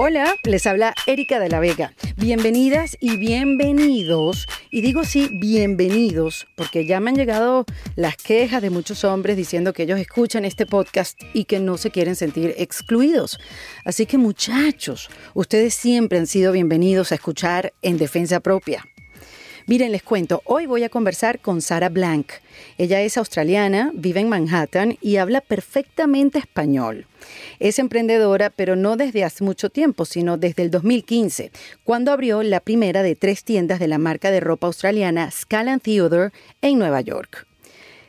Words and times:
Hola, 0.00 0.36
les 0.44 0.64
habla 0.68 0.94
Erika 1.08 1.40
de 1.40 1.48
la 1.48 1.58
Vega. 1.58 1.92
Bienvenidas 2.16 2.96
y 3.00 3.16
bienvenidos, 3.16 4.46
y 4.70 4.80
digo 4.80 5.02
sí, 5.02 5.28
bienvenidos, 5.32 6.46
porque 6.54 6.86
ya 6.86 7.00
me 7.00 7.10
han 7.10 7.16
llegado 7.16 7.64
las 7.96 8.16
quejas 8.16 8.62
de 8.62 8.70
muchos 8.70 9.02
hombres 9.02 9.36
diciendo 9.36 9.72
que 9.72 9.82
ellos 9.82 9.98
escuchan 9.98 10.44
este 10.44 10.66
podcast 10.66 11.20
y 11.34 11.46
que 11.46 11.58
no 11.58 11.78
se 11.78 11.90
quieren 11.90 12.14
sentir 12.14 12.54
excluidos. 12.58 13.40
Así 13.84 14.06
que 14.06 14.18
muchachos, 14.18 15.10
ustedes 15.34 15.74
siempre 15.74 16.18
han 16.18 16.28
sido 16.28 16.52
bienvenidos 16.52 17.10
a 17.10 17.16
escuchar 17.16 17.72
en 17.82 17.98
defensa 17.98 18.38
propia. 18.38 18.84
Miren, 19.68 19.92
les 19.92 20.02
cuento, 20.02 20.40
hoy 20.46 20.64
voy 20.64 20.82
a 20.84 20.88
conversar 20.88 21.40
con 21.40 21.60
Sara 21.60 21.90
Blank. 21.90 22.32
Ella 22.78 23.02
es 23.02 23.18
australiana, 23.18 23.90
vive 23.92 24.20
en 24.20 24.30
Manhattan 24.30 24.96
y 25.02 25.16
habla 25.16 25.42
perfectamente 25.42 26.38
español. 26.38 27.04
Es 27.58 27.78
emprendedora, 27.78 28.48
pero 28.48 28.76
no 28.76 28.96
desde 28.96 29.24
hace 29.24 29.44
mucho 29.44 29.68
tiempo, 29.68 30.06
sino 30.06 30.38
desde 30.38 30.62
el 30.62 30.70
2015, 30.70 31.52
cuando 31.84 32.12
abrió 32.12 32.42
la 32.42 32.60
primera 32.60 33.02
de 33.02 33.14
tres 33.14 33.44
tiendas 33.44 33.78
de 33.78 33.88
la 33.88 33.98
marca 33.98 34.30
de 34.30 34.40
ropa 34.40 34.68
australiana 34.68 35.30
Scala 35.30 35.76
Theodore 35.76 36.30
en 36.62 36.78
Nueva 36.78 37.02
York. 37.02 37.46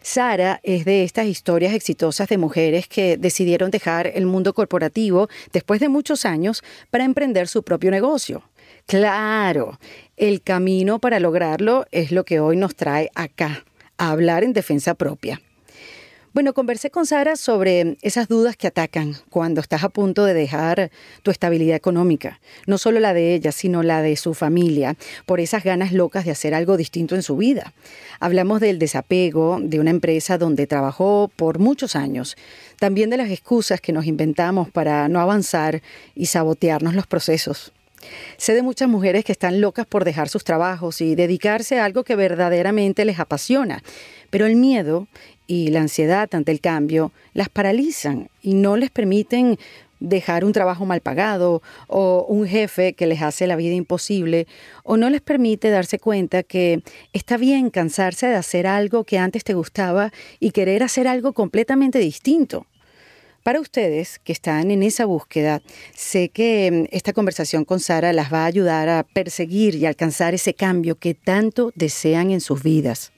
Sara 0.02 0.62
es 0.64 0.86
de 0.86 1.04
estas 1.04 1.28
historias 1.28 1.74
exitosas 1.74 2.30
de 2.30 2.38
mujeres 2.38 2.88
que 2.88 3.18
decidieron 3.18 3.70
dejar 3.70 4.08
el 4.08 4.26
mundo 4.26 4.54
corporativo 4.54 5.28
después 5.52 5.82
de 5.82 5.90
muchos 5.90 6.24
años 6.24 6.64
para 6.90 7.04
emprender 7.04 7.50
su 7.50 7.64
propio 7.64 7.92
negocio. 7.92 8.49
Claro, 8.90 9.80
el 10.18 10.42
camino 10.42 10.98
para 10.98 11.20
lograrlo 11.20 11.86
es 11.92 12.12
lo 12.12 12.26
que 12.26 12.40
hoy 12.40 12.58
nos 12.58 12.74
trae 12.74 13.12
acá, 13.14 13.64
a 14.00 14.10
hablar 14.10 14.44
en 14.44 14.52
defensa 14.52 14.96
propia. 14.96 15.44
Bueno, 16.34 16.56
conversé 16.56 16.90
con 16.90 17.06
Sara 17.06 17.36
sobre 17.36 17.98
esas 18.02 18.28
dudas 18.28 18.58
que 18.58 18.66
atacan 18.66 19.14
cuando 19.30 19.62
estás 19.62 19.84
a 19.84 19.90
punto 19.90 20.26
de 20.26 20.34
dejar 20.34 20.90
tu 21.22 21.30
estabilidad 21.30 21.76
económica, 21.76 22.40
no 22.66 22.80
solo 22.80 23.00
la 23.00 23.14
de 23.14 23.36
ella, 23.36 23.52
sino 23.52 23.84
la 23.84 24.02
de 24.02 24.16
su 24.16 24.34
familia, 24.34 24.96
por 25.28 25.40
esas 25.40 25.64
ganas 25.64 25.94
locas 25.94 26.26
de 26.26 26.32
hacer 26.32 26.56
algo 26.56 26.76
distinto 26.76 27.14
en 27.14 27.22
su 27.22 27.38
vida. 27.38 27.74
Hablamos 28.20 28.60
del 28.60 28.80
desapego 28.80 29.60
de 29.62 29.80
una 29.80 29.92
empresa 29.92 30.40
donde 30.40 30.66
trabajó 30.66 31.30
por 31.36 31.60
muchos 31.60 31.96
años, 31.96 32.38
también 32.80 33.12
de 33.12 33.18
las 33.18 33.30
excusas 33.30 33.82
que 33.82 33.94
nos 33.94 34.08
inventamos 34.08 34.72
para 34.72 35.08
no 35.10 35.20
avanzar 35.20 35.84
y 36.16 36.26
sabotearnos 36.26 36.96
los 36.96 37.06
procesos. 37.06 37.72
Sé 38.38 38.54
de 38.54 38.64
muchas 38.64 38.90
mujeres 38.90 39.26
que 39.26 39.32
están 39.32 39.62
locas 39.62 39.86
por 39.86 40.06
dejar 40.06 40.30
sus 40.30 40.44
trabajos 40.44 41.02
y 41.02 41.16
dedicarse 41.16 41.80
a 41.80 41.86
algo 41.86 42.04
que 42.04 42.16
verdaderamente 42.16 43.06
les 43.06 43.20
apasiona, 43.20 43.84
pero 44.30 44.46
el 44.46 44.56
miedo 44.56 45.08
y 45.48 45.70
la 45.70 45.82
ansiedad 45.82 46.30
ante 46.34 46.52
el 46.52 46.62
cambio 46.62 47.12
las 47.34 47.50
paralizan 47.50 48.30
y 48.42 48.54
no 48.54 48.78
les 48.78 48.92
permiten 48.92 49.58
dejar 50.00 50.46
un 50.46 50.54
trabajo 50.54 50.86
mal 50.86 51.02
pagado 51.02 51.62
o 51.88 52.26
un 52.30 52.48
jefe 52.48 52.94
que 52.94 53.08
les 53.08 53.22
hace 53.22 53.48
la 53.48 53.56
vida 53.56 53.74
imposible 53.74 54.48
o 54.84 54.98
no 54.98 55.10
les 55.10 55.22
permite 55.22 55.70
darse 55.70 56.00
cuenta 56.00 56.44
que 56.44 56.84
está 57.14 57.38
bien 57.38 57.70
cansarse 57.70 58.28
de 58.28 58.36
hacer 58.36 58.68
algo 58.68 59.04
que 59.04 59.18
antes 59.18 59.44
te 59.44 59.54
gustaba 59.54 60.12
y 60.40 60.52
querer 60.52 60.84
hacer 60.84 61.08
algo 61.08 61.34
completamente 61.34 62.00
distinto. 62.00 62.66
Para 63.50 63.62
ustedes 63.62 64.20
que 64.20 64.32
están 64.32 64.70
en 64.70 64.84
esa 64.84 65.06
búsqueda, 65.06 65.64
sé 65.96 66.30
que 66.30 66.70
mm, 66.72 66.96
esta 66.96 67.14
conversación 67.14 67.66
con 67.66 67.80
Sara 67.80 68.14
las 68.14 68.32
va 68.32 68.44
a 68.44 68.46
ayudar 68.46 68.90
a 68.90 69.02
perseguir 69.02 69.74
y 69.74 69.88
alcanzar 69.88 70.36
ese 70.36 70.54
cambio 70.54 71.00
que 71.00 71.16
tanto 71.16 71.72
desean 71.74 72.30
en 72.30 72.42
sus 72.42 72.62
vidas. 72.62 73.12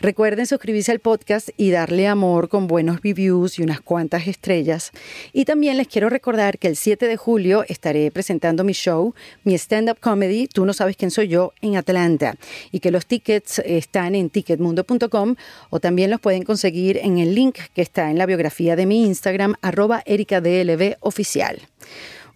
Recuerden 0.00 0.46
suscribirse 0.46 0.92
al 0.92 1.00
podcast 1.00 1.50
y 1.58 1.70
darle 1.70 2.08
amor 2.08 2.48
con 2.48 2.66
buenos 2.66 3.02
reviews 3.02 3.58
y 3.58 3.62
unas 3.62 3.82
cuantas 3.82 4.26
estrellas. 4.26 4.92
Y 5.34 5.44
también 5.44 5.76
les 5.76 5.88
quiero 5.88 6.08
recordar 6.08 6.58
que 6.58 6.68
el 6.68 6.76
7 6.76 7.06
de 7.06 7.18
julio 7.18 7.66
estaré 7.68 8.10
presentando 8.10 8.64
mi 8.64 8.72
show, 8.72 9.14
mi 9.44 9.54
stand-up 9.54 9.98
comedy, 10.00 10.48
Tú 10.48 10.64
no 10.64 10.72
sabes 10.72 10.96
quién 10.96 11.10
soy 11.10 11.28
yo, 11.28 11.52
en 11.60 11.76
Atlanta. 11.76 12.36
Y 12.72 12.80
que 12.80 12.90
los 12.90 13.04
tickets 13.04 13.58
están 13.58 14.14
en 14.14 14.30
ticketmundo.com 14.30 15.34
o 15.68 15.80
también 15.80 16.10
los 16.10 16.20
pueden 16.20 16.44
conseguir 16.44 16.96
en 16.96 17.18
el 17.18 17.34
link 17.34 17.58
que 17.74 17.82
está 17.82 18.10
en 18.10 18.16
la 18.16 18.24
biografía 18.24 18.76
de 18.76 18.86
mi 18.86 19.04
Instagram, 19.04 19.56
arroba 19.60 20.02
ericadlb 20.06 20.96
oficial. 21.00 21.60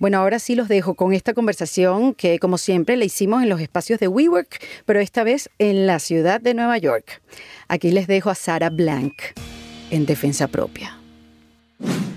Bueno, 0.05 0.19
ahora 0.19 0.39
sí 0.39 0.55
los 0.55 0.69
dejo 0.69 0.93
con 0.93 1.15
esta 1.15 1.33
conversación 1.33 2.13
que, 2.13 2.39
como 2.39 2.59
siempre, 2.59 2.95
la 2.99 3.07
hicimos 3.07 3.43
en 3.43 3.49
los 3.49 3.59
espacios 3.59 3.99
de 4.01 4.07
WeWork, 4.07 4.63
pero 4.85 5.01
esta 5.01 5.25
vez 5.25 5.49
en 5.59 5.87
la 5.87 5.99
ciudad 5.99 6.43
de 6.43 6.53
Nueva 6.53 6.77
York. 6.77 7.23
Aquí 7.69 7.91
les 7.91 8.07
dejo 8.07 8.29
a 8.29 8.35
Sara 8.35 8.69
Blank 8.69 9.15
en 9.91 10.05
Defensa 10.05 10.47
Propia. 10.49 10.99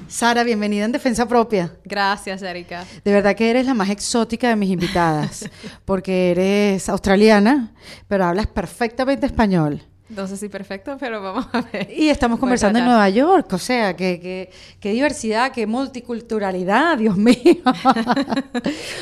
Sara, 0.10 0.44
bienvenida 0.44 0.84
en 0.84 0.92
Defensa 0.92 1.30
Propia. 1.30 1.78
Gracias, 1.86 2.42
Erika. 2.42 2.84
De 3.06 3.14
verdad 3.14 3.38
que 3.38 3.50
eres 3.50 3.66
la 3.66 3.74
más 3.74 3.90
exótica 3.90 4.50
de 4.50 4.58
mis 4.58 4.70
invitadas, 4.70 5.50
porque 5.86 6.32
eres 6.32 6.90
australiana, 6.90 7.72
pero 8.10 8.26
hablas 8.26 8.48
perfectamente 8.48 9.28
español. 9.28 9.82
No 10.10 10.26
sé 10.26 10.38
si 10.38 10.48
perfecto, 10.48 10.96
pero 10.98 11.22
vamos 11.22 11.48
a 11.52 11.62
ver. 11.62 11.92
Y 11.92 12.08
estamos 12.08 12.40
conversando 12.40 12.80
en 12.80 12.86
Nueva 12.86 13.10
York, 13.10 13.52
o 13.52 13.58
sea, 13.58 13.94
qué 13.96 14.50
que, 14.80 14.92
diversidad, 14.92 15.52
qué 15.52 15.68
multiculturalidad, 15.68 16.98
Dios 17.00 17.18
mío. 17.18 17.62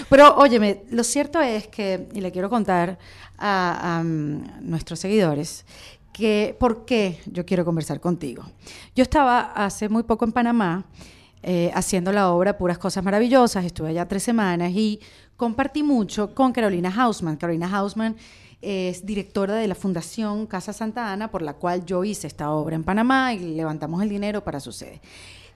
pero 0.09 0.35
óyeme, 0.37 0.83
lo 0.89 1.03
cierto 1.03 1.39
es 1.41 1.67
que, 1.67 2.07
y 2.13 2.21
le 2.21 2.31
quiero 2.31 2.49
contar 2.49 2.97
a, 3.37 4.01
mm, 4.03 4.69
nuestros 4.69 4.99
seguidores, 4.99 5.65
que 6.11 6.55
por 6.59 6.85
qué 6.85 7.19
yo 7.25 7.45
quiero 7.45 7.65
conversar 7.65 7.99
contigo. 7.99 8.43
Yo 8.95 9.03
estaba 9.03 9.51
hace 9.53 9.89
muy 9.89 10.03
poco 10.03 10.25
en 10.25 10.31
Panamá 10.31 10.85
eh, 11.43 11.69
haciendo 11.75 12.11
la 12.11 12.31
obra 12.31 12.57
Puras 12.57 12.79
Cosas 12.79 13.03
Maravillosas, 13.03 13.63
estuve 13.63 13.89
allá 13.89 14.07
tres 14.07 14.23
semanas 14.23 14.71
y 14.73 14.99
compartí 15.37 15.83
mucho 15.83 16.33
con 16.33 16.51
Carolina 16.51 16.89
Hausman. 16.89 17.35
Carolina 17.35 17.69
Hausman 17.71 18.15
es 18.61 19.05
directora 19.05 19.55
de 19.55 19.67
la 19.67 19.75
Fundación 19.75 20.47
Casa 20.47 20.73
Santa 20.73 21.11
Ana, 21.11 21.29
por 21.29 21.41
la 21.41 21.53
cual 21.53 21.85
yo 21.85 22.03
hice 22.03 22.27
esta 22.27 22.51
obra 22.51 22.75
en 22.75 22.83
Panamá 22.83 23.33
y 23.33 23.55
levantamos 23.55 24.01
el 24.01 24.09
dinero 24.09 24.43
para 24.43 24.59
su 24.59 24.71
sede. 24.71 25.01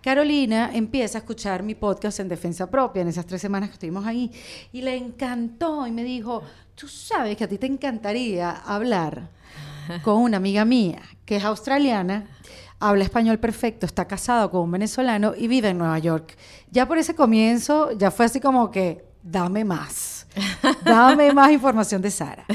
Carolina 0.01 0.71
empieza 0.73 1.17
a 1.17 1.21
escuchar 1.21 1.61
mi 1.61 1.75
podcast 1.75 2.19
en 2.21 2.29
defensa 2.29 2.69
propia 2.69 3.01
en 3.01 3.09
esas 3.09 3.25
tres 3.25 3.41
semanas 3.41 3.69
que 3.69 3.73
estuvimos 3.73 4.05
ahí 4.05 4.31
y 4.71 4.81
le 4.81 4.95
encantó 4.95 5.85
y 5.85 5.91
me 5.91 6.03
dijo, 6.03 6.41
tú 6.75 6.87
sabes 6.87 7.35
que 7.35 7.43
a 7.43 7.49
ti 7.49 7.57
te 7.57 7.67
encantaría 7.67 8.51
hablar 8.51 9.29
con 10.03 10.21
una 10.21 10.37
amiga 10.37 10.63
mía 10.63 11.01
que 11.25 11.35
es 11.35 11.43
australiana, 11.43 12.27
habla 12.79 13.03
español 13.03 13.39
perfecto, 13.39 13.85
está 13.85 14.07
casado 14.07 14.49
con 14.49 14.61
un 14.61 14.71
venezolano 14.71 15.33
y 15.35 15.47
vive 15.47 15.69
en 15.69 15.77
Nueva 15.77 15.99
York. 15.99 16.37
Ya 16.71 16.87
por 16.87 16.97
ese 16.97 17.13
comienzo 17.13 17.91
ya 17.91 18.09
fue 18.09 18.25
así 18.25 18.39
como 18.39 18.71
que, 18.71 19.03
dame 19.21 19.66
más 19.66 20.19
Dame 20.85 21.34
más 21.34 21.51
información 21.51 22.01
de 22.01 22.12
Sara. 22.12 22.45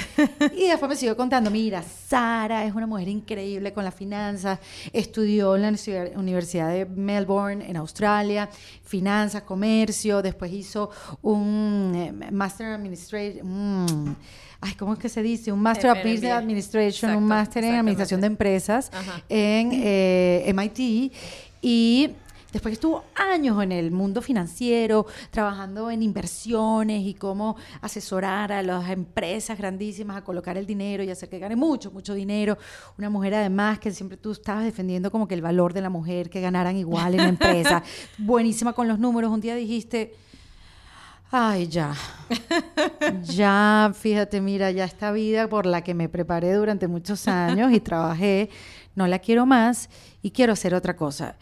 Y 0.56 0.68
después 0.68 0.88
me 0.88 0.96
siguió 0.96 1.16
contando, 1.16 1.50
mira, 1.50 1.82
Sara 1.82 2.64
es 2.64 2.74
una 2.74 2.86
mujer 2.86 3.08
increíble 3.08 3.72
con 3.72 3.84
las 3.84 3.94
finanzas, 3.94 4.58
estudió 4.92 5.56
en 5.56 5.62
la 5.62 5.72
Universidad 6.16 6.70
de 6.70 6.86
Melbourne, 6.86 7.64
en 7.68 7.76
Australia, 7.76 8.48
finanzas, 8.84 9.42
comercio, 9.42 10.22
después 10.22 10.52
hizo 10.52 10.90
un 11.22 11.92
eh, 11.94 12.30
Master 12.30 12.68
Administration, 12.68 13.40
mm, 13.42 14.16
ay, 14.60 14.74
¿cómo 14.74 14.94
es 14.94 14.98
que 14.98 15.08
se 15.08 15.22
dice? 15.22 15.52
Un 15.52 15.60
Master 15.60 15.90
of 15.90 15.98
Business 15.98 16.32
Administration, 16.32 17.16
un 17.16 17.24
Master 17.24 17.64
en 17.64 17.74
Administración 17.74 18.20
de 18.20 18.26
Empresas 18.26 18.90
en 19.28 19.70
eh, 19.72 20.52
MIT. 20.54 21.12
Y 21.66 22.10
Después 22.54 22.74
estuvo 22.74 23.02
años 23.16 23.60
en 23.64 23.72
el 23.72 23.90
mundo 23.90 24.22
financiero, 24.22 25.06
trabajando 25.32 25.90
en 25.90 26.04
inversiones 26.04 27.02
y 27.02 27.14
cómo 27.14 27.56
asesorar 27.80 28.52
a 28.52 28.62
las 28.62 28.88
empresas 28.90 29.58
grandísimas 29.58 30.18
a 30.18 30.22
colocar 30.22 30.56
el 30.56 30.64
dinero 30.64 31.02
y 31.02 31.10
hacer 31.10 31.28
que 31.28 31.40
gane 31.40 31.56
mucho, 31.56 31.90
mucho 31.90 32.14
dinero. 32.14 32.56
Una 32.96 33.10
mujer 33.10 33.34
además 33.34 33.80
que 33.80 33.90
siempre 33.90 34.16
tú 34.16 34.30
estabas 34.30 34.62
defendiendo 34.62 35.10
como 35.10 35.26
que 35.26 35.34
el 35.34 35.42
valor 35.42 35.72
de 35.72 35.80
la 35.80 35.90
mujer, 35.90 36.30
que 36.30 36.40
ganaran 36.40 36.76
igual 36.76 37.14
en 37.14 37.22
la 37.22 37.28
empresa. 37.28 37.82
Buenísima 38.18 38.72
con 38.72 38.86
los 38.86 39.00
números. 39.00 39.32
Un 39.32 39.40
día 39.40 39.56
dijiste... 39.56 40.14
Ay, 41.32 41.66
ya. 41.66 41.92
Ya, 43.24 43.92
fíjate, 43.92 44.40
mira, 44.40 44.70
ya 44.70 44.84
esta 44.84 45.10
vida 45.10 45.48
por 45.48 45.66
la 45.66 45.82
que 45.82 45.92
me 45.92 46.08
preparé 46.08 46.52
durante 46.52 46.86
muchos 46.86 47.26
años 47.26 47.72
y 47.72 47.80
trabajé, 47.80 48.48
no 48.94 49.08
la 49.08 49.18
quiero 49.18 49.44
más 49.44 49.90
y 50.22 50.30
quiero 50.30 50.52
hacer 50.52 50.72
otra 50.72 50.94
cosa. 50.94 51.36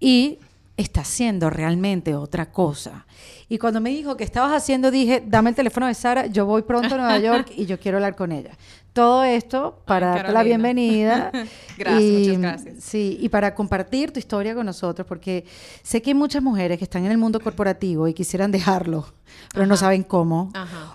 Y 0.00 0.38
está 0.76 1.00
haciendo 1.02 1.50
realmente 1.50 2.14
otra 2.14 2.50
cosa. 2.52 3.06
Y 3.48 3.58
cuando 3.58 3.80
me 3.80 3.90
dijo 3.90 4.16
que 4.16 4.24
estabas 4.24 4.52
haciendo, 4.52 4.90
dije, 4.90 5.22
dame 5.26 5.50
el 5.50 5.56
teléfono 5.56 5.86
de 5.86 5.94
Sara, 5.94 6.26
yo 6.26 6.46
voy 6.46 6.62
pronto 6.62 6.94
a 6.94 6.98
Nueva 6.98 7.18
York 7.18 7.52
y 7.56 7.66
yo 7.66 7.78
quiero 7.78 7.98
hablar 7.98 8.16
con 8.16 8.32
ella. 8.32 8.50
Todo 8.96 9.24
esto 9.24 9.82
para 9.84 10.06
darte 10.06 10.32
la 10.32 10.42
bienvenida. 10.42 11.30
gracias, 11.76 12.12
muchas 12.12 12.38
gracias. 12.38 12.74
Sí, 12.82 13.18
y 13.20 13.28
para 13.28 13.54
compartir 13.54 14.10
tu 14.10 14.18
historia 14.18 14.54
con 14.54 14.64
nosotros, 14.64 15.06
porque 15.06 15.44
sé 15.82 16.00
que 16.00 16.12
hay 16.12 16.14
muchas 16.14 16.42
mujeres 16.42 16.78
que 16.78 16.84
están 16.84 17.04
en 17.04 17.10
el 17.10 17.18
mundo 17.18 17.38
corporativo 17.38 18.08
y 18.08 18.14
quisieran 18.14 18.50
dejarlo, 18.50 19.04
pero 19.52 19.66
no 19.66 19.76
saben 19.76 20.02
cómo. 20.02 20.50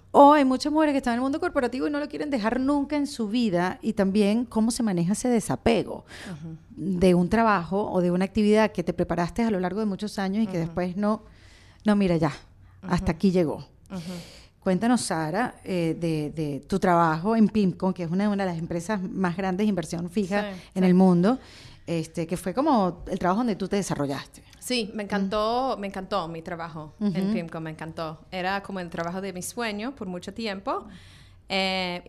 O 0.09 0.33
hay 0.33 0.45
muchas 0.45 0.73
mujeres 0.73 0.93
que 0.93 0.97
están 0.97 1.13
en 1.13 1.17
el 1.19 1.21
mundo 1.21 1.39
corporativo 1.39 1.85
y 1.85 1.91
no 1.91 1.99
lo 1.99 2.09
quieren 2.09 2.31
dejar 2.31 2.59
nunca 2.59 2.95
en 2.95 3.05
su 3.05 3.27
vida 3.27 3.77
y 3.83 3.93
también 3.93 4.45
cómo 4.45 4.71
se 4.71 4.81
maneja 4.81 5.13
ese 5.13 5.29
desapego 5.29 6.03
de 6.71 7.13
un 7.13 7.29
trabajo 7.29 7.91
o 7.91 8.01
de 8.01 8.09
una 8.09 8.25
actividad 8.25 8.71
que 8.71 8.83
te 8.83 8.93
preparaste 8.93 9.43
a 9.43 9.51
lo 9.51 9.59
largo 9.59 9.79
de 9.79 9.85
muchos 9.85 10.17
años 10.17 10.43
y 10.43 10.47
que 10.47 10.57
después 10.57 10.97
no, 10.97 11.21
no, 11.85 11.95
mira 11.95 12.17
ya, 12.17 12.33
hasta 12.81 13.11
aquí 13.11 13.29
llegó. 13.29 13.67
Cuéntanos, 14.61 15.01
Sara, 15.01 15.55
eh, 15.63 15.95
de, 15.99 16.63
tu 16.67 16.79
trabajo 16.79 17.35
en 17.35 17.47
PIMCO, 17.47 17.93
que 17.93 18.03
es 18.03 18.11
una, 18.11 18.29
de 18.29 18.35
las 18.45 18.59
empresas 18.59 19.01
más 19.01 19.35
grandes 19.35 19.65
de 19.65 19.69
inversión 19.69 20.09
fija 20.11 20.51
en 20.75 20.83
el 20.83 20.93
mundo, 20.93 21.39
este, 21.87 22.27
que 22.27 22.37
fue 22.37 22.53
como 22.53 23.03
el 23.09 23.17
trabajo 23.17 23.39
donde 23.39 23.55
tú 23.55 23.67
te 23.67 23.77
desarrollaste. 23.77 24.43
Sí, 24.59 24.91
me 24.93 25.03
encantó, 25.03 25.77
me 25.79 25.87
encantó 25.87 26.27
mi 26.27 26.43
trabajo 26.43 26.93
en 26.99 27.33
PIMCO, 27.33 27.59
me 27.59 27.71
encantó. 27.71 28.19
Era 28.29 28.61
como 28.61 28.79
el 28.79 28.89
trabajo 28.91 29.19
de 29.19 29.33
mi 29.33 29.41
sueño 29.41 29.95
por 29.95 30.07
mucho 30.07 30.31
tiempo. 30.31 30.85
Eh, 31.49 32.01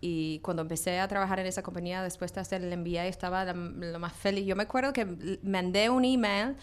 y, 0.00 0.40
cuando 0.42 0.62
empecé 0.62 0.98
a 0.98 1.06
trabajar 1.06 1.38
en 1.38 1.46
esa 1.46 1.62
compañía, 1.62 2.02
después 2.02 2.32
de 2.32 2.40
hacer 2.40 2.64
el 2.64 2.76
MBA, 2.76 3.06
estaba 3.06 3.44
lo 3.44 3.98
más 3.98 4.14
feliz. 4.14 4.46
Yo 4.46 4.56
me 4.56 4.64
acuerdo 4.64 4.92
que 4.92 5.38
mandé 5.44 5.90
un 5.90 6.04
email 6.04 6.56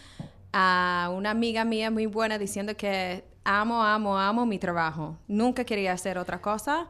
a 0.51 1.11
una 1.15 1.31
amiga 1.31 1.63
mía 1.65 1.91
muy 1.91 2.05
buena 2.05 2.37
diciendo 2.37 2.75
que 2.75 3.23
amo, 3.43 3.83
amo, 3.83 4.17
amo 4.17 4.45
mi 4.45 4.59
trabajo. 4.59 5.17
Nunca 5.27 5.63
quería 5.63 5.93
hacer 5.93 6.17
otra 6.17 6.41
cosa. 6.41 6.87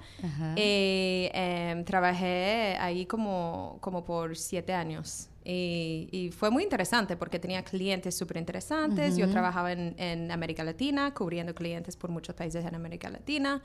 Y 0.55 1.29
em, 1.33 1.83
trabajé 1.85 2.77
ahí 2.79 3.05
como, 3.05 3.77
como 3.81 4.03
por 4.03 4.35
siete 4.35 4.73
años. 4.73 5.29
Y, 5.43 6.31
fue 6.37 6.51
muy 6.51 6.63
interesante 6.63 7.17
porque 7.17 7.39
tenía 7.39 7.63
clientes 7.63 8.15
súper 8.15 8.37
interesantes. 8.37 9.17
Yo 9.17 9.29
trabajaba 9.29 9.71
en, 9.71 9.95
en 9.97 10.31
América 10.31 10.63
Latina, 10.63 11.13
cubriendo 11.13 11.55
clientes 11.55 11.95
por 11.95 12.09
muchos 12.09 12.35
países 12.35 12.63
en 12.65 12.75
América 12.75 13.09
Latina 13.09 13.61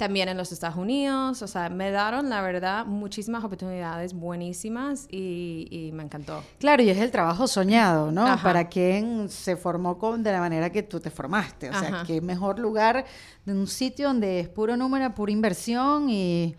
también 0.00 0.30
en 0.30 0.36
los 0.38 0.50
Estados 0.50 0.76
Unidos. 0.76 1.42
O 1.42 1.46
sea, 1.46 1.68
me 1.68 1.90
dieron, 1.90 2.30
la 2.30 2.40
verdad, 2.40 2.86
muchísimas 2.86 3.44
oportunidades 3.44 4.14
buenísimas 4.14 5.06
y, 5.10 5.90
me 5.92 6.02
encantó. 6.02 6.42
Claro, 6.58 6.82
y 6.82 6.88
es 6.88 6.96
el 6.96 7.10
trabajo 7.10 7.46
soñado, 7.46 8.10
¿no? 8.10 8.24
Para 8.42 8.68
quien 8.68 9.28
se 9.28 9.56
formó 9.56 9.98
con, 9.98 10.22
de 10.22 10.32
la 10.32 10.40
manera 10.40 10.70
que 10.70 10.82
tú 10.82 11.00
te 11.00 11.10
formaste. 11.10 11.68
O 11.68 11.78
sea, 11.78 12.02
qué 12.06 12.22
mejor 12.22 12.58
lugar 12.58 13.04
de 13.44 13.52
un 13.52 13.66
sitio 13.66 14.08
donde 14.08 14.40
es 14.40 14.48
puro 14.48 14.74
número, 14.76 15.14
pura 15.14 15.32
inversión 15.32 16.08
y 16.08 16.56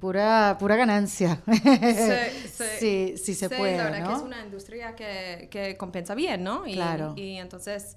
pura 0.00 0.56
pura 0.58 0.76
ganancia. 0.76 1.40
Sí, 2.78 3.14
sí, 3.22 3.34
se 3.34 3.48
puede. 3.48 3.76
La 3.76 3.84
verdad 3.84 4.08
que 4.08 4.14
es 4.14 4.22
una 4.22 4.44
industria 4.44 4.96
que, 4.96 5.48
que 5.50 5.76
compensa 5.76 6.14
bien, 6.14 6.42
¿no? 6.42 6.66
Y, 6.66 6.74
claro. 6.74 7.14
Y 7.16 7.36
entonces 7.36 7.96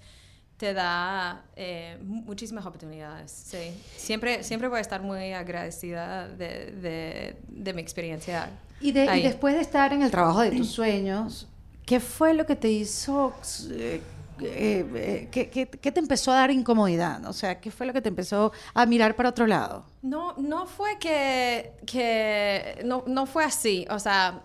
te 0.63 0.73
da 0.73 1.43
eh, 1.57 1.97
muchísimas 2.03 2.65
oportunidades. 2.65 3.29
Sí. 3.29 3.73
Siempre, 3.97 4.45
siempre 4.45 4.69
voy 4.69 4.77
a 4.77 4.81
estar 4.81 5.01
muy 5.01 5.33
agradecida 5.33 6.29
de, 6.29 7.35
de, 7.49 7.73
mi 7.73 7.81
experiencia. 7.81 8.49
Y, 8.79 8.93
de, 8.93 9.13
y, 9.17 9.23
después 9.23 9.55
de 9.55 9.59
estar 9.59 9.91
en 9.91 10.03
el 10.03 10.09
trabajo 10.09 10.39
de 10.39 10.51
tus 10.51 10.69
sueños, 10.69 11.49
¿qué 11.85 11.99
fue 11.99 12.33
lo 12.33 12.45
que 12.45 12.55
te 12.55 12.71
hizo... 12.71 13.33
Eh, 13.71 13.99
eh, 14.41 15.27
¿qué, 15.31 15.49
qué, 15.49 15.67
qué, 15.67 15.91
te 15.91 15.99
empezó 15.99 16.31
a 16.31 16.35
dar 16.35 16.49
incomodidad? 16.49 17.25
O 17.25 17.33
sea, 17.33 17.59
¿qué 17.59 17.69
fue 17.69 17.85
lo 17.85 17.91
que 17.91 18.01
te 18.01 18.07
empezó 18.07 18.53
a 18.73 18.85
mirar 18.85 19.17
para 19.17 19.29
otro 19.29 19.45
lado? 19.45 19.85
No, 20.01 20.33
no 20.37 20.65
fue 20.65 20.97
que, 20.97 21.73
que 21.85 22.81
no, 22.85 23.03
no 23.05 23.25
fue 23.25 23.43
así. 23.43 23.85
O 23.89 23.99
sea, 23.99 24.43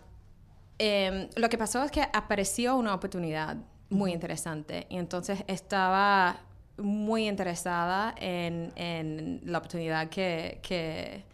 em, 0.78 1.28
lo 1.36 1.48
que 1.48 1.56
pasó 1.56 1.84
es 1.84 1.92
que 1.92 2.02
apareció 2.12 2.76
una 2.76 2.92
oportunidad 2.92 3.56
muy 3.90 4.12
interesante. 4.12 4.86
Y 4.88 4.96
entonces 4.96 5.44
estaba 5.46 6.40
muy 6.78 7.26
interesada 7.26 8.14
en, 8.18 8.72
en 8.76 9.40
la 9.44 9.58
oportunidad 9.58 10.08
que, 10.08 10.60
que, 10.62 11.24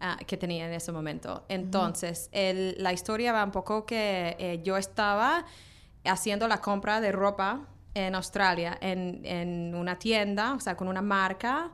ah, 0.00 0.18
que, 0.26 0.36
tenía 0.36 0.66
en 0.66 0.72
ese 0.72 0.92
momento. 0.92 1.44
Entonces, 1.48 2.28
el, 2.32 2.76
la 2.78 2.92
historia 2.92 3.32
va 3.32 3.44
un 3.44 3.52
poco 3.52 3.86
que 3.86 4.36
eh, 4.38 4.60
yo 4.62 4.76
estaba 4.76 5.44
haciendo 6.04 6.46
la 6.48 6.60
compra 6.60 7.00
de 7.00 7.12
ropa 7.12 7.66
en 7.94 8.14
Australia, 8.14 8.76
en, 8.80 9.20
en, 9.24 9.74
una 9.74 9.98
tienda, 9.98 10.54
o 10.54 10.60
sea, 10.60 10.76
con 10.76 10.88
una 10.88 11.02
marca 11.02 11.70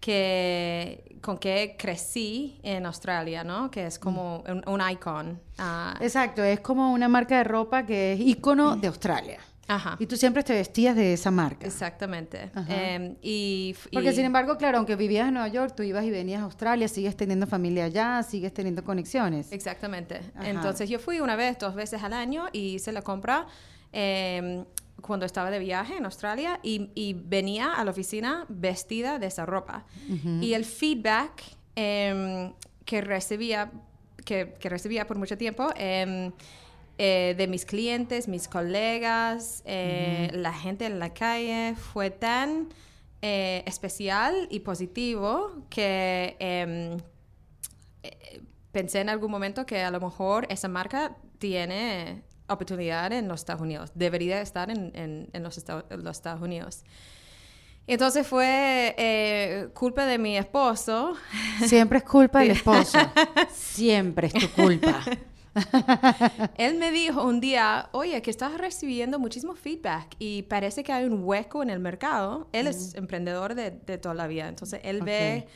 que 0.00 1.18
con 1.22 1.38
que 1.38 1.76
crecí 1.78 2.58
en 2.64 2.84
Australia, 2.86 3.44
¿no? 3.44 3.70
Que 3.70 3.86
es 3.86 3.98
como 3.98 4.42
un, 4.48 4.62
un 4.66 4.90
icon. 4.90 5.40
Ah. 5.58 5.94
Exacto, 6.00 6.42
es 6.42 6.58
como 6.60 6.92
una 6.92 7.08
marca 7.08 7.38
de 7.38 7.44
ropa 7.44 7.86
que 7.86 8.14
es 8.14 8.20
icono 8.20 8.76
de 8.76 8.88
Australia. 8.88 9.38
Ajá. 9.68 9.96
Y 9.98 10.06
tú 10.06 10.16
siempre 10.16 10.42
te 10.42 10.52
vestías 10.52 10.96
de 10.96 11.12
esa 11.12 11.30
marca. 11.30 11.66
Exactamente. 11.66 12.50
Em, 12.68 13.16
y, 13.22 13.74
Porque 13.92 14.12
sin 14.12 14.24
embargo, 14.24 14.56
claro, 14.56 14.78
aunque 14.78 14.96
vivías 14.96 15.28
en 15.28 15.34
Nueva 15.34 15.48
York, 15.48 15.74
tú 15.76 15.82
ibas 15.82 16.04
y 16.04 16.10
venías 16.10 16.40
a 16.40 16.44
Australia, 16.44 16.88
sigues 16.88 17.16
teniendo 17.16 17.46
familia 17.46 17.84
allá, 17.84 18.22
sigues 18.22 18.52
teniendo 18.52 18.84
conexiones. 18.84 19.52
Exactamente. 19.52 20.20
Entonces 20.42 20.90
yo 20.90 20.98
fui 20.98 21.20
una 21.20 21.36
vez, 21.36 21.58
dos 21.58 21.74
veces 21.74 22.02
al 22.02 22.12
año 22.12 22.46
y 22.52 22.74
hice 22.74 22.92
la 22.92 23.02
compra 23.02 23.46
em, 23.92 24.64
cuando 25.00 25.26
estaba 25.26 25.50
de 25.50 25.58
viaje 25.58 25.96
en 25.96 26.04
Australia 26.04 26.58
y, 26.62 27.14
venía 27.24 27.74
a 27.74 27.84
la 27.84 27.90
oficina 27.92 28.44
vestida 28.48 29.18
de 29.18 29.26
esa 29.26 29.46
ropa. 29.46 29.84
Y 30.40 30.54
el 30.54 30.64
feedback 30.64 31.42
em, 31.76 32.52
que 32.84 33.00
recibía, 33.00 33.70
que, 34.24 34.54
que, 34.58 34.68
recibía 34.68 35.06
por 35.06 35.18
mucho 35.18 35.38
tiempo, 35.38 35.68
eh, 35.76 36.32
de 36.98 37.46
mis 37.48 37.64
clientes, 37.64 38.28
mis 38.28 38.48
colegas, 38.48 39.62
eh, 39.66 40.30
la 40.34 40.52
gente 40.52 40.86
en 40.86 40.98
la 40.98 41.12
calle, 41.12 41.74
fue 41.74 42.10
tan 42.10 42.68
eh, 43.22 43.62
especial 43.66 44.46
y 44.50 44.60
positivo 44.60 45.64
que 45.68 46.36
em, 46.38 46.98
pensé 48.70 49.00
en 49.00 49.08
algún 49.08 49.30
momento 49.30 49.66
que 49.66 49.82
a 49.82 49.90
lo 49.90 50.00
mejor 50.00 50.46
esa 50.48 50.68
marca 50.68 51.16
tiene 51.38 52.22
oportunidad 52.48 53.12
en 53.12 53.26
los 53.28 53.40
Estados 53.40 53.62
Unidos, 53.62 53.90
debería 53.94 54.40
estar 54.40 54.70
en, 54.70 55.30
los, 55.32 55.58
Estados, 55.58 56.40
Unidos. 56.40 56.84
Entonces 57.86 58.26
fue 58.26 59.70
culpa 59.74 60.06
de 60.06 60.18
mi 60.18 60.36
esposo. 60.36 61.14
Siempre 61.66 61.98
es 61.98 62.04
culpa 62.04 62.40
del 62.40 62.52
esposo. 62.52 62.98
Siempre 63.52 64.28
es 64.28 64.34
tu 64.34 64.48
culpa. 64.50 65.02
Él 66.56 66.78
me 66.78 66.90
dijo 66.90 67.24
un 67.24 67.40
día, 67.40 67.88
oye, 67.92 68.20
que 68.22 68.30
estás 68.30 68.56
recibiendo 68.56 69.18
muchísimo 69.18 69.54
feedback 69.54 70.14
y 70.18 70.42
parece 70.42 70.82
que 70.82 70.92
hay 70.92 71.04
un 71.04 71.24
hueco 71.24 71.62
en 71.62 71.70
el 71.70 71.78
mercado. 71.78 72.48
Él 72.52 72.66
es 72.66 72.94
emprendedor 72.94 73.54
de, 73.54 73.70
toda 73.98 74.14
la 74.14 74.26
vida, 74.26 74.48
entonces 74.48 74.80
él 74.82 75.02
ve... 75.02 75.46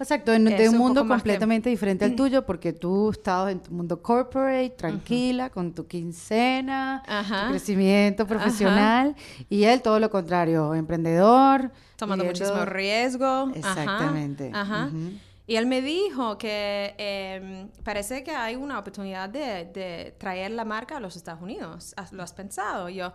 Exacto, 0.00 0.32
en, 0.32 0.44
de 0.44 0.68
un 0.68 0.76
mundo 0.76 1.06
completamente 1.06 1.70
diferente 1.70 2.04
al 2.04 2.16
tuyo, 2.16 2.44
porque 2.44 2.72
tú 2.72 3.10
estabas 3.10 3.52
en 3.52 3.60
tu 3.60 3.70
mundo 3.70 4.02
corporate, 4.02 4.70
tranquila, 4.70 5.50
con 5.50 5.72
tu 5.72 5.86
quincena, 5.86 7.02
tu 7.06 7.50
crecimiento 7.50 8.26
profesional, 8.26 9.14
y 9.48 9.64
él 9.64 9.82
todo 9.82 10.00
lo 10.00 10.10
contrario, 10.10 10.74
emprendedor. 10.74 11.70
Tomando 11.96 12.24
muchísimo 12.24 12.64
riesgo. 12.64 13.52
Exactamente. 13.54 14.50
Ajá. 14.52 14.90
Y 15.46 15.56
él 15.56 15.66
me 15.66 15.82
dijo 15.82 16.38
que 16.38 16.94
em, 16.96 17.68
parece 17.82 18.24
que 18.24 18.30
hay 18.30 18.56
una 18.56 18.78
oportunidad 18.78 19.28
de, 19.28 20.14
traer 20.18 20.52
la 20.52 20.64
marca 20.64 20.96
a 20.96 21.00
los 21.00 21.16
Estados 21.16 21.42
Unidos. 21.42 21.94
¿Lo 22.12 22.22
has 22.22 22.32
pensado? 22.32 22.88
yo, 22.88 23.12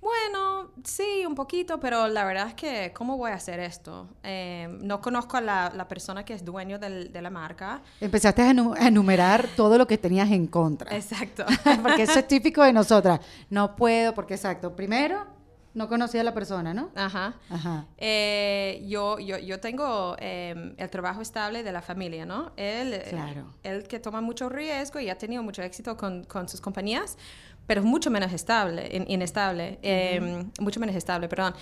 bueno, 0.00 0.70
sí, 0.84 1.24
un 1.26 1.34
poquito, 1.34 1.80
pero 1.80 2.08
la 2.08 2.24
verdad 2.26 2.48
es 2.48 2.54
que, 2.54 2.92
¿cómo 2.94 3.16
voy 3.16 3.30
a 3.30 3.34
hacer 3.36 3.58
esto? 3.58 4.06
Em, 4.22 4.78
no 4.86 5.00
conozco 5.00 5.38
a 5.38 5.40
la, 5.40 5.88
persona 5.88 6.24
que 6.24 6.34
es 6.34 6.44
dueño 6.44 6.78
de 6.78 7.22
la 7.22 7.30
marca. 7.30 7.82
Empezaste 8.00 8.42
a, 8.42 8.50
enumerar 8.50 9.48
todo 9.56 9.78
lo 9.78 9.86
que 9.86 9.98
tenías 9.98 10.30
en 10.30 10.46
contra. 10.46 10.94
Exacto. 10.94 11.44
porque 11.82 12.02
eso 12.02 12.18
es 12.18 12.28
típico 12.28 12.62
de 12.62 12.72
nosotras. 12.72 13.18
No 13.50 13.74
puedo, 13.74 14.14
porque 14.14 14.34
exacto. 14.34 14.76
Primero, 14.76 15.26
no 15.74 15.88
conocía 15.88 16.20
a 16.20 16.24
la 16.24 16.34
persona, 16.34 16.72
¿no? 16.72 16.90
Ajá. 16.94 17.34
Ajá. 17.50 17.86
Eh, 17.98 18.84
yo, 18.86 19.18
yo, 19.18 19.38
yo 19.38 19.58
tengo 19.60 20.16
em, 20.20 20.74
el 20.78 20.88
trabajo 20.88 21.20
estable 21.20 21.62
de 21.64 21.72
la 21.72 21.82
familia, 21.82 22.24
¿no? 22.24 22.52
Él, 22.56 22.94
eh, 22.94 23.06
claro. 23.10 23.52
él 23.64 23.82
que 23.84 23.98
toma 23.98 24.20
mucho 24.20 24.48
riesgo 24.48 25.00
y 25.00 25.10
ha 25.10 25.18
tenido 25.18 25.42
mucho 25.42 25.62
éxito 25.62 25.96
con, 25.96 26.24
con 26.24 26.48
sus 26.48 26.60
compañías, 26.60 27.18
pero 27.66 27.80
es 27.80 27.86
mucho 27.86 28.10
menos 28.10 28.32
estable, 28.32 28.88
inestable, 29.08 29.78
em, 29.82 30.50
mucho 30.60 30.78
menos 30.78 30.94
estable, 30.94 31.28
perdón. 31.28 31.54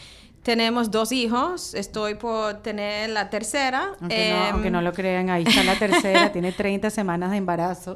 Tenemos 0.42 0.90
dos 0.90 1.12
hijos, 1.12 1.72
estoy 1.72 2.16
por 2.16 2.54
tener 2.62 3.10
la 3.10 3.30
tercera. 3.30 3.92
Aunque, 4.00 4.30
no, 4.30 4.44
aunque 4.50 4.70
no, 4.72 4.82
lo 4.82 4.92
crean, 4.92 5.30
ahí 5.30 5.44
está 5.46 5.62
la 5.62 5.78
tercera, 5.78 6.32
tiene 6.32 6.50
30 6.50 6.90
semanas 6.90 7.30
de 7.30 7.36
embarazo. 7.36 7.94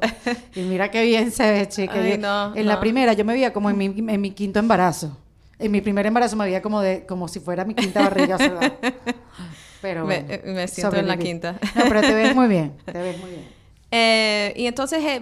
Y 0.55 0.61
mira 0.61 0.89
qué 0.89 1.03
bien 1.03 1.29
se 1.31 1.51
ve, 1.51 1.67
chica. 1.67 1.95
en 1.99 2.65
la 2.65 2.79
primera 2.79 3.11
yo 3.13 3.25
me 3.25 3.33
veía 3.33 3.51
como 3.51 3.69
en 3.69 3.77
mi, 3.77 3.85
en 3.85 4.21
mi 4.21 4.31
quinto 4.31 4.59
embarazo. 4.59 5.15
En 5.59 5.71
mi 5.71 5.81
primer 5.81 6.05
embarazo 6.05 6.35
me 6.35 6.45
veía 6.45 6.61
como 6.61 6.81
de 6.81 7.05
como 7.05 7.27
si 7.27 7.39
fuera 7.39 7.65
mi 7.65 7.73
quinta 7.73 8.01
barriga. 8.01 8.37
pero 9.81 10.05
me, 10.05 10.25
eh, 10.27 10.41
me 10.45 10.67
siento 10.67 10.97
en 10.97 11.07
la 11.07 11.17
quinta. 11.17 11.59
No, 11.75 11.83
pero 11.87 12.01
te 12.01 12.13
ves 12.13 12.35
muy 12.35 12.47
bien, 12.47 12.77
te 12.85 13.01
ves 13.01 13.17
muy 13.19 13.31
bien. 13.31 13.57
Eh, 13.89 14.53
y 14.57 14.65
entonces, 14.65 15.01
eh, 15.01 15.21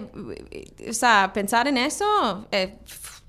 o 0.90 0.92
sea, 0.92 1.30
pensar 1.32 1.68
en 1.68 1.76
eso, 1.76 2.48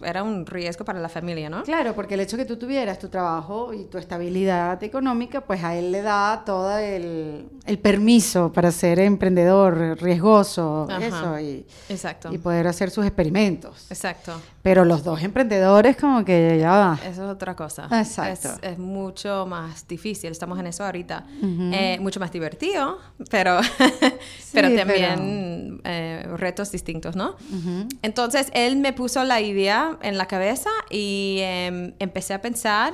era 0.01 0.21
un 0.23 0.45
riesgo 0.45 0.85
para 0.85 0.99
la 0.99 1.09
familia, 1.09 1.49
¿no? 1.49 1.63
Claro, 1.63 1.95
porque 1.95 2.13
el 2.13 2.19
hecho 2.19 2.37
que 2.37 2.45
tú 2.45 2.57
tuvieras 2.57 2.99
tu 2.99 3.09
trabajo 3.09 3.73
y 3.73 3.85
tu 3.85 3.97
estabilidad 3.97 4.81
económica, 4.83 5.41
pues 5.41 5.63
a 5.63 5.75
él 5.75 5.91
le 5.91 6.01
da 6.03 6.43
todo 6.45 6.77
el, 6.77 7.47
el 7.65 7.79
permiso 7.79 8.51
para 8.53 8.71
ser 8.71 8.99
emprendedor, 8.99 9.97
riesgoso, 10.01 10.87
Ajá. 10.89 11.05
eso, 11.05 11.39
y, 11.39 11.65
Exacto. 11.89 12.31
y 12.31 12.37
poder 12.37 12.67
hacer 12.67 12.91
sus 12.91 13.05
experimentos. 13.05 13.87
Exacto. 13.89 14.39
Pero 14.61 14.83
los 14.85 15.03
dos 15.03 15.21
emprendedores 15.23 15.95
como 15.97 16.23
que 16.25 16.57
ya 16.59 16.71
va. 16.71 16.99
Eso 17.01 17.23
es 17.23 17.29
otra 17.29 17.55
cosa. 17.55 17.87
Exacto. 17.91 18.49
Es, 18.61 18.73
es 18.73 18.77
mucho 18.77 19.45
más 19.47 19.87
difícil. 19.87 20.31
Estamos 20.31 20.59
en 20.59 20.67
eso 20.67 20.83
ahorita. 20.83 21.25
Eh, 21.41 21.97
mucho 22.01 22.19
más 22.19 22.31
divertido, 22.31 22.97
pero, 23.29 23.59
pero 24.53 24.67
Sí, 24.69 24.75
también 24.75 25.81
eh, 25.85 26.27
retos 26.35 26.71
distintos, 26.71 27.15
¿no? 27.15 27.35
Entonces, 28.01 28.49
él 28.53 28.75
me 28.77 28.93
puso 28.93 29.23
la 29.23 29.39
idea 29.41 29.86
en 30.01 30.17
la 30.17 30.25
cabeza 30.27 30.69
y 30.89 31.37
em, 31.41 31.93
empecé 31.99 32.33
a 32.33 32.41
pensar. 32.41 32.93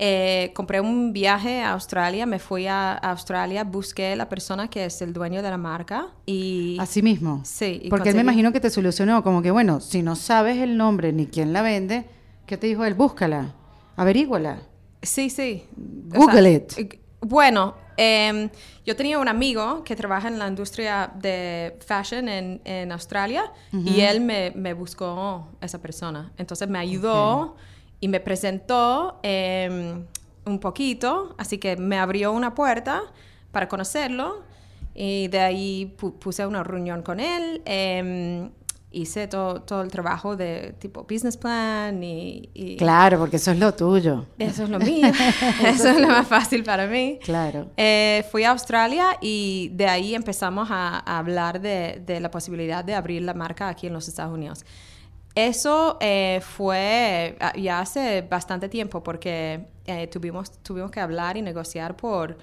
eh, 0.00 0.52
compré 0.54 0.80
un 0.80 1.12
viaje 1.12 1.60
a 1.60 1.72
Australia, 1.72 2.24
me 2.24 2.38
fui 2.38 2.68
a, 2.68 2.92
a 2.92 3.10
Australia, 3.10 3.64
busqué 3.64 4.14
la 4.14 4.28
persona 4.28 4.68
que 4.70 4.84
es 4.84 5.02
el 5.02 5.12
dueño 5.12 5.42
de 5.42 5.50
la 5.50 5.56
marca 5.58 6.06
y... 6.24 6.76
Así 6.78 7.02
mismo. 7.02 7.40
Sí, 7.44 7.88
Porque 7.90 8.10
él 8.10 8.14
me 8.14 8.20
imagino 8.22 8.52
que 8.52 8.60
te 8.60 8.70
solucionó 8.70 9.24
como 9.24 9.42
que, 9.42 9.50
bueno, 9.50 9.80
si 9.80 10.02
no 10.02 10.14
sabes 10.14 10.58
el 10.58 10.76
nombre 10.76 11.12
ni 11.12 11.26
quién 11.26 11.52
la 11.52 11.62
vende, 11.62 12.06
¿qué 12.46 12.56
te 12.56 12.68
dijo 12.68 12.84
él? 12.84 12.94
Búscala, 12.94 13.54
averíguala. 13.96 14.60
Sí, 15.02 15.30
sí. 15.30 15.64
Google 15.76 16.52
it. 16.52 16.78
eh, 16.78 17.00
Bueno, 17.20 17.74
em, 17.98 18.48
yo 18.86 18.94
tenía 18.96 19.18
un 19.18 19.28
amigo 19.28 19.82
que 19.84 19.94
trabaja 19.96 20.28
en 20.28 20.38
la 20.38 20.46
industria 20.46 21.10
de 21.16 21.76
fashion 21.84 22.28
en, 22.28 22.60
en 22.64 22.92
Australia 22.92 23.52
y 23.84 24.00
él 24.00 24.20
me, 24.20 24.52
me 24.54 24.72
buscó 24.72 25.48
esa 25.60 25.78
persona. 25.82 26.32
Entonces 26.38 26.68
me 26.68 26.78
ayudó 26.78 27.56
y 28.00 28.06
me 28.08 28.20
presentó 28.20 29.18
em, 29.24 30.04
un 30.46 30.58
poquito, 30.60 31.34
así 31.38 31.58
que 31.58 31.76
me 31.76 31.98
abrió 31.98 32.32
una 32.32 32.54
puerta 32.54 33.02
para 33.52 33.66
conocerlo 33.68 34.42
y 34.94 35.28
de 35.28 35.40
ahí 35.40 35.94
pu- 36.00 36.12
puse 36.18 36.46
una 36.46 36.62
reunión 36.62 37.02
con 37.02 37.18
él. 37.20 37.60
em, 37.64 38.50
hice 38.90 39.28
todo, 39.28 39.60
todo 39.62 39.82
el 39.82 39.90
trabajo 39.90 40.34
de 40.36 40.74
tipo 40.78 41.02
business 41.04 41.36
plan 41.36 42.02
y... 42.02 42.48
y- 42.54 42.76
Claro, 42.76 43.18
porque 43.18 43.36
eso 43.36 43.50
es 43.50 43.58
lo 43.58 43.74
tuyo. 43.74 44.24
eso 44.38 44.64
es 44.64 44.70
lo 44.70 44.78
mío. 44.90 45.06
Eso 45.64 45.88
es 45.90 46.00
lo 46.00 46.08
más 46.08 46.26
fácil 46.26 46.64
para 46.64 46.86
mí. 46.86 47.18
Claro. 47.22 47.68
Eh, 47.76 48.24
fui 48.32 48.44
a 48.44 48.50
Australia 48.50 49.18
y 49.20 49.70
de 49.74 49.86
ahí 49.86 50.14
empezamos 50.14 50.68
a, 50.70 51.02
a 51.04 51.18
hablar 51.18 51.60
de, 51.60 52.02
de 52.06 52.18
la 52.20 52.30
posibilidad 52.30 52.82
de 52.84 52.94
abrir 52.94 53.22
la 53.22 53.34
marca 53.34 53.68
aquí 53.68 53.86
en 53.88 53.92
los 53.92 54.08
Estados 54.08 54.32
Unidos. 54.32 54.64
Eso 55.34 55.98
eh, 56.00 56.40
fue 56.42 57.36
ah, 57.40 57.52
ya 57.56 57.80
hace 57.80 58.22
bastante 58.22 58.68
tiempo 58.68 59.02
porque 59.04 59.66
eh, 59.86 60.06
tuvimos, 60.08 60.50
tuvimos 60.62 60.90
que 60.90 60.98
hablar 61.00 61.36
y 61.36 61.42
negociar 61.42 61.94
por 61.96 62.36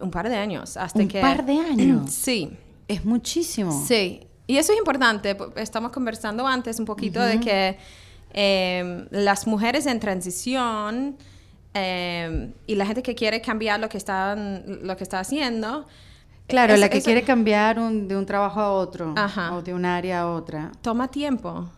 un 0.00 0.10
par 0.10 0.28
de 0.28 0.36
años. 0.36 0.76
Hasta 0.76 0.98
¿Un 0.98 1.08
que, 1.08 1.20
par 1.20 1.46
de 1.46 1.58
años? 1.58 2.10
Sí. 2.12 2.50
Es 2.88 3.04
muchísimo. 3.04 3.70
Sí, 3.86 4.26
y 4.52 4.58
eso 4.58 4.72
es 4.72 4.78
importante. 4.78 5.34
po- 5.34 5.52
Estamos 5.56 5.92
conversando 5.92 6.46
antes 6.46 6.78
un 6.78 6.84
poquito 6.86 7.20
de 7.20 7.40
que 7.40 7.78
eh, 8.34 9.06
las 9.10 9.46
mujeres 9.46 9.86
en 9.86 9.98
transición 10.00 11.16
eh, 11.74 12.52
y 12.66 12.74
la 12.74 12.86
gente 12.86 13.02
que 13.02 13.14
quiere 13.14 13.40
cambiar 13.40 13.80
lo 13.80 13.88
que 13.88 13.98
están, 13.98 14.64
lo 14.82 14.96
que 14.96 15.04
está 15.04 15.20
haciendo. 15.20 15.86
Claro, 16.48 16.74
es- 16.74 16.80
la 16.80 16.88
que 16.90 16.98
eso 16.98 17.04
quiere 17.06 17.22
cambiar 17.22 17.78
un- 17.78 18.08
de 18.08 18.16
un 18.16 18.26
trabajo 18.26 18.60
a 18.60 18.72
otro 18.72 19.14
Ajá. 19.16 19.54
o 19.54 19.62
de 19.62 19.72
un 19.72 19.84
área 19.84 20.22
a 20.22 20.30
otra. 20.30 20.70
Toma 20.82 21.08
tiempo. 21.08 21.70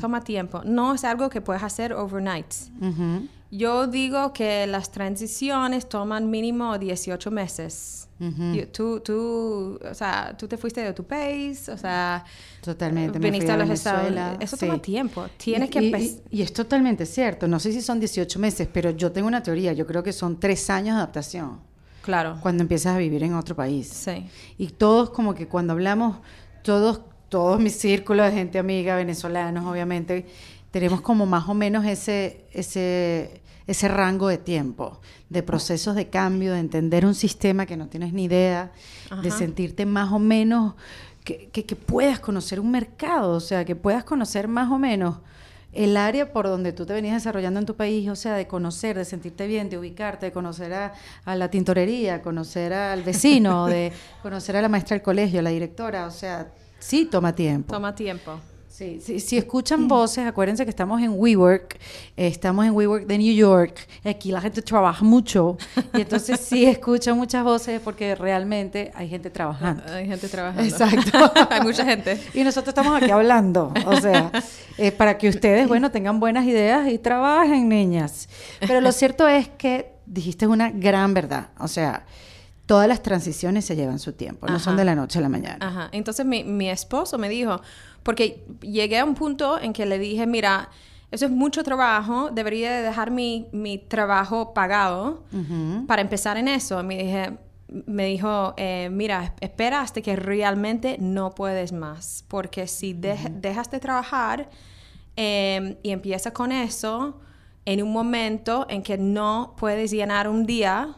Toma 0.00 0.20
tiempo. 0.22 0.62
No 0.64 0.94
es 0.94 1.02
algo 1.04 1.28
que 1.28 1.40
puedes 1.40 1.62
hacer 1.62 1.92
overnight. 1.92 2.52
Yo 3.50 3.86
digo 3.86 4.32
que 4.32 4.66
las 4.66 4.90
transiciones 4.90 5.88
toman 5.88 6.30
mínimo 6.30 6.78
18 6.78 7.30
meses. 7.30 8.08
Ujú. 8.28 8.54
Yo- 8.54 8.68
tú, 8.68 9.00
tú, 9.00 9.78
o 9.90 9.94
sea, 9.94 10.34
tú 10.38 10.46
te 10.48 10.56
fuiste 10.56 10.80
de 10.82 10.92
tu 10.92 11.04
país, 11.04 11.68
o 11.68 11.76
sea, 11.76 12.24
Totalmente. 12.62 13.18
me 13.18 13.26
viniste 13.26 13.46
fui 13.46 13.54
a 13.54 13.56
los 13.58 13.70
Estados 13.70 14.00
Venezuela, 14.04 14.26
Unidos. 14.28 14.44
Eso 14.44 14.56
sí. 14.56 14.66
toma 14.66 14.80
tiempo. 14.80 15.26
Tienes 15.36 15.68
Y- 15.68 15.70
que. 15.72 15.80
Y, 15.82 16.20
y 16.30 16.42
es 16.42 16.52
totalmente 16.52 17.04
cierto. 17.06 17.48
No 17.48 17.58
sé 17.60 17.72
si 17.72 17.80
son 17.82 17.98
18 18.00 18.38
meses, 18.38 18.68
pero 18.72 18.90
yo 18.90 19.10
tengo 19.12 19.28
una 19.28 19.42
teoría. 19.42 19.72
Yo 19.72 19.86
creo 19.86 20.02
que 20.02 20.12
son 20.12 20.38
tres 20.40 20.70
años 20.70 20.94
de 20.96 21.02
adaptación 21.02 21.60
Claro. 22.02 22.38
cuando 22.40 22.62
empiezas 22.62 22.94
a 22.94 22.98
vivir 22.98 23.22
en 23.24 23.34
otro 23.34 23.54
país. 23.56 23.88
Sí. 23.88 24.26
Y 24.58 24.68
todos 24.68 25.10
como 25.10 25.34
que 25.34 25.48
cuando 25.48 25.72
hablamos, 25.72 26.18
todos, 26.62 27.00
todos 27.28 27.60
mis 27.60 27.74
círculos 27.74 28.26
de 28.26 28.32
gente 28.32 28.58
amiga, 28.58 28.96
venezolanos, 28.96 29.64
obviamente, 29.66 30.26
tenemos 30.70 31.00
como 31.02 31.26
más 31.26 31.48
o 31.48 31.54
menos 31.54 31.84
ese, 31.84 32.46
ese, 32.52 33.41
ese 33.66 33.88
rango 33.88 34.28
de 34.28 34.38
tiempo, 34.38 35.00
de 35.28 35.42
procesos 35.42 35.94
de 35.94 36.08
cambio, 36.08 36.52
de 36.52 36.60
entender 36.60 37.06
un 37.06 37.14
sistema 37.14 37.66
que 37.66 37.76
no 37.76 37.88
tienes 37.88 38.12
ni 38.12 38.24
idea, 38.24 38.72
de 39.22 39.30
sentirte 39.30 39.86
más 39.86 40.12
o 40.12 40.18
menos, 40.18 40.74
que, 41.24 41.48
que, 41.52 41.64
que 41.64 41.76
puedas 41.76 42.20
conocer 42.20 42.58
un 42.58 42.70
mercado, 42.70 43.30
o 43.36 43.40
sea, 43.40 43.64
que 43.64 43.76
puedas 43.76 44.04
conocer 44.04 44.48
más 44.48 44.70
o 44.70 44.78
menos 44.78 45.18
el 45.72 45.96
área 45.96 46.32
por 46.32 46.46
donde 46.46 46.72
tú 46.72 46.84
te 46.84 46.92
venías 46.92 47.14
desarrollando 47.14 47.58
en 47.58 47.66
tu 47.66 47.74
país, 47.74 48.08
o 48.08 48.16
sea, 48.16 48.34
de 48.34 48.46
conocer, 48.46 48.96
de 48.98 49.04
sentirte 49.04 49.46
bien, 49.46 49.70
de 49.70 49.78
ubicarte, 49.78 50.26
de 50.26 50.32
conocer 50.32 50.72
a, 50.74 50.92
a 51.24 51.34
la 51.34 51.50
tintorería, 51.50 52.20
conocer 52.20 52.74
al 52.74 53.02
vecino, 53.02 53.66
de 53.66 53.92
conocer 54.22 54.56
a 54.56 54.62
la 54.62 54.68
maestra 54.68 54.96
del 54.96 55.02
colegio, 55.02 55.40
a 55.40 55.42
la 55.42 55.50
directora, 55.50 56.06
o 56.06 56.10
sea, 56.10 56.52
sí 56.78 57.06
toma 57.06 57.34
tiempo. 57.34 57.72
Toma 57.72 57.94
tiempo. 57.94 58.38
Sí, 58.82 58.98
sí, 59.00 59.20
si 59.20 59.38
escuchan 59.38 59.86
voces, 59.86 60.26
acuérdense 60.26 60.64
que 60.64 60.70
estamos 60.70 61.00
en 61.00 61.12
WeWork, 61.14 61.76
eh, 62.16 62.26
estamos 62.26 62.66
en 62.66 62.72
WeWork 62.72 63.06
de 63.06 63.16
New 63.16 63.32
York, 63.32 63.86
aquí 64.04 64.32
la 64.32 64.40
gente 64.40 64.60
trabaja 64.60 65.04
mucho, 65.04 65.56
y 65.94 66.00
entonces 66.00 66.40
sí 66.40 66.64
escuchan 66.66 67.16
muchas 67.16 67.44
voces 67.44 67.80
porque 67.80 68.16
realmente 68.16 68.90
hay 68.96 69.08
gente 69.08 69.30
trabajando. 69.30 69.84
Hay 69.86 70.08
gente 70.08 70.28
trabajando. 70.28 70.64
Exacto. 70.64 71.32
Hay 71.50 71.60
mucha 71.60 71.84
gente. 71.84 72.20
Y 72.34 72.42
nosotros 72.42 72.70
estamos 72.70 73.00
aquí 73.00 73.12
hablando, 73.12 73.72
o 73.86 74.00
sea, 74.00 74.32
eh, 74.78 74.90
para 74.90 75.16
que 75.16 75.28
ustedes, 75.28 75.68
bueno, 75.68 75.92
tengan 75.92 76.18
buenas 76.18 76.44
ideas 76.44 76.88
y 76.88 76.98
trabajen, 76.98 77.68
niñas. 77.68 78.28
Pero 78.58 78.80
lo 78.80 78.90
cierto 78.90 79.28
es 79.28 79.48
que 79.48 79.92
dijiste 80.06 80.48
una 80.48 80.72
gran 80.72 81.14
verdad, 81.14 81.50
o 81.60 81.68
sea, 81.68 82.04
todas 82.66 82.88
las 82.88 83.00
transiciones 83.00 83.64
se 83.64 83.76
llevan 83.76 84.00
su 84.00 84.12
tiempo, 84.12 84.48
no 84.48 84.58
son 84.58 84.76
de 84.76 84.84
la 84.84 84.96
noche 84.96 85.20
a 85.20 85.22
la 85.22 85.28
mañana. 85.28 85.58
Ajá. 85.60 85.88
Entonces 85.92 86.26
mi, 86.26 86.42
mi 86.42 86.68
esposo 86.68 87.18
me 87.18 87.28
dijo, 87.28 87.60
porque 88.02 88.44
llegué 88.60 88.98
a 88.98 89.04
un 89.04 89.14
punto 89.14 89.58
en 89.60 89.72
que 89.72 89.86
le 89.86 89.98
dije, 89.98 90.26
mira, 90.26 90.68
eso 91.10 91.26
es 91.26 91.30
mucho 91.30 91.62
trabajo, 91.62 92.30
debería 92.30 92.70
de 92.72 92.82
dejar 92.82 93.10
mi, 93.10 93.46
mi 93.52 93.78
trabajo 93.78 94.54
pagado 94.54 95.24
Ujú. 95.32 95.86
para 95.86 96.00
empezar 96.02 96.36
en 96.38 96.48
eso. 96.48 96.82
Me, 96.82 96.96
dije, 96.98 97.36
me 97.68 98.06
dijo, 98.06 98.54
eh, 98.56 98.88
mira, 98.90 99.34
espera 99.40 99.82
hasta 99.82 100.00
que 100.00 100.16
realmente 100.16 100.96
no 100.98 101.30
puedes 101.34 101.72
más, 101.72 102.24
porque 102.28 102.66
si 102.66 102.94
dej- 102.94 103.40
dejas 103.40 103.70
de 103.70 103.78
trabajar 103.80 104.48
eh, 105.16 105.78
y 105.82 105.90
empiezas 105.90 106.32
con 106.32 106.50
eso 106.52 107.20
en 107.66 107.82
un 107.82 107.92
momento 107.92 108.66
en 108.70 108.82
que 108.82 108.96
no 108.98 109.54
puedes 109.58 109.90
llenar 109.90 110.28
un 110.28 110.46
día 110.46 110.96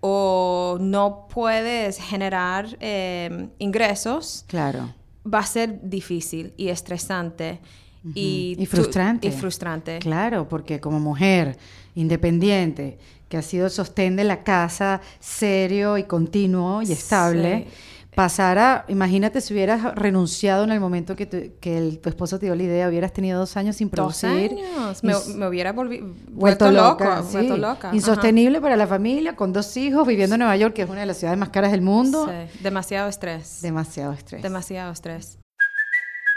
o 0.00 0.78
no 0.80 1.26
puedes 1.28 1.98
generar 1.98 2.66
eh, 2.80 3.48
ingresos, 3.58 4.44
Claro. 4.48 4.94
Va 5.24 5.40
a 5.40 5.46
ser 5.46 5.80
difícil 5.82 6.52
y 6.56 6.68
estresante. 6.68 7.60
y, 8.14 8.56
Y 8.58 8.66
tú- 8.66 8.72
frustrante. 8.72 9.28
y 9.28 9.30
frustrante. 9.30 9.98
Claro, 10.00 10.48
porque 10.48 10.80
como 10.80 10.98
mujer 10.98 11.56
independiente, 11.94 12.98
que 13.28 13.36
ha 13.36 13.42
sido 13.42 13.66
el 13.66 13.70
sostén 13.70 14.16
de 14.16 14.24
la 14.24 14.42
casa 14.42 15.00
serio 15.20 15.96
y 15.96 16.02
continuo 16.04 16.82
y 16.82 16.90
estable, 16.92 17.66
Sí. 17.68 17.74
Pasar 18.14 18.58
a, 18.58 18.84
imagínate 18.88 19.40
si 19.40 19.54
hubieras 19.54 19.94
renunciado 19.94 20.64
en 20.64 20.70
el 20.72 20.80
momento 20.80 21.16
que, 21.16 21.26
tu, 21.26 21.38
que 21.60 21.78
el- 21.78 21.98
tu 21.98 22.08
esposo 22.10 22.38
te 22.38 22.46
dio 22.46 22.54
la 22.54 22.62
idea, 22.62 22.88
hubieras 22.88 23.12
tenido 23.12 23.38
dos 23.38 23.56
años 23.56 23.76
sin 23.76 23.88
Dos 23.88 23.92
producir. 24.20 24.28
años. 24.52 25.00
y 25.02 25.06
Me, 25.06 25.14
me 25.36 25.48
hubiera 25.48 25.72
vuelto 25.72 26.04
vuelto, 26.30 26.70
loca, 26.70 27.16
loco. 27.16 27.28
sí. 27.28 27.32
Vuelto 27.38 27.56
loca. 27.56 27.88
ajá. 27.88 27.96
Insostenible 27.96 28.60
para 28.60 28.76
la 28.76 28.86
familia, 28.86 29.34
con 29.34 29.52
dos 29.52 29.76
hijos, 29.76 30.06
viviendo 30.06 30.34
en 30.34 30.40
Nueva 30.40 30.56
York, 30.56 30.74
que 30.74 30.82
es 30.82 30.90
una 30.90 31.00
de 31.00 31.06
las 31.06 31.16
ciudades 31.16 31.38
más 31.38 31.48
caras 31.48 31.70
del 31.72 31.82
mundo. 31.82 32.26
Sí, 32.28 32.58
Demasiado 32.62 33.08
estrés. 33.08 33.62
Demasiado 33.62 34.12
estrés. 34.12 34.42
Demasiado 34.42 34.92
estrés. 34.92 35.38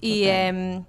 Y 0.00 0.24
em, 0.24 0.84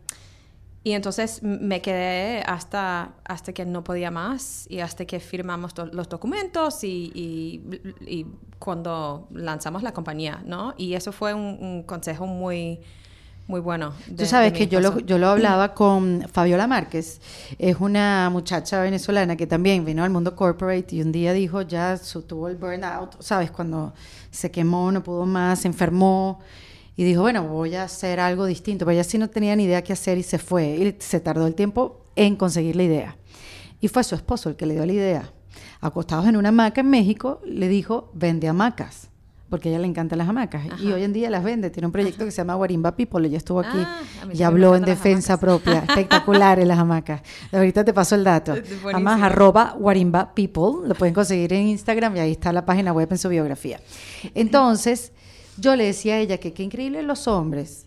y 0.84 0.94
entonces 0.94 1.44
me 1.44 1.82
quedé 1.82 2.42
hasta, 2.44 3.12
hasta 3.26 3.52
que 3.54 3.66
no 3.66 3.84
podía 3.84 4.12
más 4.12 4.66
y 4.70 4.80
hasta 4.80 5.06
que 5.06 5.20
firmamos 5.20 5.74
los 5.92 6.08
documentos 6.08 6.84
y, 6.86 7.12
y- 7.14 7.62
y 8.08 8.26
cuando 8.60 9.28
lanzamos 9.34 9.84
la 9.84 9.92
compañía, 9.94 10.42
¿no? 10.46 10.74
Y 10.78 10.94
eso 10.94 11.12
fue 11.12 11.34
un, 11.34 11.58
un 11.60 11.84
consejo 11.84 12.26
muy, 12.28 12.80
muy 13.48 13.60
bueno. 13.60 13.92
de- 14.08 14.24
Tú 14.24 14.26
sabes 14.26 14.54
que 14.54 14.68
yo 14.68 14.80
lo, 14.80 15.00
yo 15.00 15.18
lo 15.18 15.28
hablaba 15.28 15.74
con 15.74 16.26
Fabiola 16.32 16.66
Márquez, 16.66 17.20
es 17.60 17.76
una 17.80 18.30
muchacha 18.32 18.82
venezolana 18.82 19.36
que 19.36 19.48
también 19.48 19.84
vino 19.84 20.04
al 20.06 20.12
mundo 20.12 20.34
corporate 20.36 20.96
y 20.96 21.02
un 21.02 21.12
día 21.12 21.34
dijo 21.34 21.62
ya 21.62 21.98
su, 21.98 22.22
tuvo 22.22 22.48
el 22.48 22.56
burnout, 22.56 23.22
¿sabes? 23.22 23.52
Cuando 23.52 23.94
se 24.32 24.50
quemó, 24.50 24.92
no 24.94 25.04
pudo 25.04 25.26
más, 25.26 25.60
se 25.60 25.68
enfermó 25.68 26.40
y 27.00 27.06
dijo, 27.06 27.22
bueno, 27.22 27.48
voy 27.48 27.76
a 27.76 27.84
hacer 27.84 28.20
algo 28.20 28.46
distinto, 28.46 28.84
pero 28.84 28.96
ella 28.96 29.06
sí 29.06 29.18
no 29.18 29.30
tenía 29.30 29.56
ni 29.56 29.64
idea 29.64 29.82
qué 29.82 29.94
hacer 29.94 30.18
y 30.18 30.24
se 30.24 30.38
fue 30.38 30.66
y 30.66 30.96
se 31.00 31.22
tardó 31.22 31.48
el 31.48 31.56
tiempo 31.56 32.02
en 32.18 32.36
conseguir 32.36 32.76
la 32.76 32.84
idea. 32.84 33.16
Y 33.80 33.88
fue 33.88 34.04
su 34.04 34.16
esposo 34.16 34.50
el 34.50 34.58
que 34.58 34.66
le 34.66 34.74
dio 34.74 34.86
la 34.86 34.92
idea. 34.92 35.32
Acostados 35.80 36.28
en 36.28 36.36
una 36.36 36.50
hamaca 36.50 36.82
en 36.82 36.90
México, 36.90 37.40
le 37.46 37.70
dijo, 37.70 38.12
vende 38.14 38.50
hamacas. 38.50 39.08
Porque 39.50 39.70
a 39.70 39.72
ella 39.72 39.80
le 39.80 39.88
encantan 39.88 40.18
las 40.18 40.28
hamacas. 40.28 40.66
Y 40.82 40.92
hoy 40.92 41.04
en 41.04 41.14
día 41.14 41.30
las 41.30 41.42
vende. 41.42 41.70
Tiene 41.70 41.88
un 41.88 41.94
proyecto 41.94 42.26
que 42.26 42.32
se 42.32 42.38
llama 42.38 42.56
Guarimba 42.56 42.94
People. 42.98 43.26
Ella 43.26 43.38
estuvo 43.38 43.62
aquí 43.62 43.80
Ah, 43.82 44.02
y 44.34 44.44
habló 44.44 44.76
en 44.76 44.84
defensa 44.84 45.40
propia. 45.40 45.80
Espectaculares 45.88 46.68
las 46.68 46.80
hamacas. 46.80 47.22
Ahorita 47.54 47.86
te 47.86 47.94
paso 47.94 48.16
el 48.16 48.26
dato. 48.26 48.56
Además, 48.94 49.22
arroba 49.22 49.74
Guarimba 49.80 50.36
People. 50.36 50.86
Lo 50.86 50.96
pueden 50.96 51.14
conseguir 51.14 51.54
en 51.54 51.68
Instagram 51.70 52.18
y 52.18 52.20
ahí 52.20 52.32
está 52.34 52.52
la 52.52 52.66
página 52.66 52.92
web 52.92 53.08
en 53.10 53.18
su 53.18 53.30
biografía. 53.30 53.80
Entonces, 54.36 55.14
yo 55.60 55.76
le 55.76 55.86
decía 55.86 56.16
a 56.16 56.18
ella 56.20 56.38
que 56.38 56.54
qué 56.54 56.64
increíble 56.64 57.02
los 57.04 57.28
hombres, 57.28 57.86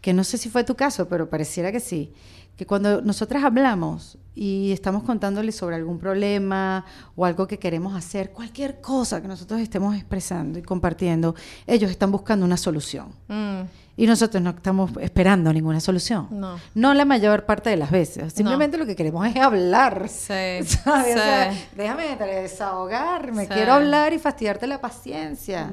que 0.00 0.12
no 0.12 0.24
sé 0.24 0.38
si 0.38 0.48
fue 0.50 0.64
tu 0.64 0.74
caso, 0.74 1.08
pero 1.08 1.30
pareciera 1.30 1.72
que 1.72 1.80
sí, 1.80 2.12
que 2.56 2.66
cuando 2.66 3.00
nosotras 3.02 3.42
hablamos 3.42 4.16
y 4.34 4.70
estamos 4.72 5.02
contándoles 5.02 5.56
sobre 5.56 5.76
algún 5.76 5.98
problema 5.98 6.84
o 7.16 7.24
algo 7.24 7.46
que 7.46 7.58
queremos 7.58 7.94
hacer, 7.96 8.30
cualquier 8.30 8.80
cosa 8.80 9.20
que 9.20 9.28
nosotros 9.28 9.60
estemos 9.60 9.94
expresando 9.96 10.58
y 10.58 10.62
compartiendo, 10.62 11.34
ellos 11.66 11.90
están 11.90 12.10
buscando 12.12 12.44
una 12.44 12.56
solución. 12.56 13.08
Mm, 13.28 13.62
Y 13.96 14.06
nosotros 14.06 14.42
no 14.42 14.50
estamos 14.50 14.90
esperando 15.00 15.52
ninguna 15.52 15.78
solución. 15.80 16.26
No. 16.32 16.58
No 16.74 16.94
la 16.94 17.04
mayor 17.04 17.44
parte 17.46 17.70
de 17.70 17.76
las 17.76 17.90
veces. 17.92 18.32
Simplemente 18.32 18.76
lo 18.76 18.86
que 18.86 18.96
queremos 18.96 19.24
es 19.26 19.36
hablar. 19.36 20.08
Sí, 20.08 20.24
¿Sabes? 20.64 21.14
O 21.16 21.18
sea, 21.18 21.52
sí. 21.52 21.60
déjame 21.76 22.16
desahogarme. 22.16 23.44
Sí. 23.46 23.52
Quiero 23.52 23.72
hablar 23.74 24.12
y 24.12 24.18
fastidiarte 24.18 24.66
la 24.66 24.80
paciencia. 24.80 25.72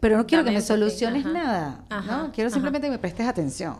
Pero 0.00 0.16
no 0.16 0.26
quiero 0.26 0.44
que 0.44 0.50
me 0.50 0.60
soluciones 0.60 1.24
ajá. 1.24 1.32
nada. 1.32 1.84
Ajá, 1.90 2.16
¿no? 2.18 2.32
Quiero 2.32 2.48
ajá. 2.48 2.54
simplemente 2.54 2.86
que 2.86 2.92
me 2.92 2.98
prestes 2.98 3.26
atención. 3.26 3.76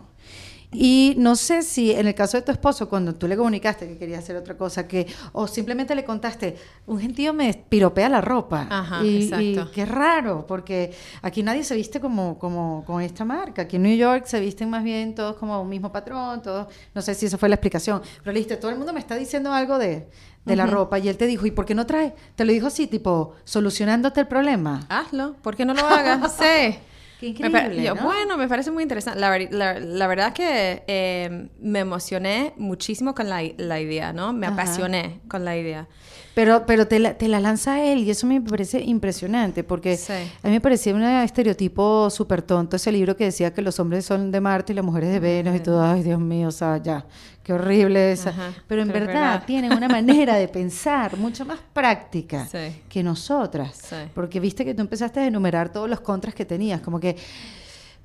Y 0.74 1.14
no 1.18 1.36
sé 1.36 1.62
si 1.62 1.92
en 1.92 2.08
el 2.08 2.14
caso 2.14 2.36
de 2.36 2.42
tu 2.42 2.50
esposo, 2.50 2.88
cuando 2.88 3.14
tú 3.14 3.28
le 3.28 3.36
comunicaste 3.36 3.86
que 3.86 3.96
quería 3.96 4.18
hacer 4.18 4.34
otra 4.36 4.56
cosa, 4.56 4.88
que 4.88 5.06
o 5.32 5.46
simplemente 5.46 5.94
le 5.94 6.04
contaste, 6.04 6.56
un 6.86 6.98
gentío 6.98 7.32
me 7.32 7.54
piropea 7.54 8.08
la 8.08 8.20
ropa. 8.20 8.66
Ajá, 8.68 9.04
y, 9.04 9.22
exacto. 9.22 9.44
y 9.44 9.72
qué 9.72 9.86
raro, 9.86 10.44
porque 10.46 10.92
aquí 11.22 11.44
nadie 11.44 11.62
se 11.62 11.76
viste 11.76 12.00
como, 12.00 12.38
como 12.38 12.84
con 12.84 13.00
esta 13.00 13.24
marca. 13.24 13.62
Aquí 13.62 13.76
en 13.76 13.82
New 13.84 13.96
York 13.96 14.26
se 14.26 14.40
visten 14.40 14.68
más 14.68 14.82
bien 14.82 15.14
todos 15.14 15.36
como 15.36 15.62
un 15.62 15.68
mismo 15.68 15.92
patrón, 15.92 16.42
todos, 16.42 16.66
no 16.92 17.02
sé 17.02 17.14
si 17.14 17.26
esa 17.26 17.38
fue 17.38 17.48
la 17.48 17.54
explicación, 17.54 18.02
pero 18.18 18.32
le 18.32 18.40
dijiste, 18.40 18.56
todo 18.56 18.72
el 18.72 18.76
mundo 18.76 18.92
me 18.92 18.98
está 19.00 19.14
diciendo 19.14 19.52
algo 19.52 19.78
de, 19.78 20.08
de 20.44 20.56
la 20.56 20.66
ropa 20.66 20.98
y 20.98 21.08
él 21.08 21.16
te 21.16 21.26
dijo, 21.26 21.46
¿y 21.46 21.50
por 21.50 21.64
qué 21.64 21.74
no 21.74 21.86
trae? 21.86 22.14
Te 22.36 22.44
lo 22.44 22.52
dijo 22.52 22.66
así, 22.66 22.86
tipo, 22.86 23.34
solucionándote 23.44 24.20
el 24.20 24.26
problema. 24.28 24.80
Hazlo, 24.88 25.34
¿por 25.42 25.56
qué 25.56 25.64
no 25.64 25.74
lo 25.74 25.86
hagas? 25.86 26.32
sí. 26.38 26.76
Qué 27.20 27.32
Me 27.40 27.46
increíble, 27.48 27.82
yo, 27.84 27.94
¿no? 27.94 28.02
Bueno, 28.04 28.36
me 28.36 28.46
parece 28.48 28.70
muy 28.70 28.82
interesante. 28.82 29.18
La, 29.18 29.38
la- 29.50 29.80
la 29.80 30.06
verdad 30.08 30.34
que 30.34 30.82
eh, 30.86 31.48
me 31.58 31.78
emocioné 31.78 32.52
muchísimo 32.58 33.14
con 33.14 33.30
la, 33.30 33.40
la 33.56 33.80
idea, 33.80 34.12
¿no? 34.12 34.34
Me 34.34 34.46
Ajá. 34.46 34.54
apasioné 34.54 35.20
con 35.26 35.42
la 35.44 35.56
idea. 35.56 35.88
Pero, 36.34 36.66
pero 36.66 36.86
te, 36.86 36.98
la, 36.98 37.16
te 37.16 37.28
la 37.28 37.40
lanza 37.40 37.82
él 37.82 38.00
y 38.00 38.10
eso 38.10 38.26
me 38.26 38.40
parece 38.42 38.80
impresionante 38.82 39.62
porque 39.64 39.96
Sí. 39.96 40.12
a 40.12 40.48
mí 40.48 40.52
me 40.54 40.60
parecía 40.60 40.92
un 40.94 41.02
estereotipo 41.04 42.10
súper 42.10 42.42
tonto 42.42 42.76
ese 42.76 42.90
libro 42.92 43.16
que 43.16 43.24
decía 43.24 43.54
que 43.54 43.62
los 43.62 43.78
hombres 43.80 44.04
son 44.04 44.30
de 44.32 44.40
Marte 44.40 44.72
y 44.72 44.76
las 44.76 44.84
mujeres 44.84 45.10
de 45.10 45.20
Venus 45.20 45.56
y 45.56 45.60
todo, 45.60 45.80
ay 45.82 46.02
Dios 46.02 46.18
mío, 46.20 46.48
o 46.48 46.52
sea, 46.52 46.78
ya, 46.78 47.06
qué 47.44 47.52
horrible 47.52 48.10
esa. 48.12 48.30
Ajá, 48.30 48.52
Pero 48.66 48.82
en 48.82 48.88
verdad, 48.88 49.06
verdad. 49.06 49.44
tienen 49.46 49.72
una 49.72 49.86
manera 49.88 50.34
de 50.34 50.48
pensar 50.48 51.16
mucho 51.16 51.44
más 51.44 51.60
práctica 51.72 52.46
Sí. 52.48 52.82
que 52.88 53.02
nosotras. 53.04 53.76
Sí. 53.88 53.96
Porque 54.14 54.40
viste 54.40 54.64
que 54.64 54.74
tú 54.74 54.80
empezaste 54.80 55.20
a 55.20 55.26
enumerar 55.26 55.68
todos 55.70 55.88
los 55.88 56.00
contras 56.00 56.34
que 56.34 56.44
tenías, 56.44 56.80
como 56.80 56.98
que... 56.98 57.16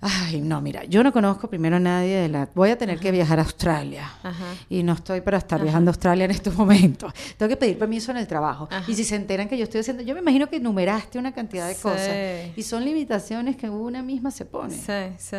Ay, 0.01 0.39
no, 0.39 0.61
mira, 0.61 0.85
yo 0.85 1.03
no 1.03 1.11
conozco 1.11 1.49
primero 1.49 1.75
a 1.75 1.79
nadie 1.79 2.15
de 2.21 2.29
la... 2.29 2.47
Voy 2.55 2.69
a 2.69 2.77
tener 2.77 2.99
que 3.01 3.11
viajar 3.11 3.37
a 3.39 3.41
Australia. 3.41 4.09
Ajá. 4.23 4.45
Y 4.69 4.81
no 4.81 4.93
estoy 4.93 5.19
para 5.19 5.37
estar 5.39 5.61
viajando 5.61 5.89
a 5.89 5.91
Australia 5.91 6.23
en 6.23 6.31
estos 6.31 6.55
momentos. 6.55 7.11
Tengo 7.35 7.49
que 7.49 7.57
pedir 7.57 7.77
permiso 7.77 8.11
en 8.11 8.17
el 8.17 8.25
trabajo. 8.25 8.69
Y 8.87 8.95
si 8.95 9.03
se 9.03 9.17
enteran 9.17 9.49
que 9.49 9.57
yo 9.57 9.65
estoy 9.65 9.81
haciendo... 9.81 10.01
Yo 10.03 10.13
me 10.13 10.21
imagino 10.21 10.47
que 10.49 10.55
enumeraste 10.55 11.19
una 11.19 11.33
cantidad 11.33 11.67
de 11.67 11.73
Sí. 11.75 11.81
cosas. 11.81 12.09
Y 12.55 12.63
son 12.63 12.85
limitaciones 12.85 13.57
que 13.57 13.69
una 13.69 14.01
misma 14.01 14.31
se 14.31 14.45
pone. 14.45 14.73
Sí, 14.73 15.15
sí. 15.17 15.35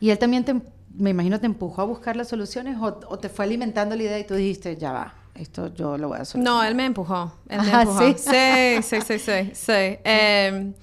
Y 0.00 0.10
él 0.10 0.18
también, 0.18 0.44
te, 0.44 0.54
me 0.96 1.10
imagino, 1.10 1.38
te 1.40 1.46
empujó 1.46 1.82
a 1.82 1.84
buscar 1.84 2.16
las 2.16 2.28
soluciones 2.28 2.76
o, 2.80 3.00
o 3.08 3.18
te 3.18 3.28
fue 3.28 3.44
alimentando 3.44 3.96
la 3.96 4.02
idea 4.02 4.18
y 4.18 4.24
tú 4.26 4.34
dijiste, 4.34 4.76
ya 4.76 4.92
va, 4.92 5.14
esto 5.34 5.72
yo 5.74 5.96
lo 5.98 6.08
voy 6.08 6.18
a 6.18 6.24
solucionar. 6.24 6.62
No, 6.62 6.68
él 6.68 6.74
me 6.74 6.84
empujó. 6.86 7.32
Él 7.48 7.62
me 7.62 7.72
Ajá, 7.72 7.82
empujó. 7.82 8.00
¿sí? 8.00 8.14
Sí, 8.18 8.82
sí, 8.82 9.00
sí, 9.02 9.18
sí. 9.18 9.50
Sí, 9.54 9.72
Em, 10.04 10.74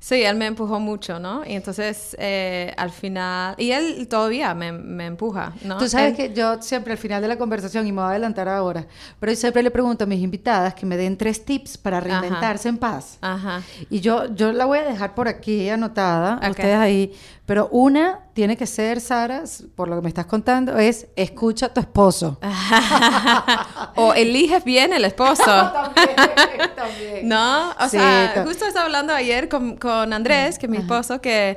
sí, 0.00 0.22
él 0.22 0.36
me 0.36 0.46
empujó 0.46 0.78
mucho, 0.80 1.18
¿no? 1.18 1.44
Y 1.44 1.52
entonces, 1.52 2.16
eh, 2.18 2.72
al 2.76 2.90
final... 2.90 3.54
Y 3.58 3.72
él 3.72 4.06
todavía 4.08 4.54
me, 4.54 4.70
me 4.72 5.06
empuja, 5.06 5.52
¿no? 5.64 5.76
Tú 5.78 5.88
sabes 5.88 6.10
Él- 6.12 6.16
que 6.16 6.32
yo 6.34 6.62
siempre 6.62 6.92
al 6.92 6.98
final 6.98 7.20
de 7.20 7.28
la 7.28 7.36
conversación, 7.36 7.86
y 7.86 7.92
me 7.92 8.00
voy 8.00 8.06
a 8.08 8.10
adelantar 8.10 8.48
ahora, 8.48 8.86
pero 9.18 9.32
yo 9.32 9.36
siempre 9.36 9.62
le 9.62 9.70
pregunto 9.70 10.04
a 10.04 10.06
mis 10.06 10.20
invitadas 10.22 10.72
que 10.74 10.86
me 10.86 10.96
den 10.96 11.16
tres 11.16 11.44
tips 11.44 11.76
para 11.78 12.00
reinventarse 12.00 12.68
en 12.68 12.78
paz. 12.78 13.18
Ajá. 13.20 13.62
Y 13.90 14.00
yo, 14.00 14.32
yo 14.34 14.52
la 14.52 14.64
voy 14.66 14.78
a 14.78 14.82
dejar 14.84 15.14
por 15.14 15.26
aquí 15.28 15.68
anotada, 15.68 16.36
Ok. 16.42 16.50
ustedes 16.50 16.76
ahí, 16.76 17.12
pero 17.48 17.66
una 17.72 18.26
tiene 18.34 18.58
que 18.58 18.66
ser, 18.66 19.00
Sara, 19.00 19.42
por 19.74 19.88
lo 19.88 19.96
que 19.96 20.02
me 20.02 20.08
estás 20.10 20.26
contando, 20.26 20.76
es 20.76 21.06
escucha 21.16 21.64
a 21.64 21.68
tu 21.72 21.80
esposo. 21.80 22.38
o 23.96 24.12
eliges 24.12 24.62
bien 24.64 24.92
el 24.92 25.02
esposo. 25.06 25.44
también, 25.44 26.70
también. 26.76 27.26
No, 27.26 27.70
o 27.70 27.84
Sí, 27.84 27.96
sea, 27.96 28.44
justo 28.46 28.66
estaba 28.66 28.84
hablando 28.84 29.14
ayer 29.14 29.48
con, 29.48 29.78
con 29.78 30.12
Andrés, 30.12 30.58
que 30.58 30.66
es 30.66 30.70
mi 30.70 30.76
esposo, 30.76 31.22
que 31.22 31.56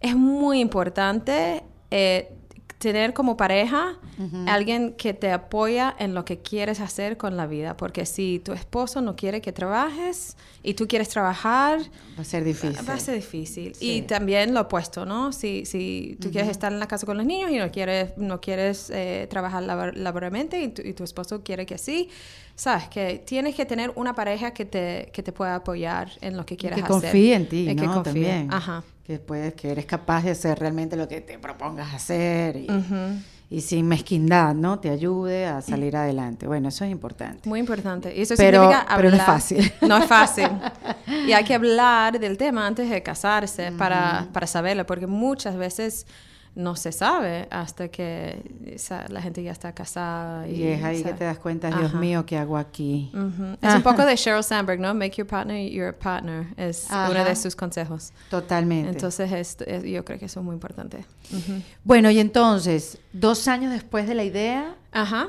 es 0.00 0.16
muy 0.16 0.60
importante 0.60 1.62
eh, 1.90 2.34
tener 2.78 3.12
como 3.12 3.36
pareja 3.36 3.98
alguien 4.46 4.92
que 4.94 5.12
te 5.14 5.30
apoya 5.32 5.94
en 5.98 6.14
lo 6.14 6.24
que 6.24 6.38
quieres 6.38 6.80
hacer 6.80 7.16
con 7.16 7.36
la 7.36 7.46
vida, 7.46 7.76
porque 7.76 8.06
si 8.06 8.40
tu 8.40 8.52
esposo 8.52 9.00
no 9.00 9.14
quiere 9.16 9.40
que 9.40 9.52
trabajes 9.52 10.36
y 10.62 10.74
tú 10.74 10.86
quieres 10.88 11.08
trabajar, 11.08 11.80
Va 12.16 12.22
a 12.22 12.24
ser 12.24 12.42
difícil. 12.44 12.88
Va 12.88 12.94
a 12.94 12.98
ser 12.98 13.14
difícil. 13.16 13.74
Sí. 13.74 13.92
Y 13.92 14.02
también 14.02 14.54
lo 14.54 14.62
opuesto, 14.62 15.04
¿no? 15.06 15.32
Si, 15.32 15.64
si 15.66 16.16
tú 16.20 16.30
quieres 16.30 16.50
estar 16.50 16.72
en 16.72 16.78
la 16.80 16.86
casa 16.88 17.06
con 17.06 17.16
los 17.16 17.26
niños 17.26 17.50
y 17.50 17.58
no 17.58 17.70
quieres, 17.70 18.16
no 18.16 18.40
quieres 18.40 18.90
eh, 18.90 19.26
trabajar 19.30 19.62
labor- 19.62 19.96
laboralmente 19.96 20.60
y 20.62 20.68
tu, 20.68 20.82
y 20.82 20.94
tu 20.94 21.04
esposo 21.04 21.42
quiere 21.42 21.64
que 21.66 21.78
sí, 21.78 22.08
sabes 22.58 22.88
que 22.88 23.22
tienes 23.24 23.54
que 23.54 23.64
tener 23.64 23.92
una 23.94 24.14
pareja 24.14 24.50
que 24.50 24.64
te, 24.64 25.10
que 25.12 25.22
te 25.22 25.32
pueda 25.32 25.54
apoyar 25.54 26.10
en 26.20 26.36
lo 26.36 26.44
que 26.44 26.56
quieras 26.56 26.76
que 26.78 26.82
hacer. 26.84 26.92
confíe 27.02 27.34
en 27.34 27.48
ti, 27.48 27.68
Y 27.70 27.74
¿no? 27.74 27.82
que 27.82 27.86
confíe. 27.88 28.02
También. 28.02 28.52
Ajá. 28.52 28.82
Que 29.04 29.18
puedes, 29.18 29.54
que 29.54 29.70
eres 29.70 29.86
capaz 29.86 30.24
de 30.24 30.32
hacer 30.32 30.58
realmente 30.58 30.96
lo 30.96 31.06
que 31.08 31.20
te 31.22 31.38
propongas 31.38 31.94
hacer 31.94 32.56
y, 33.50 33.60
sin 33.62 33.86
mezquindad, 33.88 34.54
¿no? 34.54 34.78
Te 34.80 34.90
ayude 34.90 35.46
a 35.46 35.62
salir 35.62 35.96
adelante. 35.96 36.46
Bueno, 36.46 36.68
eso 36.68 36.84
es 36.84 36.90
importante. 36.90 37.48
Muy 37.48 37.60
importante. 37.60 38.14
Y 38.14 38.20
eso 38.22 38.34
Pero- 38.36 38.60
significa 38.64 38.86
pero 38.96 39.10
no 39.10 39.16
es 39.16 39.22
fácil. 39.22 39.72
No 39.80 39.96
es 39.96 40.04
fácil. 40.06 40.48
Y 41.26 41.32
hay 41.32 41.44
que 41.44 41.54
hablar 41.54 42.18
del 42.20 42.36
tema 42.36 42.66
antes 42.66 42.90
de 42.90 43.02
casarse 43.02 43.72
para, 43.72 44.26
para 44.32 44.46
saberlo, 44.46 44.84
porque 44.84 45.06
muchas 45.06 45.56
veces 45.56 46.06
no 46.58 46.74
se 46.74 46.90
sabe 46.90 47.46
hasta 47.52 47.86
que 47.88 48.42
la 49.08 49.22
gente 49.22 49.42
ya 49.44 49.52
está 49.52 49.72
casada. 49.72 50.48
Y, 50.48 50.56
Y 50.56 50.66
es 50.66 50.82
ahí 50.82 50.96
que 50.98 51.02
¿sabes? 51.04 51.18
te 51.18 51.24
das 51.24 51.38
cuenta, 51.38 51.68
Dios 51.68 51.84
Ajá. 51.90 51.98
mío, 51.98 52.26
¿qué 52.26 52.36
hago 52.36 52.56
aquí? 52.58 53.10
Ujú. 53.14 53.56
Es 53.62 53.74
un 53.76 53.82
poco 53.82 54.04
de 54.04 54.16
Sheryl 54.16 54.42
Sandberg, 54.42 54.80
¿no? 54.80 54.92
Make 54.92 55.12
your 55.18 55.26
partner 55.26 55.70
your 55.70 55.94
partner. 55.94 56.48
Es 56.56 56.86
uno 56.90 56.98
Ajá. 56.98 57.24
de 57.24 57.36
sus 57.36 57.54
consejos. 57.54 58.12
Totalmente. 58.28 58.90
Entonces, 58.90 59.30
es- 59.30 59.56
es- 59.68 59.84
yo 59.84 60.04
creo 60.04 60.18
que 60.18 60.24
eso 60.24 60.40
es 60.40 60.44
muy 60.44 60.54
importante. 60.54 61.04
Ujú. 61.32 61.62
bueno, 61.84 62.10
y 62.10 62.18
entonces, 62.18 62.98
dos 63.12 63.46
años 63.48 63.70
después 63.72 64.08
de 64.08 64.14
la 64.14 64.24
idea, 64.24 64.74
Ajá. 64.92 65.28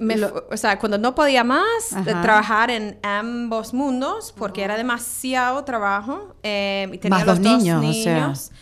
Me 0.00 0.16
Lo- 0.16 0.46
o 0.48 0.56
sea, 0.56 0.78
cuando 0.78 0.96
no 0.96 1.14
podía 1.16 1.42
más 1.42 1.64
de 2.04 2.12
trabajar 2.22 2.70
en 2.70 2.98
ambos 3.02 3.74
mundos, 3.74 4.32
porque 4.36 4.62
era 4.62 4.76
demasiado 4.76 5.64
trabajo, 5.64 6.36
eh, 6.44 6.88
y 6.92 6.98
tenía 6.98 7.18
Más 7.18 7.26
los 7.26 7.38
dos 7.42 7.44
dos 7.52 7.58
niños, 7.64 7.80
niños, 7.82 7.98
o 7.98 8.34
sea. 8.34 8.56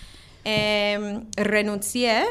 Eh, 0.47 1.21
renuncié 1.37 2.25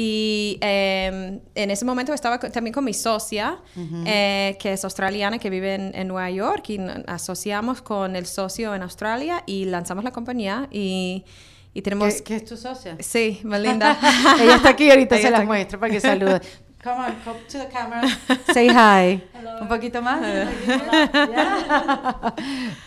y 0.00 0.58
eh, 0.60 1.40
en 1.56 1.70
ese 1.72 1.84
momento 1.84 2.12
estaba 2.12 2.38
también 2.38 2.72
con 2.72 2.84
mi 2.84 2.94
socia, 2.94 3.58
eh, 4.06 4.56
que 4.60 4.74
es 4.74 4.84
australiana, 4.84 5.40
que 5.40 5.50
vive 5.50 5.74
en, 5.74 5.92
en 5.92 6.06
Nueva 6.06 6.30
York, 6.30 6.70
y 6.70 6.78
asociamos 7.08 7.82
con 7.82 8.14
el 8.14 8.26
socio 8.26 8.76
en 8.76 8.82
Australia 8.82 9.42
y 9.44 9.64
lanzamos 9.64 10.04
la 10.04 10.12
compañía 10.12 10.68
y, 10.70 11.24
y 11.74 11.82
tenemos... 11.82 12.14
¿qué, 12.14 12.22
qué 12.22 12.36
es 12.36 12.44
tu 12.44 12.56
socia? 12.56 12.96
Sí, 13.00 13.40
Melinda. 13.42 13.98
Ella 14.40 14.54
está 14.56 14.68
aquí, 14.68 14.88
ahorita 14.88 15.16
Ella 15.16 15.24
se 15.24 15.30
las 15.32 15.40
aquí. 15.40 15.46
muestro 15.48 15.80
para 15.80 15.92
que 15.92 16.00
salude. 16.00 16.40
Come 16.82 17.00
on, 17.00 17.16
come 17.24 17.36
to 17.48 17.58
the 17.58 17.66
camera. 17.66 18.02
Say 18.52 18.68
hi. 18.68 19.20
Un 19.60 19.66
poquito 19.68 20.00
más. 20.00 20.20
Ya. 20.22 20.48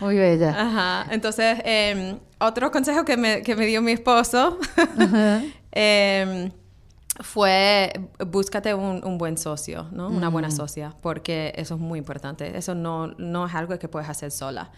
Muy 0.00 0.16
bella. 0.16 0.54
Ajá. 0.58 1.06
Entonces, 1.10 1.58
em, 1.64 2.18
otro 2.38 2.70
consejo 2.70 3.04
que 3.04 3.16
me, 3.18 3.42
que 3.42 3.54
me 3.54 3.66
dio 3.66 3.82
mi 3.82 3.92
esposo 3.92 4.58
em, 5.72 6.50
fue 7.20 7.92
búscate 8.26 8.72
un, 8.72 9.04
un 9.04 9.18
buen 9.18 9.36
socio, 9.36 9.86
¿no? 9.92 10.08
Una 10.08 10.28
buena 10.28 10.50
socia, 10.50 10.94
porque 11.02 11.52
eso 11.56 11.74
es 11.74 11.80
muy 11.80 11.98
importante. 11.98 12.56
Eso 12.56 12.74
no, 12.74 13.08
no 13.18 13.46
es 13.46 13.54
algo 13.54 13.78
que 13.78 13.88
puedes 13.88 14.08
hacer 14.08 14.30
sola. 14.30 14.70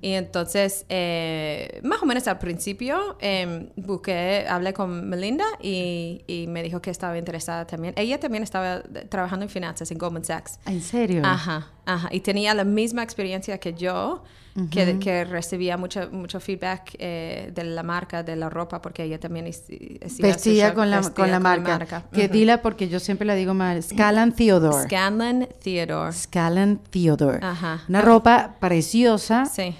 Y 0.00 0.12
entonces, 0.12 0.86
eh, 0.88 1.80
más 1.82 2.00
o 2.00 2.06
menos 2.06 2.28
al 2.28 2.38
principio, 2.38 3.16
em, 3.18 3.70
busqué, 3.74 4.46
hablé 4.48 4.72
con 4.72 5.08
Melinda 5.08 5.44
y, 5.60 6.22
y 6.28 6.46
me 6.46 6.62
dijo 6.62 6.80
que 6.80 6.90
estaba 6.90 7.18
interesada 7.18 7.66
también. 7.66 7.92
Ella 7.96 8.20
también 8.20 8.44
estaba 8.44 8.82
trabajando 9.08 9.44
en 9.44 9.50
finanzas 9.50 9.90
en 9.90 9.98
Goldman 9.98 10.24
Sachs. 10.24 10.60
¿En 10.64 10.80
serio? 10.80 11.22
Ajá, 11.24 11.66
ajá. 11.86 12.08
Y 12.12 12.20
tenía 12.20 12.54
la 12.54 12.62
misma 12.62 13.02
experiencia 13.02 13.58
que 13.58 13.74
yo, 13.74 14.22
que, 14.66 14.98
que 14.98 15.24
recibía 15.24 15.76
mucho, 15.76 16.08
mucho 16.10 16.40
feedback 16.40 16.96
eh, 16.98 17.50
de 17.54 17.64
la 17.64 17.82
marca, 17.82 18.22
de 18.22 18.36
la 18.36 18.50
ropa, 18.50 18.82
porque 18.82 19.04
ella 19.04 19.18
también 19.18 19.44
Vestía 20.18 20.74
con 20.74 20.90
la, 20.90 21.02
con 21.02 21.30
la 21.30 21.40
marca. 21.40 22.04
Que 22.12 22.24
Ujú. 22.24 22.32
dila 22.32 22.62
porque 22.62 22.88
yo 22.88 23.00
siempre 23.00 23.26
la 23.26 23.34
digo 23.34 23.54
mal. 23.54 23.82
Scanlan 23.82 24.32
Theodore. 24.32 24.84
Scanlan 24.86 25.48
Theodore. 25.62 26.12
Scanlan 26.12 26.78
Theodore. 26.90 27.38
Ajá. 27.42 27.82
Una 27.88 28.02
ropa 28.02 28.56
preciosa. 28.60 29.44
Sí, 29.46 29.74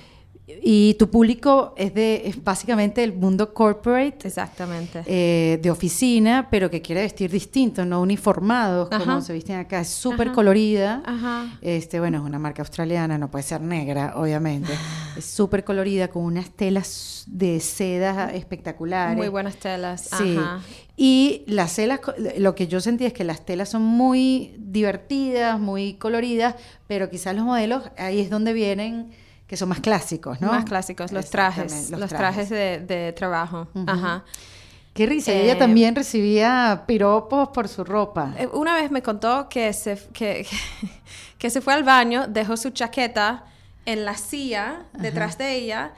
Y 0.63 0.95
tu 0.95 1.11
público 1.11 1.75
es 1.77 1.93
de 1.95 2.23
es 2.27 2.43
básicamente 2.43 3.05
el 3.05 3.13
mundo 3.13 3.53
corporate. 3.53 4.27
exactamente. 4.27 5.03
eh, 5.07 5.59
de 5.63 5.71
oficina, 5.71 6.49
pero 6.51 6.71
que 6.71 6.81
quiere 6.83 7.03
vestir 7.03 7.31
distinto, 7.31 7.85
no 7.85 8.01
uniformados 8.01 8.89
como 8.89 9.03
Ajá. 9.03 9.21
se 9.21 9.33
visten 9.33 9.57
acá. 9.57 9.81
Es 9.81 9.89
súper 9.89 10.33
colorida. 10.33 11.03
Ajá. 11.05 11.59
Este, 11.61 12.01
bueno, 12.01 12.19
es 12.19 12.25
una 12.25 12.39
marca 12.39 12.63
australiana, 12.63 13.19
no 13.19 13.31
puede 13.31 13.43
ser 13.45 13.61
negra, 13.61 14.15
obviamente. 14.17 14.73
es 15.17 15.25
súper 15.25 15.65
colorida, 15.65 16.09
con 16.09 16.25
unas 16.25 16.51
telas 16.51 17.25
de 17.27 17.61
seda 17.61 18.33
espectaculares. 18.35 19.17
Muy 19.17 19.29
buenas 19.29 19.57
telas. 19.57 20.09
Sí. 20.17 20.37
Ajá. 20.39 20.61
Y 20.97 21.45
las 21.47 21.77
telas, 21.77 22.01
lo 22.39 22.55
que 22.57 22.67
yo 22.67 22.81
sentí 22.81 23.05
es 23.05 23.13
que 23.13 23.23
las 23.23 23.45
telas 23.47 23.69
son 23.69 23.83
muy 23.83 24.55
divertidas, 24.59 25.61
muy 25.61 25.95
coloridas, 25.95 26.57
pero 26.89 27.09
quizás 27.09 27.37
los 27.37 27.45
modelos, 27.45 27.85
ahí 27.97 28.21
es 28.21 28.31
donde 28.31 28.53
vienen, 28.53 29.11
que 29.49 29.57
son 29.57 29.69
más 29.71 29.81
clásicos, 29.81 30.41
¿no? 30.41 30.53
Más 30.53 30.65
clásicos, 30.65 31.11
los 31.11 31.29
trajes. 31.31 31.91
Los, 31.91 32.11
trajes, 32.11 32.49
de, 32.51 32.79
de 32.79 33.13
trabajo. 33.15 33.67
Ajá. 33.87 34.25
Qué 34.95 35.07
risa, 35.07 35.33
ella 35.33 35.55
Eh, 35.55 35.57
también 35.57 35.95
recibía 35.97 36.85
piropos 36.87 37.49
por 37.49 37.67
su 37.69 37.83
ropa. 37.85 38.35
Eh, 38.39 38.49
Una 38.53 38.75
vez 38.75 38.91
me 38.91 39.01
contó 39.03 39.49
que 39.49 39.73
se, 39.73 39.97
que, 40.13 40.47
que 41.39 41.51
se 41.51 41.61
fue 41.61 41.73
al 41.75 41.83
baño, 41.83 42.27
dejó 42.29 42.57
su 42.57 42.71
chaqueta 42.71 43.45
en 43.87 44.05
la 44.05 44.17
silla 44.17 44.83
detrás 44.93 45.39
de 45.39 45.55
ella 45.55 45.93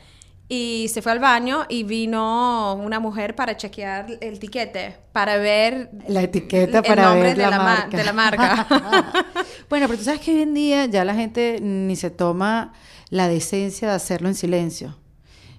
y 0.49 0.89
se 0.93 1.01
fue 1.03 1.13
al 1.13 1.19
baño 1.19 1.65
y 1.69 1.83
vino 1.85 2.75
una 2.75 3.01
mujer 3.01 3.35
para 3.35 3.57
chequear 3.57 4.07
el 4.21 4.39
tiquete, 4.39 4.97
para 5.13 5.39
ver 5.39 5.91
La 6.09 6.23
etiqueta 6.23 6.79
el 6.79 6.85
para 6.85 7.03
nombre 7.05 7.29
ver 7.29 7.37
de 7.37 7.43
la, 7.43 7.51
la 7.51 7.59
ma- 7.59 7.65
marca. 7.65 7.97
de 7.97 8.05
la 8.05 8.13
marca. 8.13 8.67
bueno, 9.71 9.87
pero 9.87 9.97
tú 9.99 10.05
sabes 10.05 10.21
que 10.21 10.33
hoy 10.35 10.43
en 10.43 10.55
día 10.55 10.87
ya 10.87 11.05
la 11.05 11.15
gente 11.15 11.59
ni 11.61 11.97
se 11.97 12.11
toma 12.11 12.73
la 13.11 13.29
decencia 13.29 13.89
de 13.89 13.95
hacerlo 13.95 14.29
en 14.29 14.35
silencio. 14.35 14.97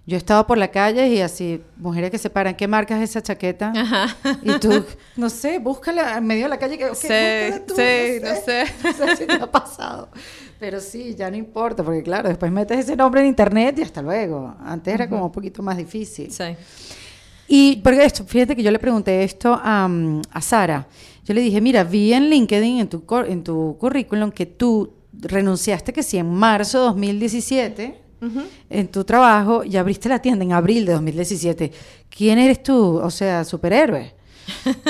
Yo 0.07 0.15
he 0.15 0.17
estado 0.17 0.47
por 0.47 0.57
la 0.57 0.69
calle 0.71 1.07
y 1.09 1.21
así, 1.21 1.61
mujeres 1.77 2.09
que 2.09 2.17
se 2.17 2.29
paran, 2.29 2.55
¿qué 2.55 2.67
marca 2.67 2.97
es 2.97 3.11
esa 3.11 3.21
chaqueta? 3.21 3.71
Y 4.41 4.57
tú, 4.59 4.83
no 5.15 5.29
sé, 5.29 5.59
búscala 5.59 6.17
en 6.17 6.25
medio 6.25 6.43
de 6.43 6.49
la 6.49 6.57
calle. 6.57 6.77
Que, 6.77 6.85
ok, 6.87 6.95
Sí, 6.95 7.61
tú, 7.67 7.75
sí, 7.75 8.19
no 8.21 8.35
sé. 8.43 8.65
No 8.83 8.93
sé 8.93 9.15
si 9.15 9.25
te 9.27 9.33
ha 9.33 9.51
pasado. 9.51 10.09
Pero 10.59 10.79
sí, 10.79 11.13
ya 11.15 11.29
no 11.29 11.37
importa, 11.37 11.83
porque 11.83 12.01
claro, 12.01 12.29
después 12.29 12.51
metes 12.51 12.79
ese 12.79 12.95
nombre 12.95 13.21
en 13.21 13.27
internet 13.27 13.77
y 13.77 13.83
hasta 13.83 14.01
luego. 14.01 14.55
Antes 14.63 14.93
era 14.93 15.07
como 15.07 15.25
un 15.25 15.31
poquito 15.31 15.61
más 15.61 15.77
difícil. 15.77 16.31
Sí. 16.31 16.55
Y 17.47 17.75
porque 17.77 18.03
esto, 18.03 18.23
fíjate 18.23 18.55
que 18.55 18.63
yo 18.63 18.71
le 18.71 18.79
pregunté 18.79 19.23
esto 19.23 19.59
a, 19.61 19.87
mm, 19.87 20.21
a 20.31 20.41
Sara. 20.41 20.87
Yo 21.23 21.33
le 21.33 21.41
dije, 21.41 21.61
mira, 21.61 21.83
vi 21.83 22.13
en 22.13 22.29
LinkedIn, 22.29 22.79
en 22.79 22.89
tu, 22.89 23.03
en 23.27 23.43
tu 23.43 23.77
currículum, 23.79 24.31
que 24.31 24.47
tú 24.47 24.93
renunciaste 25.21 25.93
que 25.93 26.03
sí 26.03 26.17
en 26.17 26.33
marzo 26.33 26.79
de 26.79 26.85
2017 26.87 27.97
en 28.69 28.87
tu 28.89 29.03
trabajo 29.03 29.63
y 29.63 29.77
abriste 29.77 30.07
la 30.07 30.19
tienda 30.19 30.45
en 30.45 30.53
abril 30.53 30.85
de 30.85 30.93
2017. 30.93 31.71
¿Quién 32.09 32.37
eres 32.37 32.61
tú? 32.61 32.97
O 32.97 33.09
sea, 33.09 33.43
superhéroe. 33.43 34.13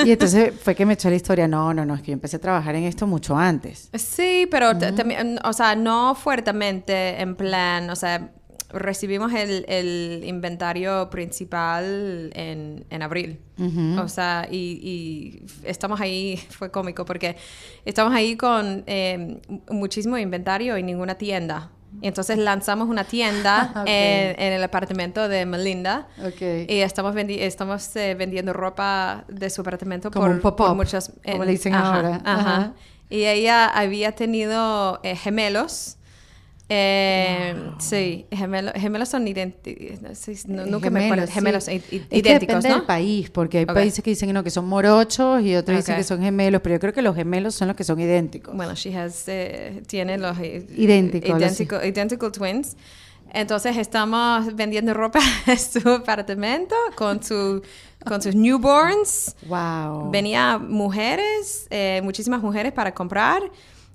y 0.05 0.11
entonces 0.11 0.53
fue 0.61 0.75
que 0.75 0.85
me 0.85 0.93
echó 0.95 1.09
la 1.09 1.15
historia. 1.15 1.47
No, 1.47 1.73
no, 1.73 1.85
no, 1.85 1.95
es 1.95 2.01
que 2.01 2.07
yo 2.07 2.13
empecé 2.13 2.35
a 2.35 2.39
trabajar 2.39 2.75
en 2.75 2.83
esto 2.83 3.07
mucho 3.07 3.37
antes. 3.37 3.89
Sí, 3.93 4.47
pero 4.51 4.77
t- 4.77 4.91
también, 4.91 5.39
o 5.45 5.53
sea, 5.53 5.75
no 5.77 6.13
fuertemente 6.15 7.21
en 7.21 7.35
plan, 7.37 7.89
o 7.89 7.95
sea, 7.95 8.31
recibimos 8.73 9.33
el, 9.33 9.65
el 9.67 10.23
inventario 10.25 11.09
principal 11.09 12.31
en, 12.33 12.85
en 12.89 13.01
abril. 13.01 13.39
O 13.99 14.07
sea, 14.07 14.47
y, 14.49 14.79
y 14.81 15.45
estamos 15.63 16.01
ahí, 16.01 16.37
fue 16.49 16.71
cómico 16.71 17.05
porque 17.05 17.35
estamos 17.85 18.13
ahí 18.13 18.35
con 18.35 18.83
eh, 18.87 19.39
muchísimo 19.69 20.17
inventario 20.17 20.77
y 20.77 20.83
ninguna 20.83 21.15
tienda. 21.15 21.69
Y 22.01 22.07
entonces 22.07 22.37
lanzamos 22.37 22.87
una 22.87 23.03
tienda 23.03 23.71
Ok. 23.75 23.83
en, 23.87 24.39
en 24.41 24.53
el 24.53 24.63
apartamento 24.63 25.27
de 25.27 25.45
Melinda. 25.45 26.07
Ok. 26.25 26.41
Y 26.69 26.79
estamos, 26.79 27.13
vendi- 27.13 27.39
estamos 27.41 27.93
eh, 27.97 28.15
vendiendo 28.15 28.53
ropa 28.53 29.25
de 29.27 29.49
su 29.49 29.59
apartamento 29.61 30.09
Como 30.09 30.39
por, 30.39 30.55
por 30.55 30.73
muchos... 30.75 31.11
como 31.29 31.43
le 31.43 31.51
dicen 31.51 31.75
ajá, 31.75 31.93
ahora. 31.95 32.21
Ajá. 32.23 32.41
Ajá. 32.55 32.73
Y 33.09 33.25
ella 33.25 33.67
había 33.67 34.13
tenido 34.13 35.01
eh, 35.03 35.17
gemelos. 35.17 35.97
Eh, 36.73 37.53
Sí, 37.79 38.25
gemelos, 38.31 38.73
gemelos 38.77 39.09
son 39.09 39.27
idénticos. 39.27 39.99
nunca 40.47 40.89
me 40.89 41.05
acuerdo. 41.05 41.27
Gemelos 41.31 41.67
i- 41.67 41.71
i- 41.73 41.77
Es 41.77 41.81
que 42.07 42.17
idénticos, 42.17 42.39
depende 42.55 42.69
¿no? 42.69 42.75
del 42.75 42.85
país, 42.85 43.29
porque 43.29 43.57
hay 43.59 43.65
países 43.65 44.01
que 44.03 44.11
dicen 44.11 44.29
que 44.29 44.33
no, 44.33 44.43
que 44.43 44.51
son 44.51 44.65
morochos 44.69 45.41
y 45.43 45.55
otros 45.55 45.77
dicen 45.77 45.95
que 45.97 46.03
son 46.03 46.21
gemelos, 46.21 46.61
pero 46.61 46.75
yo 46.75 46.79
creo 46.79 46.93
que 46.93 47.01
los 47.01 47.15
gemelos 47.15 47.55
son 47.55 47.67
los 47.67 47.75
que 47.75 47.83
son 47.83 47.99
idénticos. 47.99 48.55
Bueno, 48.55 48.73
she 48.75 48.95
has, 48.97 49.23
eh, 49.27 49.83
tiene 49.87 50.17
los 50.17 50.37
Idénticos, 50.39 51.41
idéntico- 51.41 51.83
identical 51.85 52.31
twins. 52.31 52.77
Entonces 53.33 53.77
estamos 53.77 54.55
vendiendo 54.55 54.93
ropa 54.93 55.19
en 55.47 55.57
su 55.59 55.87
apartamento 55.89 56.75
con, 56.95 57.21
su, 57.23 57.61
con 58.05 58.21
sus 58.21 58.35
newborns. 58.35 59.35
wow. 59.47 60.09
Venía 60.11 60.57
mujeres, 60.57 61.67
eh, 61.69 62.01
muchísimas 62.03 62.41
mujeres 62.41 62.71
para 62.73 62.93
comprar. 62.93 63.41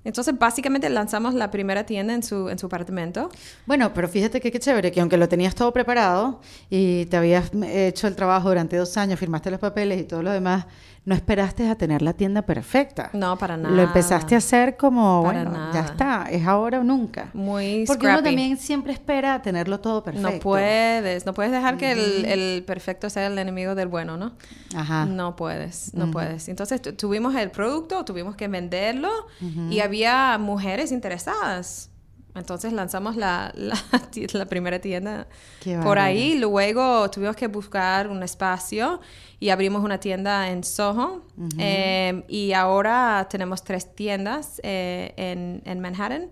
Entonces, 0.06 0.38
básicamente 0.38 0.88
lanzamos 0.88 1.34
la 1.34 1.50
primera 1.50 1.84
tienda 1.84 2.14
en 2.14 2.22
su, 2.22 2.48
en 2.48 2.58
su 2.60 2.66
apartamento. 2.66 3.28
Bueno, 3.66 3.92
pero 3.92 4.08
fíjate 4.08 4.40
que 4.40 4.52
qué 4.52 4.60
chévere, 4.60 4.92
que 4.92 5.00
aunque 5.00 5.16
lo 5.16 5.28
tenías 5.28 5.56
todo 5.56 5.72
preparado 5.72 6.40
y 6.70 7.06
te 7.06 7.16
habías 7.16 7.50
hecho 7.64 8.06
el 8.06 8.14
trabajo 8.14 8.48
durante 8.48 8.76
dos 8.76 8.96
años, 8.96 9.18
firmaste 9.18 9.50
los 9.50 9.58
papeles 9.58 10.00
y 10.00 10.04
todo 10.04 10.22
lo 10.22 10.30
demás, 10.30 10.66
no 11.06 11.14
esperaste 11.14 11.66
a 11.70 11.76
tener 11.76 12.02
la 12.02 12.12
tienda 12.12 12.42
perfecta. 12.42 13.10
No, 13.14 13.38
para 13.38 13.56
nada. 13.56 13.74
Lo 13.74 13.80
empezaste 13.82 14.34
a 14.34 14.38
hacer 14.38 14.76
como, 14.76 15.22
Para 15.24 15.44
bueno, 15.44 15.72
ya 15.72 15.80
está, 15.80 16.26
es 16.30 16.44
ahora 16.46 16.80
o 16.80 16.84
nunca. 16.84 17.30
Muy 17.32 17.84
Porque 17.86 18.06
uno 18.08 18.22
también 18.24 18.56
siempre 18.58 18.92
espera 18.92 19.40
tenerlo 19.40 19.78
todo 19.80 20.02
perfecto. 20.02 20.30
No 20.32 20.38
puedes, 20.40 21.24
no 21.24 21.32
puedes 21.32 21.52
dejar 21.52 21.76
que 21.78 21.92
el, 21.92 22.24
el 22.24 22.64
perfecto 22.64 23.08
sea 23.08 23.28
el 23.28 23.38
enemigo 23.38 23.74
del 23.76 23.86
bueno, 23.88 24.16
¿no? 24.16 24.32
Ajá. 24.74 25.06
No 25.06 25.36
puedes, 25.36 25.94
no 25.94 26.10
puedes. 26.10 26.48
Entonces 26.48 26.82
tu- 26.82 26.92
tuvimos 26.94 27.34
el 27.36 27.50
producto, 27.52 28.04
tuvimos 28.04 28.34
que 28.34 28.48
venderlo 28.48 29.08
y 29.70 29.78
había 29.80 30.36
mujeres 30.38 30.90
interesadas. 30.92 31.90
Entonces 32.36 32.72
lanzamos 32.72 33.16
la, 33.16 33.52
la, 34.32 34.46
primera 34.46 34.78
tienda 34.78 35.26
Qué 35.60 35.78
por 35.78 35.98
ahí. 35.98 36.38
Luego 36.38 37.10
tuvimos 37.10 37.36
que 37.36 37.46
buscar 37.48 38.08
un 38.08 38.22
espacio 38.22 39.00
y 39.40 39.48
abrimos 39.48 39.82
una 39.82 39.98
tienda 39.98 40.50
en 40.50 40.62
Soho. 40.62 41.22
Eh, 41.58 42.24
y 42.28 42.52
ahora 42.52 43.26
tenemos 43.30 43.64
tres 43.64 43.94
tiendas 43.94 44.60
eh, 44.62 45.12
en, 45.16 45.62
en 45.64 45.80
Manhattan. 45.80 46.30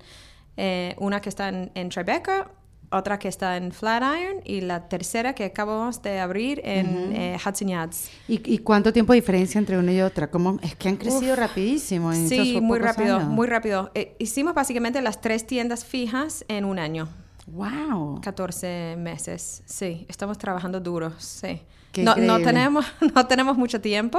Eh, 0.57 0.95
una 0.99 1.21
que 1.21 1.29
está 1.29 1.49
en, 1.49 1.73
en 1.75 1.88
Tribeca, 1.88 2.51
otra 2.97 3.19
que 3.19 3.29
está 3.29 3.57
en 3.57 3.73
Flatiron 3.73 4.37
y 4.45 4.61
la 4.61 4.89
tercera 4.89 5.35
que 5.35 5.45
acabamos 5.45 6.03
de 6.03 6.19
abrir 6.21 6.61
en 6.65 7.13
eh, 7.15 7.37
Hudson 7.45 7.69
Yards. 7.69 8.11
¿Y, 8.29 8.41
y 8.55 8.59
cuánto 8.59 8.93
tiempo 8.93 9.13
de 9.13 9.21
diferencia 9.21 9.59
entre 9.59 9.79
una 9.79 9.93
y 9.93 10.01
otra? 10.01 10.31
¿Cómo? 10.31 10.59
Es 10.63 10.75
que 10.77 10.89
han 10.89 10.97
crecido 10.97 11.37
rapidísimo. 11.37 12.13
En 12.13 12.29
Sí, 12.29 12.61
muy 12.61 12.79
rápido, 12.79 13.17
años. 13.19 13.29
muy 13.29 13.47
rápido. 13.47 13.91
Eh, 13.95 14.15
hicimos 14.19 14.55
básicamente 14.55 15.01
las 15.03 15.21
tres 15.21 15.47
tiendas 15.47 15.85
fijas 15.85 16.45
en 16.49 16.65
un 16.65 16.79
año, 16.79 17.09
Wow. 17.47 18.21
14 18.23 18.97
meses. 18.99 19.63
Sí, 19.67 20.07
estamos 20.09 20.39
trabajando 20.39 20.81
duros, 20.81 21.13
sí. 21.19 21.61
Qué 21.93 22.03
No, 22.03 22.17
no, 22.17 22.41
tenemos, 22.41 22.85
no 23.15 23.27
tenemos 23.27 23.57
mucho 23.57 23.81
tiempo. 23.81 24.19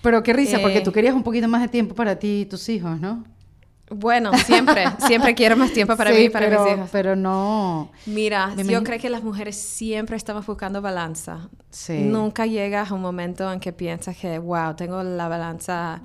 Pero 0.00 0.22
qué 0.22 0.32
risa, 0.32 0.60
porque 0.60 0.78
Eh, 0.78 0.82
tú 0.82 0.92
querías 0.92 1.14
un 1.14 1.22
poquito 1.24 1.48
más 1.48 1.60
de 1.62 1.68
tiempo 1.68 1.94
para 1.94 2.16
ti 2.18 2.42
y 2.42 2.46
tus 2.46 2.68
hijos, 2.68 3.00
¿no? 3.00 3.24
Bueno, 3.94 4.30
siempre, 4.44 4.84
siempre 5.06 5.34
quiero 5.36 5.56
más 5.56 5.72
tiempo 5.72 5.96
para 5.96 6.10
Sí, 6.12 6.16
mí 6.18 6.22
y 6.24 6.28
para 6.30 6.46
pero, 6.48 6.64
mis 6.64 6.74
hijos. 6.74 6.88
Pero 6.92 7.16
no. 7.16 7.90
Mira, 8.06 8.48
Me 8.48 8.56
yo 8.56 8.60
imagino- 8.62 8.82
creo 8.84 8.98
que 9.00 9.10
las 9.10 9.22
mujeres 9.22 9.56
siempre 9.56 10.16
estamos 10.16 10.46
buscando 10.46 10.80
balanza. 10.82 11.48
Sí. 11.70 11.98
Nunca 12.00 12.46
llegas 12.46 12.90
a 12.90 12.94
un 12.94 13.00
momento 13.02 13.52
en 13.52 13.60
que 13.60 13.72
piensas 13.72 14.16
que, 14.16 14.38
wow, 14.38 14.74
tengo 14.74 15.02
la 15.02 15.28
balanza 15.28 16.02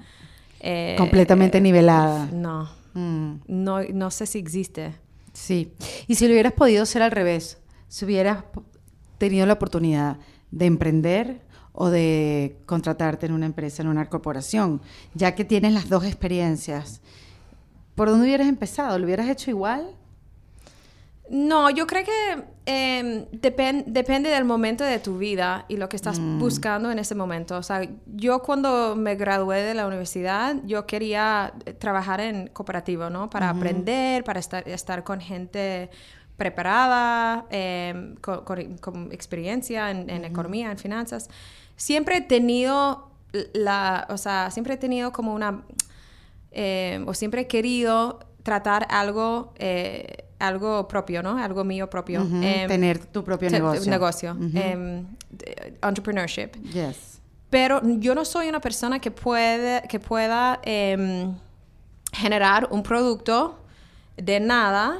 eh, 0.59 0.95
Completamente 0.97 1.59
eh, 1.59 1.61
nivelada. 1.61 2.27
No, 2.31 2.69
Mm, 2.93 3.41
no, 3.47 3.83
no 3.93 4.09
sé 4.09 4.25
si 4.25 4.39
existe. 4.39 4.95
sí. 5.31 5.71
Y 6.07 6.15
si 6.15 6.25
lo 6.25 6.31
hubieras 6.33 6.53
podido 6.53 6.83
ser 6.87 7.03
al 7.03 7.11
revés, 7.11 7.59
si 7.87 8.05
hubieras 8.05 8.43
tenido 9.19 9.45
la 9.45 9.53
oportunidad 9.53 10.17
de 10.49 10.65
emprender 10.65 11.41
o 11.73 11.89
de 11.91 12.57
contratarte 12.65 13.27
en 13.27 13.33
una 13.33 13.45
empresa, 13.45 13.83
en 13.83 13.87
una 13.89 14.07
corporación, 14.09 14.81
ya 15.13 15.35
que 15.35 15.45
tienes 15.45 15.73
las 15.73 15.89
dos 15.89 16.05
experiencias, 16.05 17.01
¿por 17.97 18.07
dónde 18.09 18.25
hubieras 18.27 18.47
empezado? 18.47 18.97
¿Lo 18.97 19.03
hubieras 19.05 19.27
hecho 19.27 19.49
igual? 19.51 19.89
No, 21.29 21.69
yo 21.69 21.85
creo 21.87 22.05
que 22.05 22.43
eh, 22.67 23.27
depen- 23.33 23.83
depende 23.87 24.29
del 24.29 24.45
momento 24.45 24.85
de 24.85 24.97
tu 24.99 25.17
vida 25.17 25.65
y 25.67 25.75
lo 25.75 25.89
que 25.89 25.97
estás 25.97 26.19
buscando 26.39 26.89
en 26.89 26.99
ese 26.99 27.15
momento. 27.15 27.57
O 27.57 27.63
sea, 27.63 27.81
yo 28.05 28.41
cuando 28.43 28.95
me 28.95 29.15
gradué 29.15 29.61
de 29.61 29.73
la 29.73 29.87
universidad, 29.87 30.55
yo 30.65 30.85
quería 30.85 31.51
eh, 31.65 31.73
trabajar 31.73 32.21
en 32.21 32.47
cooperativo, 32.47 33.09
¿no? 33.09 33.29
Para 33.29 33.49
aprender, 33.57 34.23
para 34.23 34.39
estar, 34.39 34.65
estar 34.69 35.03
con 35.03 35.19
gente 35.19 35.89
preparada, 36.37 37.45
eh, 37.49 38.15
con, 38.21 38.45
con- 38.45 38.77
con 38.77 39.11
experiencia 39.11 39.91
en, 39.91 40.09
en 40.09 40.23
economía, 40.23 40.71
en 40.71 40.77
finanzas. 40.77 41.29
Siempre 41.75 42.17
he 42.17 42.21
tenido 42.21 43.09
la, 43.53 44.07
o 44.09 44.17
sea, 44.17 44.49
siempre 44.51 44.75
he 44.75 44.77
tenido 44.77 45.11
como 45.11 45.33
una 45.33 45.63
eh, 46.51 47.03
o 47.05 47.13
siempre 47.13 47.41
he 47.41 47.47
querido 47.47 48.19
tratar 48.43 48.87
algo, 48.89 49.53
eh, 49.57 50.25
algo 50.39 50.87
propio, 50.87 51.21
¿no? 51.21 51.37
Algo 51.37 51.63
mío 51.63 51.89
propio. 51.89 52.21
Em, 52.21 52.67
tener 52.67 53.05
tu 53.05 53.23
propio 53.23 53.49
negocio. 53.49 53.89
negocio. 53.89 54.37
Em, 54.53 55.05
entrepreneurship. 55.81 56.55
Yes. 56.71 57.19
Pero 57.49 57.81
yo 57.99 58.13
no 58.13 58.25
soy 58.25 58.49
una 58.49 58.59
persona 58.59 58.99
que 58.99 59.11
puede, 59.11 59.81
que 59.87 59.99
pueda 59.99 60.59
em, 60.63 61.33
generar 62.11 62.67
un 62.71 62.83
producto 62.83 63.59
de 64.17 64.39
nada 64.39 64.97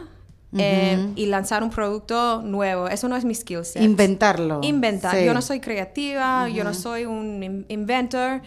em, 0.57 1.11
y 1.15 1.25
lanzar 1.25 1.61
un 1.63 1.69
producto 1.69 2.41
nuevo. 2.41 2.87
Eso 2.87 3.07
no 3.09 3.15
es 3.17 3.25
mi 3.25 3.35
skill 3.35 3.65
set. 3.65 3.81
Inventarlo. 3.81 4.59
Inventar. 4.63 5.15
Sí. 5.15 5.25
Yo 5.25 5.33
no 5.33 5.41
soy 5.41 5.59
creativa, 5.59 6.47
yo 6.49 6.63
no 6.63 6.73
soy 6.73 7.05
un 7.05 7.43
in- 7.43 7.65
inventor. 7.67 8.41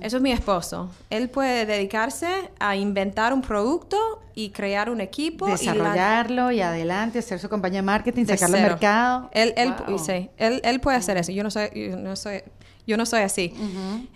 Eso 0.00 0.16
es 0.16 0.22
mi 0.22 0.32
esposo. 0.32 0.90
Él 1.10 1.28
puede 1.28 1.66
dedicarse 1.66 2.26
a 2.58 2.76
inventar 2.76 3.32
un 3.34 3.42
producto 3.42 3.98
y 4.34 4.48
crear 4.50 4.88
un 4.88 5.00
equipo. 5.02 5.46
Desarrollarlo 5.46 6.50
y, 6.52 6.62
adelante, 6.62 7.18
hacer 7.18 7.38
su 7.38 7.48
compañía 7.50 7.80
de 7.80 7.86
marketing, 7.86 8.24
de 8.24 8.36
sacarlo 8.36 8.56
al 8.56 8.62
mercado. 8.62 9.30
Él, 9.32 9.52
él, 9.56 9.74
Wow. 9.86 9.98
sí, 9.98 10.30
él, 10.38 10.60
él 10.64 10.80
puede 10.80 10.96
hacer 10.96 11.18
eso. 11.18 11.32
Yo 11.32 11.42
no 11.42 11.50
soy, 11.50 11.68
yo 11.74 11.96
no 11.98 12.16
soy, 12.16 12.42
yo 12.86 12.96
no 12.96 13.04
soy 13.04 13.20
así. 13.20 13.52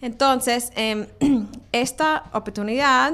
Entonces, 0.00 0.70
em, 0.74 1.06
esta 1.72 2.24
oportunidad 2.32 3.12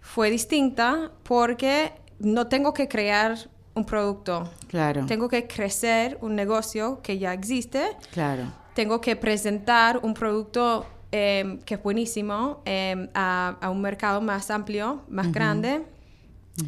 fue 0.00 0.30
distinta 0.30 1.10
porque 1.22 1.92
no 2.18 2.46
tengo 2.46 2.74
que 2.74 2.88
crear 2.88 3.36
un 3.74 3.84
producto. 3.84 4.48
Claro. 4.68 5.06
Tengo 5.06 5.28
que 5.28 5.46
crecer 5.46 6.18
un 6.20 6.34
negocio 6.34 7.00
que 7.02 7.18
ya 7.18 7.32
existe. 7.32 7.90
Claro. 8.12 8.44
Tengo 8.74 9.00
que 9.00 9.16
presentar 9.16 9.98
un 10.02 10.14
producto 10.14 10.86
em, 11.12 11.58
que 11.60 11.74
es 11.74 11.82
buenísimo 11.82 12.60
em, 12.64 13.08
a, 13.14 13.56
a 13.60 13.70
un 13.70 13.80
mercado 13.80 14.20
más 14.20 14.50
amplio, 14.50 15.02
más 15.08 15.30
grande. 15.32 15.82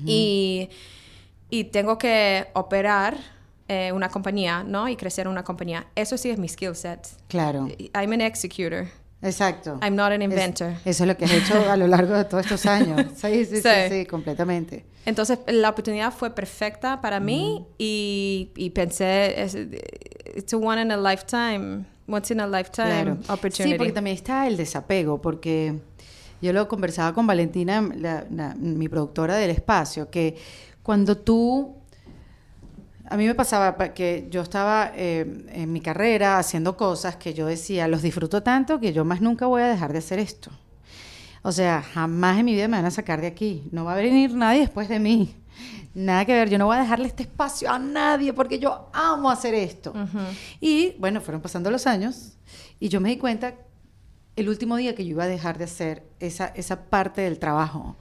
y, 0.04 0.68
y 1.48 1.64
tengo 1.64 1.96
que 1.96 2.48
operar 2.54 3.16
eh, 3.68 3.90
una 3.92 4.08
compañía, 4.08 4.62
¿no? 4.64 4.88
Y 4.88 4.96
crecer 4.96 5.26
una 5.28 5.42
compañía. 5.42 5.86
Eso 5.94 6.16
sí 6.16 6.30
es 6.30 6.38
mi 6.38 6.48
skill 6.48 6.74
set. 6.74 7.06
Claro. 7.28 7.68
I'm 7.94 8.12
an 8.12 8.20
executor. 8.20 8.86
Exacto. 9.22 9.78
I'm 9.82 9.94
not 9.96 10.12
an 10.12 10.22
Es- 10.22 10.30
inventor. 10.30 10.72
eso 10.84 11.04
es 11.04 11.08
lo 11.08 11.16
que 11.16 11.24
has 11.24 11.32
hecho 11.32 11.70
a 11.70 11.76
lo 11.76 11.86
largo 11.86 12.14
de 12.14 12.24
todos 12.24 12.44
estos 12.44 12.66
años. 12.66 13.00
Sí, 13.16 13.44
sí, 13.44 13.56
sí, 13.56 13.62
sí, 13.62 14.00
Sí. 14.00 14.06
completamente. 14.06 14.84
Entonces, 15.06 15.38
la 15.46 15.70
oportunidad 15.70 16.12
fue 16.12 16.30
perfecta 16.34 17.00
para 17.00 17.18
mí 17.20 17.64
y, 17.78 18.50
y 18.56 18.70
pensé, 18.70 19.40
es, 19.42 19.54
it's 20.36 20.52
a 20.52 20.56
one 20.56 20.82
in 20.82 20.90
a 20.92 20.96
lifetime, 20.96 21.84
once 22.08 22.32
in 22.34 22.40
a 22.40 22.46
lifetime 22.46 22.88
Claro. 22.88 23.18
opportunity. 23.28 23.72
Sí, 23.72 23.78
porque 23.78 23.92
también 23.92 24.16
está 24.16 24.46
el 24.46 24.56
desapego, 24.56 25.20
porque 25.22 25.78
yo 26.42 26.52
lo 26.52 26.68
conversaba 26.68 27.14
con 27.14 27.26
Valentina, 27.26 27.88
la- 27.96 28.26
la- 28.30 28.54
mi 28.56 28.88
productora 28.88 29.36
del 29.36 29.50
espacio, 29.50 30.10
que 30.10 30.36
cuando 30.82 31.16
tú... 31.16 31.76
A 33.08 33.16
mí 33.16 33.26
me 33.26 33.34
pasaba 33.34 33.76
pa- 33.76 33.90
que 33.94 34.26
yo 34.30 34.42
estaba 34.42 34.90
eh, 34.94 35.44
en 35.52 35.72
mi 35.72 35.80
carrera 35.80 36.38
haciendo 36.38 36.76
cosas 36.76 37.16
que 37.16 37.34
yo 37.34 37.46
decía, 37.46 37.86
los 37.88 38.02
disfruto 38.02 38.42
tanto 38.42 38.80
que 38.80 38.92
yo 38.92 39.04
más 39.04 39.20
nunca 39.20 39.46
voy 39.46 39.62
a 39.62 39.66
dejar 39.66 39.92
de 39.92 39.98
hacer 39.98 40.18
esto. 40.18 40.50
O 41.42 41.52
sea, 41.52 41.82
jamás 41.82 42.38
en 42.38 42.44
mi 42.46 42.54
vida 42.54 42.66
me 42.66 42.76
van 42.76 42.86
a 42.86 42.90
sacar 42.90 43.20
de 43.20 43.28
aquí. 43.28 43.68
No 43.70 43.84
va 43.84 43.92
a 43.92 43.96
venir 43.96 44.34
nadie 44.34 44.60
después 44.60 44.88
de 44.88 44.98
mí. 44.98 45.34
Nada 45.94 46.24
que 46.24 46.32
ver. 46.32 46.50
Yo 46.50 46.58
no 46.58 46.66
voy 46.66 46.76
a 46.76 46.80
dejarle 46.80 47.06
este 47.06 47.22
espacio 47.22 47.70
a 47.70 47.78
nadie 47.78 48.32
porque 48.32 48.58
yo 48.58 48.90
amo 48.92 49.30
hacer 49.30 49.54
esto. 49.54 49.94
Y 50.60 50.96
bueno, 50.98 51.20
fueron 51.20 51.40
pasando 51.40 51.70
los 51.70 51.86
años 51.86 52.32
y 52.80 52.88
yo 52.88 53.00
me 53.00 53.10
di 53.10 53.16
cuenta 53.18 53.54
el 54.34 54.48
último 54.48 54.76
día 54.76 54.94
que 54.96 55.04
yo 55.04 55.12
iba 55.12 55.24
a 55.24 55.28
dejar 55.28 55.56
de 55.56 55.64
hacer 55.64 56.02
esa, 56.18 56.46
esa 56.48 56.82
parte 56.86 57.20
del 57.22 57.38
trabajo. 57.38 57.96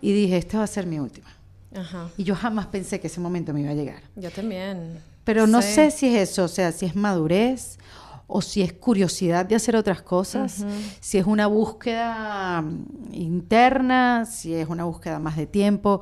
Y 0.00 0.12
dije, 0.12 0.38
esta 0.38 0.58
va 0.58 0.64
a 0.64 0.68
ser 0.68 0.86
mi 0.86 0.98
última. 0.98 1.28
Ajá. 1.74 2.08
Y 2.16 2.24
yo 2.24 2.34
jamás 2.34 2.66
pensé 2.66 2.98
que 3.00 3.06
ese 3.08 3.20
momento 3.20 3.52
me 3.52 3.60
iba 3.60 3.70
a 3.70 3.74
llegar. 3.74 4.02
Yo 4.16 4.30
también. 4.30 5.00
Pero 5.24 5.46
no 5.46 5.60
Sí. 5.62 5.74
sé 5.74 5.90
si 5.90 6.14
es 6.14 6.30
eso, 6.30 6.44
o 6.44 6.48
sea, 6.48 6.72
si 6.72 6.86
es 6.86 6.96
madurez 6.96 7.78
o 8.26 8.40
si 8.42 8.62
es 8.62 8.72
curiosidad 8.72 9.44
de 9.46 9.54
hacer 9.56 9.76
otras 9.76 10.02
cosas, 10.02 10.64
si 11.00 11.18
es 11.18 11.26
una 11.26 11.46
búsqueda 11.46 12.62
mm, 12.62 13.12
interna, 13.12 14.24
si 14.26 14.54
es 14.54 14.68
una 14.68 14.84
búsqueda 14.84 15.18
más 15.18 15.36
de 15.36 15.46
tiempo. 15.46 16.00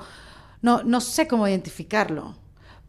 No, 0.62 0.82
no 0.82 1.00
sé 1.00 1.26
cómo 1.28 1.46
identificarlo, 1.46 2.34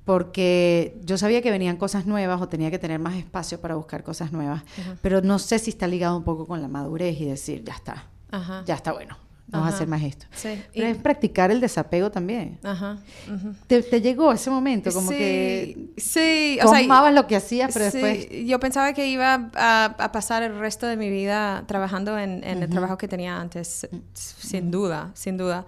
porque 0.05 0.97
yo 1.03 1.17
sabía 1.17 1.41
que 1.41 1.51
venían 1.51 1.77
cosas 1.77 2.05
nuevas 2.05 2.41
o 2.41 2.47
tenía 2.47 2.71
que 2.71 2.79
tener 2.79 2.99
más 2.99 3.15
espacio 3.15 3.59
para 3.59 3.75
buscar 3.75 4.03
cosas 4.03 4.31
nuevas, 4.31 4.63
pero 5.01 5.21
no 5.21 5.37
sé 5.37 5.59
si 5.59 5.71
está 5.71 5.85
ligado 5.87 6.17
un 6.17 6.23
poco 6.23 6.47
con 6.47 6.61
la 6.61 6.67
madurez 6.67 7.19
y 7.19 7.25
decir, 7.25 7.63
ya 7.63 7.73
está, 7.73 8.05
Ajá. 8.31 8.63
ya 8.65 8.75
está 8.75 8.93
bueno, 8.93 9.17
no 9.47 9.59
vas 9.59 9.65
a 9.65 9.67
Ajá. 9.67 9.75
hacer 9.77 9.87
más 9.87 10.03
esto. 10.03 10.25
Sí. 10.35 10.61
Pero 10.73 10.87
Y- 10.87 10.91
es 10.91 10.97
practicar 10.97 11.51
el 11.51 11.61
desapego 11.61 12.11
también. 12.11 12.59
Ajá. 12.63 12.97
ujú. 13.33 13.53
¿Te, 13.67 13.81
te 13.81 14.01
llegó 14.01 14.31
ese 14.33 14.49
momento? 14.49 14.91
Como 14.91 15.09
sí, 15.09 15.17
que 15.17 15.89
sí, 15.97 16.59
o 16.63 16.67
sea, 16.69 16.79
amabas 16.79 17.13
lo 17.13 17.27
que 17.27 17.35
hacías, 17.37 17.71
pero 17.73 17.89
sí, 17.89 17.97
después... 17.99 18.45
yo 18.45 18.59
pensaba 18.59 18.91
que 18.93 19.07
iba 19.07 19.49
a, 19.55 19.85
a 19.85 20.11
pasar 20.11 20.43
el 20.43 20.57
resto 20.59 20.85
de 20.85 20.97
mi 20.97 21.09
vida 21.09 21.63
trabajando 21.67 22.17
en, 22.19 22.43
en 22.43 22.61
el 22.61 22.69
trabajo 22.69 22.97
que 22.97 23.07
tenía 23.07 23.39
antes, 23.39 23.87
sin 24.13 24.69
duda, 24.69 25.11
sin 25.13 25.37
duda. 25.37 25.65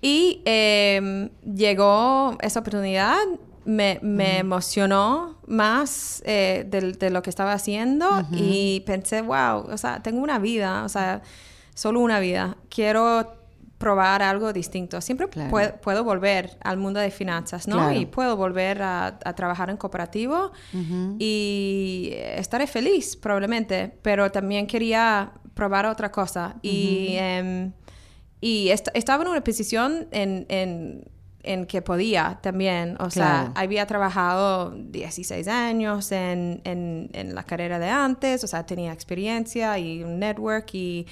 Y 0.00 0.42
eh, 0.44 1.30
llegó 1.44 2.36
esa 2.40 2.60
oportunidad, 2.60 3.16
me, 3.64 4.00
me 4.02 4.38
emocionó 4.38 5.38
más 5.46 6.22
eh, 6.26 6.66
del- 6.68 6.98
de, 6.98 7.10
lo 7.10 7.22
que 7.22 7.30
estaba 7.30 7.52
haciendo 7.52 8.26
y 8.32 8.80
pensé, 8.86 9.22
wow, 9.22 9.66
o 9.70 9.78
sea, 9.78 10.02
tengo 10.02 10.20
una 10.20 10.38
vida, 10.40 10.84
o 10.84 10.88
sea, 10.88 11.22
solo 11.74 12.00
una 12.00 12.20
vida. 12.20 12.56
Quiero 12.68 13.40
probar 13.78 14.22
algo 14.22 14.52
distinto. 14.52 15.00
Siempre 15.00 15.28
Claro. 15.28 15.80
puedo 15.82 16.04
volver 16.04 16.56
al 16.62 16.76
mundo 16.76 17.00
de 17.00 17.10
finanzas, 17.10 17.66
¿no? 17.66 17.76
Claro. 17.78 17.92
Y 17.98 18.06
puedo 18.06 18.36
volver 18.36 18.80
a, 18.82 19.18
a 19.24 19.32
trabajar 19.34 19.70
en 19.70 19.76
cooperativo 19.76 20.52
y 21.18 22.10
estaré 22.14 22.66
feliz 22.66 23.16
probablemente, 23.16 23.92
pero 24.02 24.30
también 24.30 24.66
quería 24.66 25.32
probar 25.54 25.86
otra 25.86 26.10
cosa. 26.12 26.56
Y, 26.62 27.16
em, 27.18 27.72
y 28.40 28.68
est- 28.70 28.88
estaba 28.94 29.24
en 29.24 29.30
una 29.30 29.42
posición 29.44 30.06
en, 30.12 30.46
en, 30.48 31.04
en 31.42 31.66
que 31.66 31.82
podía 31.82 32.38
también, 32.40 32.96
o 33.00 33.10
sea, 33.10 33.52
había 33.56 33.86
trabajado 33.86 34.70
16 34.76 35.48
años 35.48 36.12
en, 36.12 36.60
en, 36.64 37.34
la 37.34 37.42
carrera 37.42 37.78
de 37.80 37.88
antes, 37.88 38.44
o 38.44 38.46
sea, 38.46 38.64
tenía 38.64 38.92
experiencia 38.92 39.76
y 39.78 40.04
un 40.04 40.18
network 40.20 40.72
y 40.74 41.06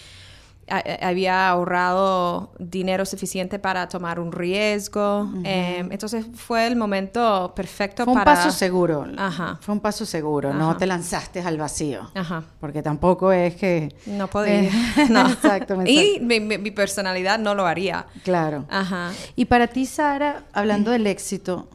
había 0.71 1.49
ahorrado 1.49 2.53
dinero 2.59 3.05
suficiente 3.05 3.59
para 3.59 3.89
tomar 3.89 4.21
un 4.21 4.31
riesgo. 4.33 5.29
Eh, 5.45 5.87
entonces 5.91 6.25
fue 6.35 6.67
el 6.67 6.77
momento 6.77 7.53
perfecto 7.57 8.05
Fue 8.05 8.13
un 8.15 8.19
para... 8.21 8.35
paso 8.37 8.51
seguro. 8.53 9.07
Ajá. 9.17 9.59
Fue 9.61 9.75
un 9.75 9.81
paso 9.81 10.07
seguro, 10.07 10.55
no 10.55 10.77
te 10.77 10.87
lanzaste 10.87 11.41
al 11.41 11.59
vacío. 11.59 12.11
Ajá. 12.15 12.45
Porque 12.61 12.83
tampoco 12.83 13.33
es 13.33 13.57
que... 13.57 13.95
No 14.07 14.29
podía. 14.29 14.63
Eh, 14.63 14.71
no. 15.11 15.29
exacto, 15.31 15.77
Y 15.87 16.19
mi, 16.21 16.39
mi- 16.41 16.59
mi 16.59 16.71
personalidad 16.71 17.39
no 17.39 17.55
lo 17.55 17.67
haría. 17.67 18.07
Claro. 18.23 18.65
Ajá. 18.71 19.11
Y 19.37 19.47
para 19.47 19.67
ti, 19.67 19.87
Sara, 19.87 20.45
hablando 20.53 20.91
del 20.93 21.07
éxito, 21.07 21.69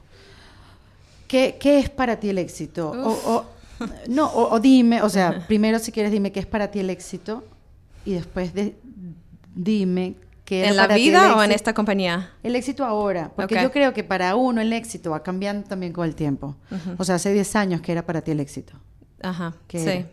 ¿qué, 1.28 1.58
qué 1.60 1.80
es 1.80 1.90
para 1.90 2.18
ti 2.20 2.30
el 2.30 2.38
éxito? 2.38 2.92
O, 2.92 3.10
o- 3.34 3.46
no, 4.08 4.28
o, 4.28 4.54
o 4.54 4.60
dime, 4.60 5.02
o 5.02 5.10
sea, 5.10 5.44
primero 5.48 5.80
si 5.80 5.92
quieres 5.92 6.12
dime 6.12 6.32
qué 6.32 6.40
es 6.40 6.46
para 6.46 6.70
ti 6.72 6.80
el 6.80 6.90
éxito 6.90 7.44
y 8.06 8.14
después 8.14 8.54
de- 8.54 8.76
dime 9.56 10.16
qué 10.44 10.60
era 10.62 10.70
¿En 10.70 10.78
la 10.78 10.88
vida 10.88 11.36
o 11.36 11.44
en 11.44 11.52
esta 11.52 11.74
compañía? 11.74 12.34
El 12.44 12.56
éxito 12.56 12.86
ahora, 12.86 13.32
porque 13.36 13.62
yo 13.62 13.72
creo 13.72 13.94
que 13.94 14.04
para 14.04 14.36
uno 14.36 14.62
el 14.62 14.72
éxito 14.74 15.12
va 15.12 15.24
cambiando 15.24 15.68
también 15.68 15.92
con 15.94 16.06
el 16.06 16.16
tiempo. 16.16 16.56
O 16.98 17.04
sea, 17.04 17.16
hace 17.16 17.34
10 17.34 17.56
años 17.56 17.82
que 17.82 17.92
era 17.92 18.06
para 18.06 18.22
ti 18.22 18.32
el 18.32 18.40
éxito. 18.40 18.74
Ajá. 19.22 19.56
¿Qué 19.68 19.80
sí. 19.80 19.90
era? 19.90 20.08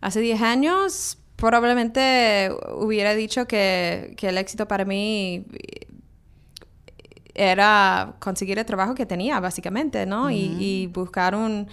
Hace 0.00 0.20
10 0.20 0.40
años 0.42 1.18
probablemente 1.34 2.50
hubiera 2.76 3.14
dicho 3.14 3.46
que, 3.46 4.14
que 4.16 4.28
el 4.28 4.38
éxito 4.38 4.68
para 4.68 4.84
mí 4.84 5.44
era 7.34 8.16
conseguir 8.18 8.58
el 8.58 8.66
trabajo 8.66 8.94
que 8.94 9.06
tenía, 9.06 9.38
básicamente, 9.40 10.06
¿no? 10.06 10.30
y, 10.30 10.56
y 10.58 10.86
buscar 10.88 11.34
un, 11.34 11.68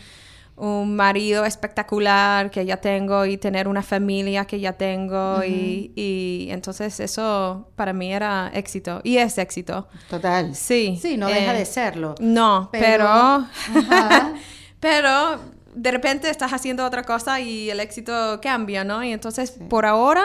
un 0.57 0.95
marido 0.95 1.43
espectacular 1.43 2.49
que 2.49 2.65
ya 2.65 2.77
tengo 2.77 3.25
y 3.25 3.37
tener 3.37 3.67
una 3.67 3.83
familia 3.83 4.45
que 4.45 4.59
ya 4.61 4.73
tengo 4.73 5.43
y, 5.43 5.91
y 5.95 6.47
entonces 6.49 6.97
eso 7.01 7.69
para 7.75 7.91
mí 7.91 8.13
era 8.13 8.49
éxito 8.53 9.01
y 9.03 9.17
es 9.17 9.37
éxito. 9.37 9.87
Total. 10.09 10.55
Sí. 10.55 10.97
Sí, 11.01 11.17
no 11.17 11.27
deja 11.27 11.53
eh, 11.53 11.59
de 11.59 11.65
serlo. 11.65 12.15
No, 12.19 12.69
Pero- 12.71 13.45
pero... 14.79 15.39
De 15.75 15.91
repente 15.91 16.29
estás 16.29 16.53
haciendo 16.53 16.85
otra 16.85 17.03
cosa 17.03 17.41
y 17.41 17.69
el 17.69 17.81
éxito 17.81 18.39
cambia, 18.41 18.85
¿no? 18.85 19.03
Y 19.03 19.11
entonces 19.11 19.51
por 19.51 19.85
ahora 19.85 20.23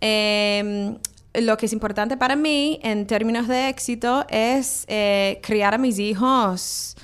em, 0.00 0.96
lo 1.34 1.56
que 1.56 1.66
es 1.66 1.72
importante 1.72 2.16
para 2.16 2.36
mí 2.36 2.78
en 2.82 3.06
términos 3.06 3.48
de 3.48 3.68
éxito 3.68 4.26
es 4.28 4.84
eh, 4.88 5.40
criar 5.42 5.74
a 5.74 5.78
mis 5.78 5.98
hijos 5.98 6.94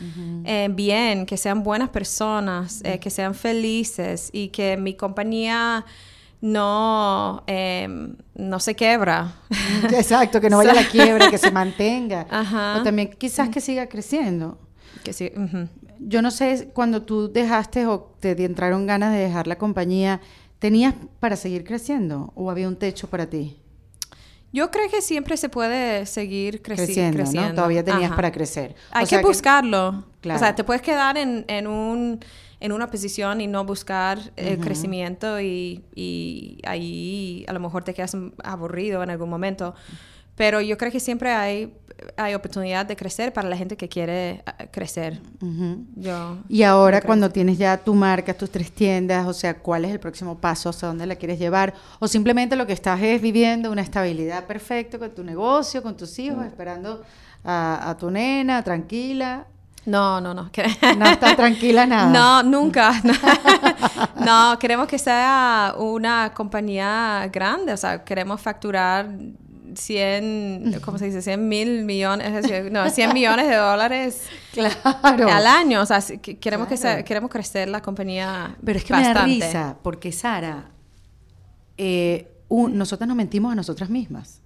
eh, 0.45 0.69
bien, 0.71 1.25
que 1.25 1.37
sean 1.37 1.63
buenas 1.63 1.89
personas, 1.89 2.83
eh, 2.85 2.99
que 2.99 3.11
sean 3.11 3.35
felices 3.35 4.29
y 4.33 4.49
que 4.49 4.77
mi 4.77 4.95
compañía 4.95 5.87
no, 6.41 7.43
em, 7.47 8.17
no 8.35 8.61
se 8.61 8.75
quebra. 8.75 9.35
Exacto, 9.91 10.41
que 10.41 10.51
no 10.51 10.59
vaya 10.59 10.73
a 10.73 10.75
la 10.75 10.89
quiebra, 10.91 11.31
que 11.31 11.39
se 11.39 11.51
mantenga. 11.51 12.27
Ajá. 12.31 12.79
O 12.79 12.83
también 12.83 13.11
quizás 13.17 13.49
que 13.49 13.61
siga 13.61 13.89
creciendo. 13.89 14.59
que 15.05 15.13
sí, 15.13 15.33
ujú. 15.35 15.69
Yo 16.01 16.23
no 16.23 16.31
sé, 16.31 16.69
cuando 16.75 17.03
tú 17.03 17.33
dejaste 17.33 17.87
o 17.87 18.15
te 18.21 18.31
entraron 18.45 18.87
ganas 18.87 19.13
de 19.13 19.19
dejar 19.19 19.49
la 19.49 19.57
compañía, 19.57 20.21
¿tenías 20.59 20.95
para 21.19 21.35
seguir 21.35 21.65
creciendo 21.65 22.33
o 22.37 22.51
había 22.51 22.69
un 22.69 22.77
techo 22.77 23.09
para 23.09 23.27
ti? 23.27 23.57
Yo 24.53 24.71
creo 24.71 24.91
que 24.91 25.03
siempre 25.03 25.37
se 25.37 25.49
puede 25.49 26.07
seguir 26.07 26.63
creci- 26.63 26.77
Creciendo, 26.77 27.17
creciendo. 27.19 27.49
¿no? 27.51 27.55
Todavía 27.57 27.85
tenías 27.85 28.07
Ajá. 28.07 28.17
para 28.17 28.33
crecer. 28.33 28.75
Hay 28.91 29.05
O 29.05 29.07
sea 29.07 29.21
que 29.21 29.27
buscarlo. 29.27 30.05
Claro. 30.23 30.37
O 30.37 30.41
sea, 30.43 30.55
te 30.55 30.65
puedes 30.65 30.81
quedar 30.83 31.19
en, 31.19 31.45
en, 31.49 31.67
un, 31.67 32.21
en 32.61 32.73
una 32.73 32.91
posición 32.91 33.41
y 33.43 33.47
no 33.47 33.65
buscar 33.65 34.19
el 34.37 34.59
crecimiento 34.59 35.39
y, 35.41 35.85
y 35.95 36.59
ahí 36.65 37.45
a 37.47 37.53
lo 37.53 37.61
mejor 37.61 37.85
te 37.85 37.93
quedas 37.93 38.17
aburrido 38.43 39.03
en 39.03 39.11
algún 39.11 39.29
momento. 39.29 39.75
Pero 40.35 40.61
yo 40.63 40.79
creo 40.79 40.91
que 40.93 41.01
siempre 41.01 41.31
hay, 41.33 41.75
hay 42.17 42.35
oportunidad 42.35 42.87
de 42.87 42.97
crecer 42.97 43.33
para 43.33 43.49
la 43.49 43.57
gente 43.57 43.77
que 43.77 43.89
quiere 43.89 44.31
eh, 44.31 44.43
crecer. 44.71 45.21
Ujú. 45.41 45.85
Yo, 45.97 46.39
Y 46.49 46.63
ahora 46.63 47.01
cuando 47.01 47.31
tienes 47.31 47.59
ya 47.59 47.77
tu 47.77 47.95
marca, 47.95 48.35
tus 48.35 48.51
tres 48.51 48.71
tiendas, 48.73 49.27
o 49.27 49.33
sea, 49.33 49.55
¿cuál 49.59 49.85
es 49.85 49.91
el 49.91 50.01
próximo 50.01 50.39
paso? 50.39 50.69
¿Hasta 50.69 50.87
dónde 50.87 51.07
la 51.07 51.17
quieres 51.17 51.39
llevar? 51.39 51.75
O 51.99 52.09
simplemente 52.09 52.57
lo 52.57 52.67
que 52.67 52.73
estás 52.73 53.01
es 53.03 53.21
viviendo 53.21 53.71
una 53.71 53.83
estabilidad 53.83 54.45
perfecta 54.47 54.99
con 54.99 55.11
tu 55.11 55.23
negocio, 55.25 55.83
con 55.83 55.97
tus 55.97 56.19
Mm. 56.19 56.23
hijos, 56.23 56.47
esperando 56.47 57.03
a, 57.45 57.91
a 57.91 57.97
tu 57.97 58.11
nena, 58.11 58.63
tranquila. 58.63 59.47
No, 59.87 60.21
no, 60.21 60.35
no. 60.35 60.51
No 60.99 61.07
está 61.07 61.35
tranquila 61.35 61.87
nada. 61.87 62.11
No, 62.11 62.43
nunca. 62.43 62.93
no, 64.25 64.59
queremos 64.59 64.87
que 64.87 64.99
sea 64.99 65.75
una 65.79 66.33
compañía 66.35 67.29
grande, 67.33 67.73
o 67.73 67.77
sea, 67.77 68.05
queremos 68.05 68.41
facturar 68.41 69.09
100, 69.77 70.81
¿cómo 70.85 70.99
se 70.99 71.07
dice? 71.07 71.23
100 71.23 71.49
mil 71.49 71.85
millones, 71.85 72.71
no, 72.71 72.89
100 72.91 73.13
millones 73.15 73.49
de 73.49 73.57
dólares 73.57 74.23
Claro. 74.53 75.29
al 75.31 75.47
año, 75.47 75.81
o 75.83 75.87
sea, 75.87 76.01
queremos, 76.41 76.69
que 76.69 76.77
Claro. 76.77 77.05
queremos 77.05 77.31
crecer 77.31 77.69
la 77.69 77.81
compañía 77.83 78.57
Pero 78.65 78.79
es 78.79 78.85
que 78.85 78.93
me 78.95 79.03
da 79.03 79.09
bastante. 79.15 79.35
risa, 79.47 79.77
porque 79.83 80.13
Sara, 80.13 80.71
eh, 81.77 82.29
un- 82.49 82.77
nosotras 82.77 83.07
nos 83.09 83.17
mentimos 83.17 83.53
a 83.53 83.55
nosotras 83.55 83.91
mismas. 83.91 84.41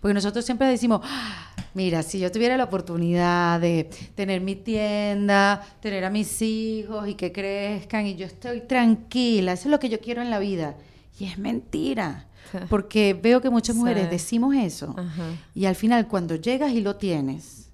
Porque 0.00 0.14
nosotros 0.14 0.44
siempre 0.44 0.66
decimos, 0.68 1.00
"Ah, 1.04 1.50
mira, 1.74 2.02
si 2.02 2.18
yo 2.18 2.30
tuviera 2.32 2.56
la 2.56 2.64
oportunidad 2.64 3.60
de 3.60 3.88
tener 4.14 4.40
mi 4.40 4.54
tienda, 4.56 5.62
tener 5.80 6.04
a 6.04 6.10
mis 6.10 6.40
hijos 6.42 7.08
y 7.08 7.14
que 7.14 7.32
crezcan 7.32 8.06
y 8.06 8.14
yo 8.16 8.26
estoy 8.26 8.60
tranquila, 8.62 9.52
eso 9.52 9.64
es 9.68 9.70
lo 9.70 9.78
que 9.78 9.88
yo 9.88 10.00
quiero 10.00 10.22
en 10.22 10.30
la 10.30 10.38
vida. 10.38 10.74
Y 11.18 11.24
es 11.26 11.38
mentira. 11.38 12.26
Porque 12.68 13.18
veo 13.20 13.40
que 13.40 13.50
muchas 13.50 13.76
mujeres 13.76 14.04
Sí. 14.04 14.10
decimos 14.10 14.54
eso. 14.54 14.94
Ajá. 14.96 15.24
Y 15.54 15.64
al 15.66 15.74
final, 15.74 16.08
cuando 16.08 16.34
llegas 16.36 16.72
y 16.72 16.80
lo 16.80 16.96
tienes, 16.96 17.70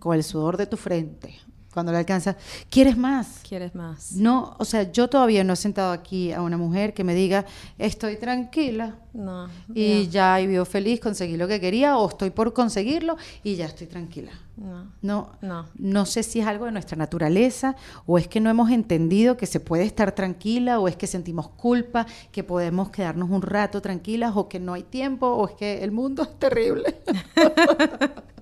con 0.00 0.16
el 0.16 0.24
sudor 0.24 0.56
de 0.56 0.66
tu 0.66 0.76
frente, 0.76 1.34
cuando 1.72 1.92
lo 1.92 1.98
alcanzas, 1.98 2.36
quieres 2.70 2.96
más. 2.96 3.40
¿Quieres 3.46 3.74
más? 3.74 4.12
No, 4.12 4.56
o 4.58 4.64
sea, 4.64 4.90
yo 4.90 5.08
todavía 5.08 5.44
no 5.44 5.52
he 5.52 5.56
sentado 5.56 5.92
aquí 5.92 6.32
a 6.32 6.42
una 6.42 6.56
mujer 6.56 6.94
que 6.94 7.04
me 7.04 7.14
diga, 7.14 7.44
estoy 7.78 8.16
tranquila 8.16 8.96
No. 9.12 9.48
y 9.74 10.04
ya. 10.08 10.36
ya 10.36 10.40
y 10.40 10.46
vivo 10.48 10.64
feliz, 10.64 10.98
conseguí 11.00 11.36
lo 11.36 11.46
que 11.46 11.60
quería 11.60 11.96
o 11.98 12.08
estoy 12.08 12.30
por 12.30 12.52
conseguirlo 12.52 13.16
y 13.44 13.54
ya 13.56 13.66
estoy 13.66 13.86
tranquila. 13.86 14.32
No. 14.56 14.90
No, 15.02 15.30
No. 15.40 15.66
no 15.76 16.04
sé 16.06 16.24
si 16.24 16.40
es 16.40 16.46
algo 16.46 16.64
de 16.64 16.72
nuestra 16.72 16.96
naturaleza 16.96 17.76
o 18.06 18.18
es 18.18 18.26
que 18.26 18.40
no 18.40 18.50
hemos 18.50 18.70
entendido 18.70 19.36
que 19.36 19.46
se 19.46 19.60
puede 19.60 19.84
estar 19.84 20.12
tranquila 20.12 20.80
o 20.80 20.88
es 20.88 20.96
que 20.96 21.06
sentimos 21.06 21.48
culpa, 21.50 22.06
que 22.32 22.42
podemos 22.42 22.90
quedarnos 22.90 23.30
un 23.30 23.42
rato 23.42 23.80
tranquilas 23.80 24.32
o 24.34 24.48
que 24.48 24.58
no 24.58 24.72
hay 24.72 24.82
tiempo 24.82 25.28
o 25.28 25.46
es 25.48 25.54
que 25.54 25.84
el 25.84 25.92
mundo 25.92 26.22
es 26.24 26.38
terrible. 26.40 26.96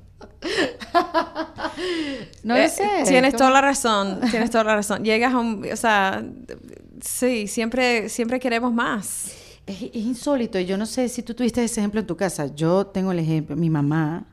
no 2.43 2.55
lo 2.55 2.61
Eh, 2.61 2.69
sé. 2.69 2.89
Tienes 3.07 3.33
¿cómo? 3.35 3.39
toda 3.39 3.51
la 3.51 3.61
razón, 3.61 4.21
tienes 4.31 4.51
toda 4.51 4.65
la 4.65 4.77
razón. 4.77 5.05
Llegas 5.05 5.35
a 5.35 5.39
un, 5.39 5.67
o 5.71 5.77
sea, 5.77 6.25
sí, 7.01 7.47
siempre, 7.49 8.09
siempre 8.09 8.39
queremos 8.41 8.73
más. 8.73 9.33
Es, 9.67 9.83
es 9.83 9.97
insólito. 9.97 10.59
Yo 10.61 10.77
no 10.77 10.87
sé 10.87 11.09
si 11.09 11.23
tú 11.23 11.35
tuviste 11.35 11.63
ese 11.65 11.81
ejemplo 11.81 12.01
en 12.01 12.07
tu 12.07 12.17
casa. 12.17 12.47
Yo 12.55 12.87
tengo 12.87 13.13
el 13.13 13.19
ejemplo. 13.19 13.57
Mi 13.57 13.69
mamá, 13.71 14.25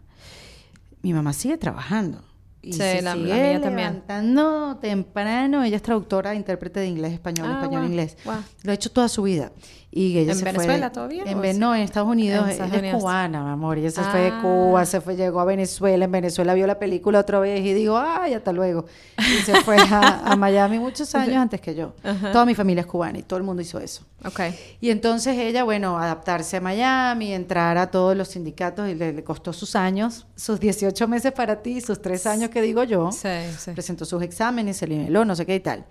mi 1.02 1.14
mamá 1.14 1.34
sigue 1.34 1.58
trabajando. 1.58 2.24
Y 2.62 2.72
Sí, 2.74 2.80
se 2.80 3.02
la- 3.02 3.14
la 3.16 3.22
sigue 3.22 3.34
mía 3.50 3.62
también. 3.62 3.88
levantando 3.90 4.78
temprano. 4.78 5.64
Ella 5.64 5.76
es 5.76 5.82
traductora, 5.82 6.34
intérprete 6.36 6.80
de 6.80 6.88
inglés, 6.88 7.14
español, 7.14 7.48
Ah, 7.50 7.54
español, 7.56 7.82
wow, 7.82 7.90
inglés. 7.90 8.16
wow. 8.24 8.36
Lo 8.64 8.72
ha 8.72 8.76
hecho 8.76 8.90
toda 8.92 9.10
su 9.10 9.24
vida. 9.24 9.52
Y 9.96 10.18
ella 10.18 10.32
¿En 10.32 10.38
se 10.40 10.44
fue- 10.46 10.54
Venezuela 10.54 10.92
todavía, 10.92 11.24
En 11.28 11.46
es- 11.46 11.56
no, 11.60 11.76
en 11.76 11.82
Estados 11.84 12.10
Unidos. 12.10 12.40
En 12.40 12.44
ella 12.46 12.52
Estados 12.54 12.74
es 12.74 12.80
Unidos? 12.80 13.00
cubana, 13.00 13.44
mi 13.44 13.50
amor. 13.52 13.78
Ella 13.78 13.92
se 13.92 14.02
fue 14.02 14.22
de 14.22 14.28
Ah. 14.30 14.40
Cuba, 14.42 14.86
se 14.86 15.02
fue, 15.02 15.16
llegó 15.16 15.40
a 15.40 15.46
Venezuela. 15.46 16.06
En 16.06 16.12
Venezuela 16.12 16.56
vio 16.56 16.66
la 16.66 16.80
película 16.80 17.20
otra 17.20 17.38
vez 17.40 17.64
y 17.64 17.74
digo, 17.74 17.96
ay, 18.00 18.34
hasta 18.34 18.52
luego. 18.52 18.86
Y 19.20 19.42
se 19.44 19.62
fue 19.62 19.78
a, 19.78 20.32
a 20.32 20.36
Miami 20.36 20.80
muchos 20.80 21.14
años 21.14 21.36
antes 21.38 21.62
que 21.62 21.76
yo. 21.76 21.94
Toda 22.32 22.44
mi 22.46 22.56
familia 22.56 22.82
es 22.82 22.88
cubana 22.88 23.20
y 23.20 23.22
todo 23.22 23.38
el 23.38 23.44
mundo 23.44 23.62
hizo 23.62 23.80
eso. 23.80 24.04
Ok. 24.26 24.40
Y 24.82 24.90
entonces 24.90 25.38
ella, 25.38 25.64
bueno, 25.64 26.00
adaptarse 26.00 26.58
a 26.58 26.62
Miami, 26.62 27.32
entrar 27.32 27.78
a 27.78 27.92
todos 27.92 28.18
los 28.18 28.30
sindicatos 28.30 28.90
y 28.90 28.96
le, 28.96 29.14
le 29.14 29.24
costó 29.24 29.54
sus 29.54 29.76
años, 29.76 30.26
sus 30.36 30.60
18 30.60 31.08
meses 31.08 31.34
para 31.34 31.62
ti, 31.62 31.82
sus 31.82 32.02
tres 32.02 32.26
años 32.26 32.50
que 32.50 32.64
digo 32.64 32.84
yo. 32.84 33.12
Sí, 33.12 33.28
sí. 33.60 33.72
Presentó 33.74 34.06
sus 34.06 34.24
exámenes, 34.24 34.78
se 34.78 34.88
niveló, 34.88 35.24
no 35.24 35.36
sé 35.36 35.46
qué 35.46 35.54
y 35.54 35.60
tal. 35.60 35.86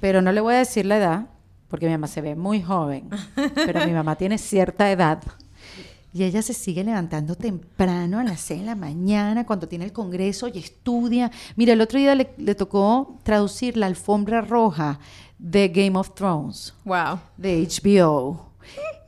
Pero 0.00 0.22
no 0.22 0.32
le 0.32 0.40
voy 0.40 0.54
a 0.54 0.58
decir 0.58 0.86
la 0.86 0.96
edad, 0.96 1.26
porque 1.68 1.86
mi 1.86 1.92
mamá 1.92 2.06
se 2.06 2.20
ve 2.20 2.34
muy 2.34 2.62
joven, 2.62 3.08
pero 3.54 3.84
mi 3.86 3.92
mamá 3.92 4.16
tiene 4.16 4.38
cierta 4.38 4.90
edad. 4.90 5.22
Y 6.12 6.24
ella 6.24 6.40
se 6.40 6.54
sigue 6.54 6.82
levantando 6.82 7.34
temprano 7.34 8.18
a 8.18 8.24
las 8.24 8.40
6 8.40 8.60
de 8.60 8.66
la 8.66 8.74
mañana 8.74 9.44
cuando 9.44 9.68
tiene 9.68 9.84
el 9.84 9.92
congreso 9.92 10.48
y 10.48 10.58
estudia. 10.58 11.30
Mira, 11.54 11.74
el 11.74 11.80
otro 11.82 11.98
día 11.98 12.14
le, 12.14 12.30
le 12.38 12.54
tocó 12.54 13.18
traducir 13.22 13.76
la 13.76 13.86
alfombra 13.86 14.40
roja 14.40 14.98
de 15.38 15.68
Game 15.68 15.98
of 15.98 16.14
Thrones 16.14 16.74
Wow. 16.84 17.20
de 17.36 17.68
HBO 17.68 18.48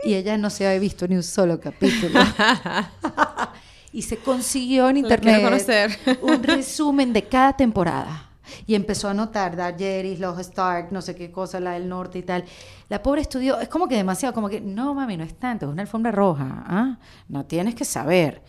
y 0.05 0.15
ella 0.15 0.37
no 0.39 0.51
se 0.51 0.67
había 0.67 0.79
visto 0.79 1.07
ni 1.09 1.17
un 1.17 1.23
solo 1.23 1.59
capítulo. 1.61 2.21
y 3.93 4.03
se 4.03 4.17
consiguió 4.19 4.89
en 4.89 4.99
internet 4.99 5.99
un 6.23 6.43
resumen 6.43 7.13
de 7.13 7.25
cada 7.25 7.55
temporada. 7.55 8.30
Y 8.67 8.75
empezó 8.75 9.09
a 9.09 9.13
anotar 9.13 9.57
Daenerys, 9.57 10.21
los 10.21 10.39
Stark, 10.41 10.89
no 10.93 11.01
sé 11.03 11.15
qué 11.15 11.31
cosa, 11.31 11.61
la 11.61 11.73
del 11.73 11.89
norte 11.89 12.19
y 12.19 12.23
tal. 12.23 12.45
La 12.89 13.03
pobre 13.03 13.21
estudió, 13.23 13.59
es 13.61 13.69
como 13.69 13.89
que 13.89 13.97
demasiado, 13.97 14.35
como 14.35 14.49
que, 14.49 14.61
no 14.61 14.95
mami, 14.95 15.17
no 15.17 15.25
es 15.25 15.35
tanto, 15.39 15.67
es 15.67 15.73
una 15.73 15.83
alfombra 15.83 16.11
roja. 16.13 16.65
¿ah? 16.67 16.99
No 17.29 17.45
tienes 17.47 17.75
que 17.75 17.85
saber. 17.85 18.43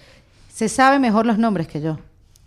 Se 0.52 0.68
sabe 0.70 1.00
mejor 1.00 1.26
los 1.26 1.38
nombres 1.38 1.68
que 1.68 1.82
yo 1.82 1.98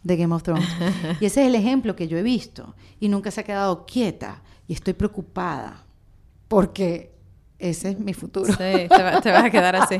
de 0.02 0.16
Game 0.16 0.34
of 0.34 0.42
Thrones. 0.42 0.68
y 1.20 1.24
ese 1.26 1.42
es 1.42 1.46
el 1.48 1.54
ejemplo 1.54 1.96
que 1.96 2.08
yo 2.08 2.18
he 2.18 2.22
visto. 2.22 2.74
Y 3.00 3.08
nunca 3.08 3.30
se 3.30 3.40
ha 3.40 3.44
quedado 3.44 3.86
quieta. 3.86 4.42
Y 4.68 4.74
estoy 4.74 4.92
preocupada. 4.94 5.82
Porque 6.48 7.12
ese 7.58 7.90
es 7.90 7.98
mi 7.98 8.12
futuro. 8.14 8.52
Sí, 8.52 8.58
te, 8.58 9.02
va- 9.02 9.20
te 9.20 9.30
vas 9.30 9.44
a 9.44 9.50
quedar 9.50 9.76
así. 9.76 9.96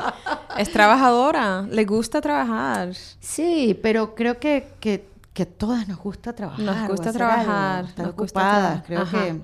Es 0.58 0.70
trabajadora, 0.70 1.62
le 1.62 1.84
gusta 1.84 2.20
trabajar. 2.20 2.94
Sí, 3.20 3.78
pero 3.82 4.14
creo 4.14 4.38
que, 4.38 4.68
que, 4.80 5.08
que 5.34 5.42
a 5.42 5.46
todas 5.46 5.86
nos 5.88 5.98
gusta 5.98 6.32
trabajar. 6.32 6.64
Nos 6.64 6.88
gusta 6.88 7.12
trabajar, 7.12 7.76
algo, 7.78 7.88
estar 7.88 8.06
nos 8.06 8.16
gusta 8.16 8.40
ocupadas. 8.40 8.82
traba- 8.84 8.86
Creo 8.86 9.00
Ajá. 9.02 9.24
que 9.26 9.40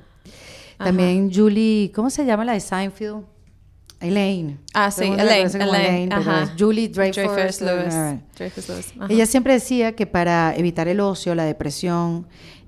también 0.78 1.30
Julie, 1.34 1.93
¿cómo 1.95 2.09
se 2.09 2.24
llama 2.24 2.45
la 2.45 2.53
de 2.53 2.61
Seinfeld? 2.61 3.24
Elaine. 4.01 4.59
Ah, 4.72 4.91
sí, 4.91 5.05
Elaine. 5.05 5.51
Elaine, 5.62 6.14
ajá. 6.14 6.55
Julie 6.59 6.88
Dreyfus. 6.88 7.16
Dreyfus 7.34 7.61
Lewis. 7.61 7.95
Dreyfus 8.34 8.68
Lewis. 8.70 8.95
Ella 9.11 9.26
siempre 9.26 9.53
decía 9.53 9.95
que 9.95 10.07
para 10.07 10.55
evitar 10.57 10.88
el 10.88 11.01
ocio, 11.01 11.34
la 11.34 11.45
depresión, 11.45 12.26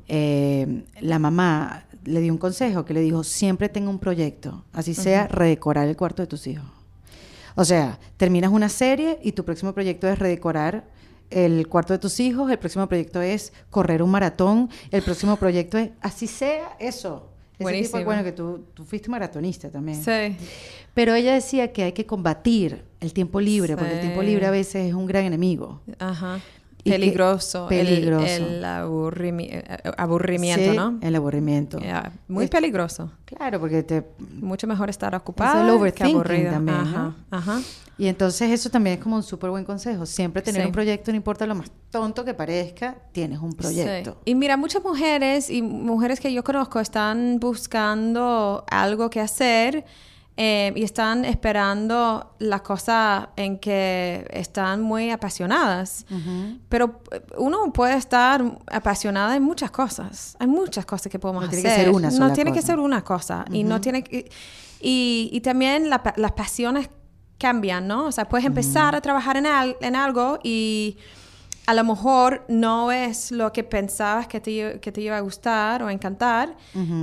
eh, 0.08 0.84
la 1.00 1.18
mamá 1.18 1.84
le 2.04 2.20
dio 2.20 2.32
un 2.32 2.38
consejo 2.38 2.84
que 2.84 2.92
le 2.92 3.00
dijo, 3.00 3.24
siempre 3.24 3.70
tenga 3.70 3.88
un 3.88 3.98
proyecto, 3.98 4.64
así 4.74 4.92
sea 4.92 5.26
redecorar 5.28 5.88
el 5.88 5.96
cuarto 5.96 6.20
de 6.22 6.26
tus 6.26 6.46
hijos. 6.48 6.66
O 7.54 7.64
sea, 7.64 7.98
terminas 8.18 8.50
una 8.50 8.68
serie 8.68 9.18
y 9.22 9.32
tu 9.32 9.42
próximo 9.44 9.72
proyecto 9.72 10.08
es 10.08 10.18
redecorar 10.18 10.84
el 11.32 11.68
cuarto 11.68 11.92
de 11.92 11.98
tus 11.98 12.20
hijos, 12.20 12.50
el 12.50 12.58
próximo 12.58 12.86
proyecto 12.86 13.20
es 13.20 13.52
correr 13.70 14.02
un 14.02 14.10
maratón, 14.10 14.70
el 14.90 15.02
próximo 15.02 15.36
proyecto 15.36 15.78
es, 15.78 15.90
así 16.00 16.26
sea, 16.26 16.76
eso. 16.78 17.28
Ese 17.52 17.58
tipo, 17.58 17.64
Buenísimo. 17.64 18.04
bueno, 18.04 18.24
que 18.24 18.32
tú, 18.32 18.64
tú 18.74 18.84
fuiste 18.84 19.08
maratonista 19.08 19.70
también. 19.70 20.02
Sí. 20.02 20.36
Pero 20.94 21.14
ella 21.14 21.34
decía 21.34 21.72
que 21.72 21.84
hay 21.84 21.92
que 21.92 22.06
combatir 22.06 22.82
el 23.00 23.12
tiempo 23.12 23.40
libre, 23.40 23.76
porque 23.76 23.94
el 23.94 24.00
tiempo 24.00 24.22
libre 24.22 24.46
a 24.46 24.50
veces 24.50 24.88
es 24.88 24.94
un 24.94 25.06
gran 25.06 25.24
enemigo. 25.24 25.80
Ajá. 25.98 26.40
Que- 26.84 26.90
Peligroso. 26.90 27.68
el- 27.70 27.86
peligroso. 27.86 28.26
El, 28.26 28.64
aburrimi- 28.64 29.48
eh, 29.52 29.92
aburrimiento, 29.96 30.70
Sí, 30.72 30.76
¿no? 30.76 30.98
El 31.00 31.14
aburrimiento. 31.14 31.78
Yeah, 31.78 32.10
Muy 32.26 32.44
Es- 32.46 32.50
peligroso. 32.50 33.12
Claro, 33.24 33.60
porque 33.60 33.82
te... 33.84 34.02
Mucho 34.40 34.66
mejor 34.66 34.90
estar 34.90 35.14
ocupado 35.14 35.64
que 35.64 35.70
overthinking 35.70 36.16
aburrido. 36.16 36.50
también, 36.50 36.76
Ajá, 36.78 37.02
¿no? 37.02 37.14
ajá. 37.30 37.60
Y 37.98 38.08
entonces 38.08 38.50
eso 38.50 38.68
también 38.68 38.96
es 38.98 39.02
como 39.02 39.14
un 39.16 39.22
súper 39.22 39.50
buen 39.50 39.64
consejo. 39.64 40.06
Siempre 40.06 40.42
tener 40.42 40.62
Sí. 40.62 40.66
un 40.66 40.72
proyecto, 40.72 41.12
no 41.12 41.16
importa 41.16 41.46
lo 41.46 41.54
más 41.54 41.70
tonto 41.90 42.24
que 42.24 42.34
parezca, 42.34 42.96
tienes 43.12 43.38
un 43.38 43.52
proyecto. 43.52 44.12
Sí. 44.24 44.32
Y 44.32 44.34
mira, 44.34 44.56
muchas 44.56 44.82
mujeres 44.82 45.50
y 45.50 45.62
mujeres 45.62 46.18
que 46.18 46.32
yo 46.32 46.42
conozco 46.42 46.80
están 46.80 47.38
buscando 47.38 48.64
algo 48.70 49.08
que 49.08 49.20
hacer 49.20 49.84
eh, 50.36 50.72
y 50.76 50.82
están 50.82 51.24
esperando 51.24 52.34
la 52.38 52.60
cosa 52.62 53.30
en 53.36 53.58
que 53.58 54.26
están 54.30 54.80
muy 54.80 55.10
apasionadas. 55.10 56.06
Pero 56.68 57.02
eh, 57.12 57.22
uno 57.38 57.72
puede 57.72 57.96
estar 57.96 58.42
apasionada 58.66 59.36
en 59.36 59.42
muchas 59.42 59.70
cosas. 59.70 60.36
Hay 60.40 60.46
muchas 60.46 60.86
cosas 60.86 61.10
que 61.12 61.18
podemos 61.18 61.42
No 61.44 61.48
hacer. 61.48 61.60
tiene 61.62 61.76
que 61.76 61.82
ser 61.82 61.90
una 61.94 62.10
no 62.10 62.16
sola 62.16 62.32
tiene 62.32 62.50
que 62.52 62.60
cosa. 62.60 62.66
ser 62.66 62.78
una 62.78 63.02
cosa. 63.04 63.44
Y 63.52 63.64
no 63.64 63.80
tiene 63.80 64.02
que... 64.02 64.30
Y, 64.80 65.28
y 65.32 65.40
también 65.42 65.90
la 65.90 66.02
las 66.16 66.32
pasiones 66.32 66.88
cambian, 67.38 67.86
¿no? 67.86 68.06
O 68.06 68.12
sea, 68.12 68.28
puedes 68.28 68.46
empezar 68.46 68.94
a 68.94 69.00
trabajar 69.00 69.36
en, 69.36 69.46
al- 69.46 69.76
en 69.80 69.96
algo 69.96 70.38
y 70.42 70.96
a 71.64 71.74
lo 71.74 71.84
mejor 71.84 72.44
no 72.48 72.90
es 72.90 73.30
lo 73.30 73.52
que 73.52 73.62
pensabas 73.62 74.26
que 74.26 74.40
te, 74.40 74.80
que 74.80 74.90
te 74.90 75.00
iba 75.00 75.16
a 75.16 75.20
gustar 75.20 75.82
o 75.84 75.90
encantar, 75.90 76.56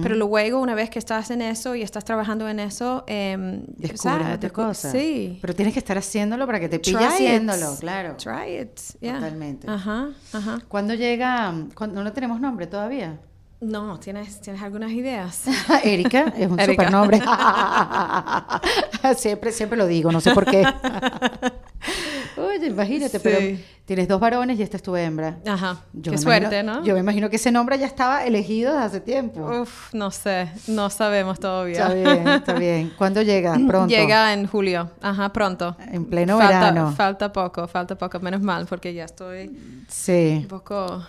pero 0.04 0.16
luego 0.16 0.60
una 0.60 0.76
vez 0.76 0.90
que 0.90 1.00
estás 1.00 1.32
en 1.32 1.42
eso 1.42 1.76
y 1.76 1.82
estás 1.82 2.04
trabajando 2.04 2.48
en 2.50 2.60
eso, 2.60 3.04
eh, 3.08 3.38
Descubres 3.78 4.02
¿sabes? 4.02 4.36
otra 4.36 4.50
Descu- 4.50 4.52
cosa. 4.54 4.92
Sí. 4.92 5.38
Pero 5.42 5.56
tienes 5.56 5.74
que 5.74 5.80
estar 5.80 5.98
haciéndolo 5.98 6.46
para 6.46 6.60
que 6.60 6.68
te 6.68 6.80
pille 6.80 6.98
Try 6.98 7.06
it. 7.06 7.12
haciéndolo, 7.14 7.78
claro. 7.80 8.16
Try 8.18 8.60
it. 8.62 8.80
yeah. 9.00 9.14
Totalmente. 9.16 9.70
Ajá, 9.70 10.10
ajá. 10.34 10.60
¿Cuándo 10.68 10.94
llega? 10.94 11.54
cuando 11.74 12.04
no 12.04 12.12
tenemos 12.12 12.42
nombre 12.42 12.68
todavía? 12.68 13.18
No, 13.62 14.00
¿tienes, 14.00 14.40
¿tienes 14.40 14.62
algunas 14.62 14.92
ideas? 14.92 15.44
Erika 15.84 16.34
es 16.38 16.50
un 16.50 16.60
Erika. 16.60 16.84
supernombre. 16.84 17.22
siempre, 19.18 19.52
siempre 19.52 19.78
lo 19.78 19.86
digo, 19.88 20.12
no 20.12 20.22
sé 20.22 20.34
por 20.34 20.46
qué. 20.46 20.66
Oye, 22.38 22.68
imagínate, 22.68 23.18
Sí. 23.18 23.24
pero 23.24 23.40
tienes 23.86 24.08
dos 24.08 24.20
varones 24.20 24.60
y 24.60 24.64
esta 24.64 24.78
es 24.78 24.84
tu 24.84 24.96
hembra. 24.96 25.38
Ajá. 25.46 25.82
Yo 25.94 26.12
Qué 26.12 26.18
suerte, 26.18 26.60
imagino- 26.60 26.80
¿no? 26.82 26.86
Yo 26.86 26.94
me 26.94 27.00
imagino 27.00 27.30
que 27.30 27.38
ese 27.38 27.52
nombre 27.52 27.78
ya 27.80 27.86
estaba 27.86 28.26
elegido 28.26 28.72
desde 28.74 28.86
hace 28.86 29.00
tiempo. 29.02 29.42
Uf, 29.62 29.94
no 29.94 30.12
sé, 30.12 30.50
no 30.68 30.90
sabemos 30.90 31.40
todavía. 31.40 31.88
Está 31.88 31.94
bien, 31.94 32.28
está 32.28 32.54
bien. 32.54 32.94
¿Cuándo 32.98 33.22
llega? 33.22 33.54
Pronto. 33.68 33.88
Llega 33.88 34.34
en 34.34 34.48
julio, 34.48 34.90
ajá, 35.02 35.30
pronto. 35.34 35.76
En 35.92 36.06
pleno 36.06 36.38
falta, 36.38 36.60
verano. 36.60 36.94
Falta 36.96 37.34
poco, 37.34 37.68
falta 37.68 37.98
poco, 37.98 38.20
menos 38.20 38.42
mal, 38.42 38.66
porque 38.68 38.94
ya 38.94 39.06
estoy 39.06 39.52
Sí. 39.88 40.40
un 40.42 40.48
poco... 40.48 41.04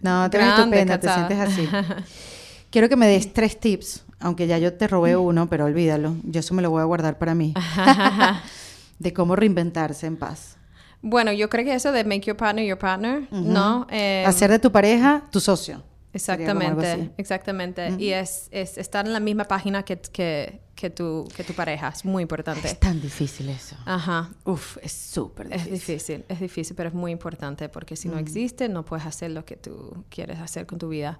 No, 0.00 0.28
te 0.30 0.38
ves 0.38 0.48
estupenda, 0.48 0.98
te 0.98 1.08
sientes 1.12 1.38
así. 1.38 1.68
Quiero 2.70 2.88
que 2.88 2.96
me 2.96 3.06
des 3.06 3.32
tres 3.32 3.60
tips, 3.60 4.02
aunque 4.18 4.46
ya 4.46 4.58
yo 4.58 4.72
te 4.72 4.88
robé 4.88 5.14
uno, 5.16 5.46
pero 5.48 5.66
olvídalo. 5.66 6.16
Yo 6.24 6.40
eso 6.40 6.54
me 6.54 6.62
lo 6.62 6.70
voy 6.70 6.80
a 6.80 6.84
guardar 6.84 7.18
para 7.18 7.34
mí. 7.34 7.54
de 8.98 9.12
cómo 9.12 9.36
reinventarse 9.36 10.06
en 10.06 10.16
paz. 10.16 10.56
Bueno, 11.02 11.32
yo 11.32 11.48
creo 11.50 11.64
que 11.64 11.74
eso 11.74 11.90
de 11.92 12.04
make 12.04 12.20
your 12.22 12.36
partner 12.36 12.64
your 12.64 12.78
partner, 12.78 13.26
¿no? 13.32 13.86
Eh, 13.90 14.24
Hacer 14.26 14.50
de 14.50 14.58
tu 14.58 14.70
pareja 14.70 15.24
tu 15.30 15.40
socio. 15.40 15.82
Exactamente, 16.14 17.10
exactamente. 17.16 17.94
Y 17.98 18.10
es, 18.10 18.48
es 18.50 18.76
estar 18.78 19.06
en 19.06 19.12
la 19.14 19.20
misma 19.20 19.44
página 19.44 19.82
que, 19.82 19.96
que, 19.98 20.60
que, 20.74 20.90
tu, 20.90 21.26
que 21.34 21.42
tu 21.42 21.54
pareja, 21.54 21.88
es 21.88 22.04
muy 22.04 22.20
importante. 22.22 22.68
Es 22.68 22.78
tan 22.78 23.00
difícil 23.00 23.48
eso. 23.48 23.76
Ajá. 23.86 24.30
Uf, 24.44 24.76
es 24.82 24.92
súper 24.92 25.46
Es 25.50 25.64
difícil. 25.64 25.72
difícil, 25.96 26.24
es 26.28 26.40
difícil, 26.40 26.76
pero 26.76 26.90
es 26.90 26.94
muy 26.94 27.12
importante 27.12 27.68
porque 27.70 27.96
si 27.96 28.08
no 28.08 28.18
existe, 28.18 28.68
no 28.68 28.84
puedes 28.84 29.06
hacer 29.06 29.30
lo 29.30 29.44
que 29.46 29.56
tú 29.56 30.04
quieres 30.10 30.38
hacer 30.38 30.66
con 30.66 30.78
tu 30.78 30.90
vida. 30.90 31.18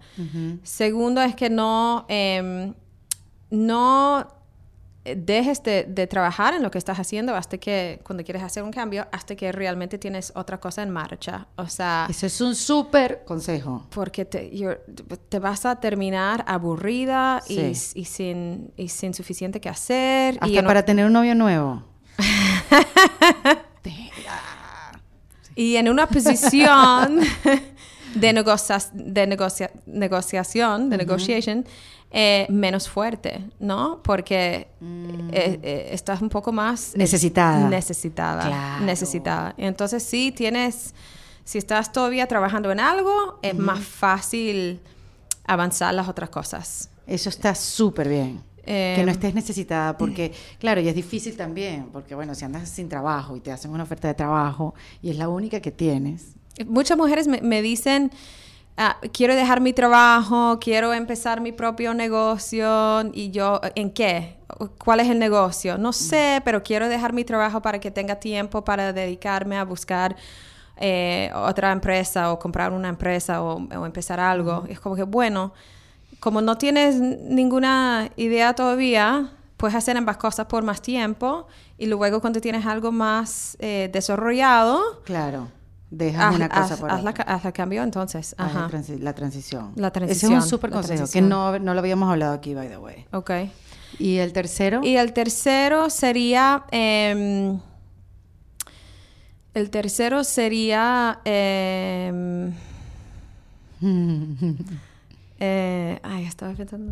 Segundo 0.63 1.23
es 1.23 1.35
que 1.35 1.49
no, 1.49 2.05
em, 2.09 2.75
no 3.51 4.29
dejes 5.05 5.63
de, 5.65 5.85
de 5.85 6.07
trabajar 6.07 6.55
en 6.55 6.63
lo 6.63 6.71
que 6.71 6.79
estás 6.79 6.99
haciendo 7.01 7.35
hasta 7.35 7.59
que, 7.59 8.01
cuando 8.05 8.23
quieres 8.23 8.43
hacer 8.43 8.63
un 8.63 8.71
cambio, 8.71 9.07
hasta 9.11 9.35
que 9.35 9.51
realmente 9.51 9.99
tienes 9.99 10.33
otra 10.37 10.61
cosa 10.61 10.83
en 10.83 10.91
marcha. 10.91 11.49
O 11.57 11.69
sea, 11.69 12.07
Eso 12.09 12.27
es 12.27 12.41
un 12.41 12.55
súper 12.55 13.25
consejo. 13.25 13.87
porque 13.91 14.25
te, 14.25 14.51
te 15.29 15.39
vas 15.41 15.67
a 15.67 15.77
terminar 15.81 16.45
aburrida 16.47 17.43
y, 17.49 17.75
Sí. 17.75 18.01
y 18.01 18.05
sin, 18.05 18.73
y 18.77 18.89
sin 18.91 19.13
suficiente 19.15 19.61
que 19.61 19.69
hacer. 19.69 20.35
y 20.35 20.39
Hasta 20.41 20.59
en- 20.61 20.67
para 20.67 20.85
tener 20.85 21.05
un 21.07 21.13
novio 21.13 21.35
nuevo. 21.35 21.83
y 25.55 25.77
en 25.77 25.89
una 25.89 26.07
posición 26.07 27.21
de, 28.15 28.33
negocia- 28.33 28.91
de 28.93 29.27
negocia- 29.27 29.71
negociación, 29.87 30.91
de 30.91 30.97
negotiation, 30.97 31.65
eh, 32.13 32.47
menos 32.51 32.89
fuerte, 32.89 33.43
¿no? 33.59 34.01
Porque 34.03 34.69
eh, 35.33 35.59
eh, 35.63 35.89
estás 35.93 36.21
un 36.21 36.29
poco 36.29 36.53
más... 36.53 36.93
Mm. 36.95 36.99
Necesitada. 36.99 37.69
Necesitada. 37.69 38.47
Claro. 38.47 38.85
Necesitada. 38.85 39.55
Entonces, 39.57 40.03
sí 40.03 40.33
tienes... 40.33 40.95
Si 41.45 41.59
estás 41.59 41.91
todavía 41.91 42.29
trabajando 42.29 42.71
en 42.71 42.79
algo, 42.79 43.41
es 43.43 43.57
más 43.57 43.81
fácil 43.81 44.81
avanzar 45.45 45.93
las 45.93 46.09
otras 46.09 46.31
cosas. 46.31 46.89
Eso 47.05 47.31
está 47.31 47.55
súper 47.55 48.09
bien. 48.09 48.41
Eh, 48.65 48.93
que 48.95 49.05
no 49.05 49.11
estés 49.11 49.35
necesitada, 49.35 49.99
porque, 49.99 50.33
claro, 50.61 50.81
y 50.81 50.87
es 50.87 50.95
difícil 50.95 51.37
también, 51.37 51.89
porque, 51.93 52.15
bueno, 52.15 52.37
si 52.37 52.45
andas 52.45 52.69
sin 52.69 52.89
trabajo 52.89 53.37
y 53.37 53.41
te 53.41 53.51
hacen 53.51 53.73
una 53.73 53.83
oferta 53.83 54.07
de 54.07 54.15
trabajo 54.15 54.75
y 55.03 55.11
es 55.11 55.17
la 55.17 55.29
única 55.29 55.61
que 55.61 55.73
tienes, 55.73 56.37
Muchas 56.67 56.99
mujeres 56.99 57.29
me, 57.29 57.41
me 57.41 57.63
dicen, 57.63 58.11
ah, 58.77 58.97
quiero 59.13 59.35
dejar 59.35 59.61
mi 59.61 59.73
trabajo, 59.73 60.59
quiero 60.61 60.93
empezar 60.93 61.41
mi 61.41 61.53
propio 61.53 61.95
negocio. 61.95 63.11
Y 63.13 63.31
yo, 63.31 63.61
¿en 63.75 63.91
qué? 63.91 64.37
¿Cuál 64.79 65.01
es 65.01 65.09
el 65.09 65.19
negocio? 65.19 65.79
No 65.79 65.93
sé, 65.93 66.43
pero 66.45 66.63
quiero 66.63 66.89
dejar 66.89 67.13
mi 67.13 67.25
trabajo 67.25 67.63
para 67.63 67.79
que 67.81 67.91
tenga 67.91 68.17
tiempo 68.17 68.65
para 68.65 68.93
dedicarme 68.93 69.57
a 69.57 69.65
buscar 69.65 70.17
eh, 70.77 71.31
otra 71.35 71.73
empresa 71.73 72.33
o 72.33 72.39
comprar 72.39 72.73
una 72.73 72.89
empresa 72.89 73.43
o, 73.43 73.57
o 73.57 73.87
empezar 73.87 74.21
algo. 74.21 74.65
Y 74.69 74.73
es 74.73 74.81
como 74.81 74.97
que, 74.97 75.05
bueno, 75.05 75.53
como 76.21 76.41
no 76.41 76.57
tienes 76.57 76.97
ninguna 76.97 78.11
idea 78.17 78.55
todavía, 78.55 79.33
puedes 79.57 79.77
hacer 79.77 79.97
ambas 79.97 80.17
cosas 80.17 80.47
por 80.47 80.65
más 80.65 80.83
tiempo 80.83 81.47
y 81.79 81.87
luego 81.87 82.21
cuando 82.21 82.41
tienes 82.41 82.67
algo 82.67 82.91
más 82.91 83.57
eh, 83.61 83.89
desarrollado, 83.93 85.03
claro, 85.05 85.49
dejas 85.95 86.25
haz, 86.31 86.35
una 86.37 86.49
cosa 86.49 86.75
haz- 86.75 86.81
por 86.81 86.91
haz 86.91 87.05
la, 87.05 87.11
otra. 87.11 87.25
ca- 87.25 87.35
haz 87.35 87.45
el 87.45 87.53
cambio 87.53 87.83
entonces. 87.83 88.35
Haz 88.39 88.55
la, 88.55 88.61
Ajá. 88.67 88.71
transi- 88.77 88.99
la 88.99 89.13
transición. 89.15 89.73
La 89.77 89.89
Ese 89.89 89.93
transición, 89.93 90.33
es 90.35 90.43
un 90.45 90.49
súper 90.51 90.71
la 90.71 90.77
consejo, 90.77 91.05
que 91.13 91.21
no, 91.21 91.59
no 91.59 91.75
lo 91.75 91.81
habíamos 91.81 92.11
hablado 92.11 92.33
aquí, 92.33 92.55
by 92.55 92.69
the 92.69 92.79
way. 92.79 93.05
Ok. 93.13 93.31
¿Y 93.99 94.17
el 94.17 94.33
tercero? 94.33 94.81
Y 94.83 94.97
el 94.97 95.13
tercero 95.13 95.91
sería... 95.91 96.65
em, 96.71 97.61
el 99.55 99.69
tercero 99.71 100.25
sería... 100.25 101.21
em, 101.27 102.53
eh, 105.39 105.99
ay, 106.03 106.25
estaba 106.25 106.55
pensando... 106.55 106.91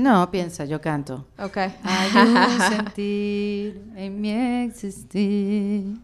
No, 0.00 0.30
piensa, 0.30 0.64
yo 0.64 0.80
canto. 0.80 1.26
Ok. 1.38 1.56
Hay 1.56 2.10
un 2.14 2.60
sentir 2.70 3.82
en 3.96 4.20
mi 4.20 4.30
existir. 4.64 5.96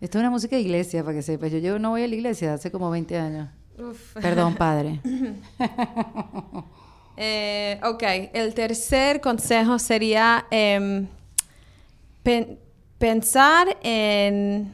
Esto 0.00 0.18
es 0.18 0.20
una 0.22 0.30
música 0.30 0.56
de 0.56 0.62
iglesia, 0.62 1.02
para 1.02 1.14
que 1.16 1.22
sepas. 1.22 1.50
Yo, 1.50 1.58
yo 1.58 1.78
no 1.78 1.90
voy 1.90 2.02
a 2.04 2.08
la 2.08 2.14
iglesia 2.14 2.54
hace 2.54 2.70
como 2.70 2.88
20 2.90 3.18
años. 3.18 3.48
Uf. 3.78 4.14
Perdón, 4.14 4.54
padre. 4.54 5.00
Eh, 7.20 7.80
ok, 7.82 8.02
el 8.32 8.54
tercer 8.54 9.20
consejo 9.20 9.80
sería 9.80 10.46
em, 10.52 11.08
pen- 12.22 12.60
pensar 12.96 13.76
en, 13.82 14.72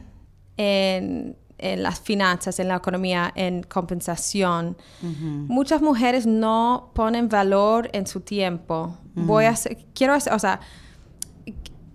en, 0.55 1.35
en 1.57 1.81
las 1.81 1.99
finanzas, 1.99 2.59
en 2.59 2.67
la 2.67 2.75
economía, 2.75 3.31
en 3.35 3.63
compensación. 3.63 4.77
Muchas 5.01 5.81
mujeres 5.81 6.27
no 6.27 6.91
ponen 6.93 7.27
valor 7.27 7.89
en 7.93 8.05
su 8.05 8.19
tiempo. 8.21 8.95
Voy 9.15 9.45
a 9.45 9.49
hacer, 9.49 9.79
quiero 9.95 10.13
hacer, 10.13 10.31
o 10.33 10.37
sea, 10.37 10.59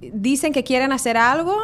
dicen 0.00 0.52
que 0.52 0.64
quieren 0.64 0.92
hacer 0.92 1.16
algo 1.16 1.56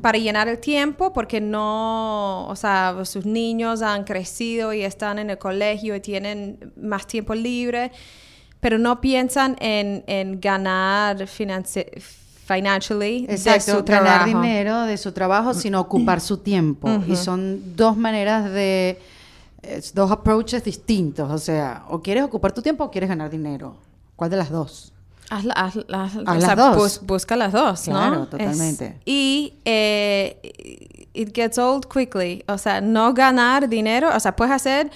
para 0.00 0.18
llenar 0.18 0.48
el 0.48 0.58
tiempo 0.58 1.12
porque 1.12 1.40
no, 1.40 2.46
o 2.48 2.56
sea, 2.56 2.96
sus 3.04 3.26
niños 3.26 3.82
han 3.82 4.04
crecido 4.04 4.72
y 4.72 4.82
están 4.82 5.18
en 5.18 5.28
el 5.30 5.38
colegio 5.38 5.94
y 5.94 6.00
tienen 6.00 6.72
más 6.80 7.06
tiempo 7.06 7.34
libre, 7.34 7.92
pero 8.60 8.78
no 8.78 9.00
piensan 9.00 9.56
en, 9.60 10.04
en 10.06 10.40
ganar 10.40 11.18
financi- 11.26 11.86
financially 12.00 13.26
Exacto, 13.28 13.72
de 13.72 13.78
su 13.78 13.84
ganar 13.84 14.24
trabajo. 14.24 14.26
dinero 14.26 14.82
de 14.82 14.96
su 14.96 15.12
trabajo, 15.12 15.54
sino 15.54 15.80
ocupar 15.80 16.20
su 16.20 16.38
tiempo. 16.38 16.88
Y 17.06 17.14
son 17.16 17.76
dos 17.76 17.96
maneras 17.96 18.50
de, 18.50 18.98
dos 19.94 20.10
approaches 20.10 20.64
distintos. 20.64 21.30
O 21.30 21.38
sea, 21.38 21.84
o 21.88 22.00
quieres 22.00 22.24
ocupar 22.24 22.52
tu 22.52 22.60
tiempo 22.62 22.84
o 22.84 22.90
quieres 22.90 23.08
ganar 23.08 23.30
dinero. 23.30 23.76
¿Cuál 24.16 24.30
de 24.30 24.36
las 24.36 24.50
dos? 24.50 24.92
Haz, 25.30 25.44
la- 25.44 25.54
haz- 25.54 25.76
haz- 25.88 26.16
Haz 26.16 26.16
o 26.16 26.22
las 26.34 26.44
sea, 26.44 26.56
dos. 26.56 26.76
bus- 26.76 27.00
busca 27.06 27.36
las 27.36 27.52
dos, 27.52 27.86
¿no? 27.88 27.94
Claro, 27.94 28.22
Es- 28.24 28.30
totalmente. 28.30 29.00
y 29.04 29.54
eh, 29.64 31.06
it 31.14 31.34
gets 31.34 31.56
old 31.56 31.86
quickly. 31.86 32.42
O 32.48 32.58
sea, 32.58 32.80
no 32.80 33.14
ganar 33.14 33.68
dinero. 33.68 34.10
O 34.14 34.18
sea, 34.20 34.34
puedes 34.34 34.52
hacer, 34.52 34.90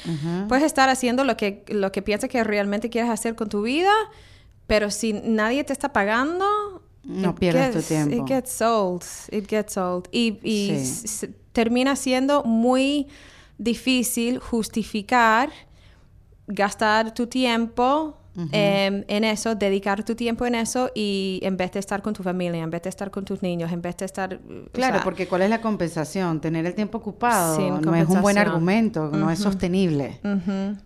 puedes 0.48 0.64
estar 0.64 0.88
haciendo 0.88 1.24
lo 1.24 1.36
que, 1.36 1.64
lo 1.68 1.92
que 1.92 2.02
piensas 2.02 2.28
que 2.28 2.42
realmente 2.44 2.90
quieres 2.90 3.10
hacer 3.10 3.34
con 3.36 3.48
tu 3.48 3.62
vida, 3.62 3.92
pero 4.66 4.90
si 4.90 5.12
nadie 5.12 5.62
te 5.64 5.72
está 5.72 5.92
pagando... 5.92 6.82
No 7.04 7.34
pierdas 7.34 7.72
tu 7.72 7.82
tiempo. 7.82 8.16
It 8.16 8.26
gets 8.26 8.60
old. 8.62 9.02
It 9.30 9.46
gets 9.48 9.76
old. 9.76 10.08
Y, 10.10 10.38
y 10.42 10.84
Sí. 10.84 11.28
termina 11.52 11.96
siendo 11.96 12.42
muy 12.44 13.06
difícil 13.58 14.38
justificar 14.40 15.50
gastar 16.46 17.12
tu 17.14 17.26
tiempo 17.26 18.16
em, 18.52 19.04
en 19.06 19.24
eso, 19.24 19.54
dedicar 19.54 20.02
tu 20.04 20.14
tiempo 20.16 20.44
en 20.44 20.54
eso 20.56 20.90
y 20.94 21.38
en 21.42 21.56
vez 21.56 21.70
de 21.72 21.78
estar 21.78 22.02
con 22.02 22.14
tu 22.14 22.22
familia, 22.22 22.62
en 22.62 22.70
vez 22.70 22.82
de 22.82 22.88
estar 22.88 23.10
con 23.10 23.24
tus 23.24 23.42
niños, 23.42 23.70
en 23.72 23.80
vez 23.80 23.96
de 23.96 24.04
estar... 24.06 24.34
o 24.34 24.70
Claro, 24.72 24.96
sea, 24.96 25.04
porque 25.04 25.28
¿cuál 25.28 25.42
es 25.42 25.50
la 25.50 25.60
compensación? 25.60 26.40
Tener 26.40 26.66
el 26.66 26.74
tiempo 26.74 26.98
ocupado 26.98 27.80
no 27.80 27.94
es 27.94 28.08
un 28.08 28.22
buen 28.22 28.36
argumento, 28.38 29.08
no 29.10 29.30
es 29.30 29.38
sostenible 29.38 30.20